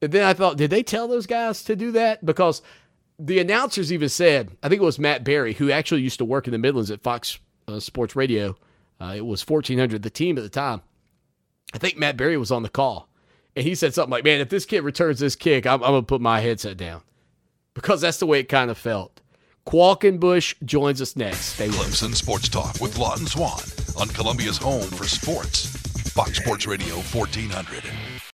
And 0.00 0.12
then 0.12 0.24
I 0.24 0.32
thought, 0.32 0.56
did 0.56 0.70
they 0.70 0.82
tell 0.82 1.08
those 1.08 1.26
guys 1.26 1.64
to 1.64 1.76
do 1.76 1.92
that? 1.92 2.24
Because 2.24 2.62
the 3.18 3.38
announcers 3.38 3.92
even 3.92 4.08
said, 4.08 4.50
I 4.62 4.68
think 4.68 4.80
it 4.80 4.84
was 4.84 4.98
Matt 4.98 5.24
Barry, 5.24 5.52
who 5.52 5.70
actually 5.70 6.00
used 6.02 6.18
to 6.18 6.24
work 6.24 6.46
in 6.46 6.52
the 6.52 6.58
Midlands 6.58 6.90
at 6.90 7.02
Fox 7.02 7.38
uh, 7.68 7.80
Sports 7.80 8.16
Radio. 8.16 8.56
Uh, 9.00 9.14
it 9.16 9.24
was 9.24 9.46
1400, 9.46 10.02
the 10.02 10.10
team 10.10 10.36
at 10.36 10.42
the 10.42 10.50
time. 10.50 10.82
I 11.72 11.78
think 11.78 11.96
Matt 11.96 12.16
Barrie 12.16 12.36
was 12.36 12.50
on 12.50 12.62
the 12.62 12.68
call. 12.68 13.08
And 13.56 13.64
he 13.66 13.74
said 13.74 13.94
something 13.94 14.10
like, 14.10 14.24
man, 14.24 14.40
if 14.40 14.48
this 14.48 14.64
kid 14.64 14.82
returns 14.82 15.18
this 15.18 15.36
kick, 15.36 15.66
I'm, 15.66 15.82
I'm 15.82 15.90
going 15.90 16.02
to 16.02 16.06
put 16.06 16.20
my 16.20 16.40
headset 16.40 16.76
down. 16.76 17.02
Because 17.74 18.00
that's 18.00 18.18
the 18.18 18.26
way 18.26 18.40
it 18.40 18.48
kind 18.48 18.70
of 18.70 18.78
felt. 18.78 19.20
Qualkenbush 19.66 20.54
joins 20.64 21.00
us 21.00 21.16
next. 21.16 21.54
Stay. 21.54 21.68
Clemson 21.68 22.14
Sports 22.14 22.48
Talk 22.48 22.80
with 22.80 22.98
Lawton 22.98 23.26
Swan 23.26 23.60
on 23.98 24.08
Columbia's 24.08 24.58
home 24.58 24.82
for 24.82 25.04
sports. 25.04 25.66
Fox 26.10 26.38
Sports 26.38 26.66
Radio 26.66 26.96
1400. 26.96 28.19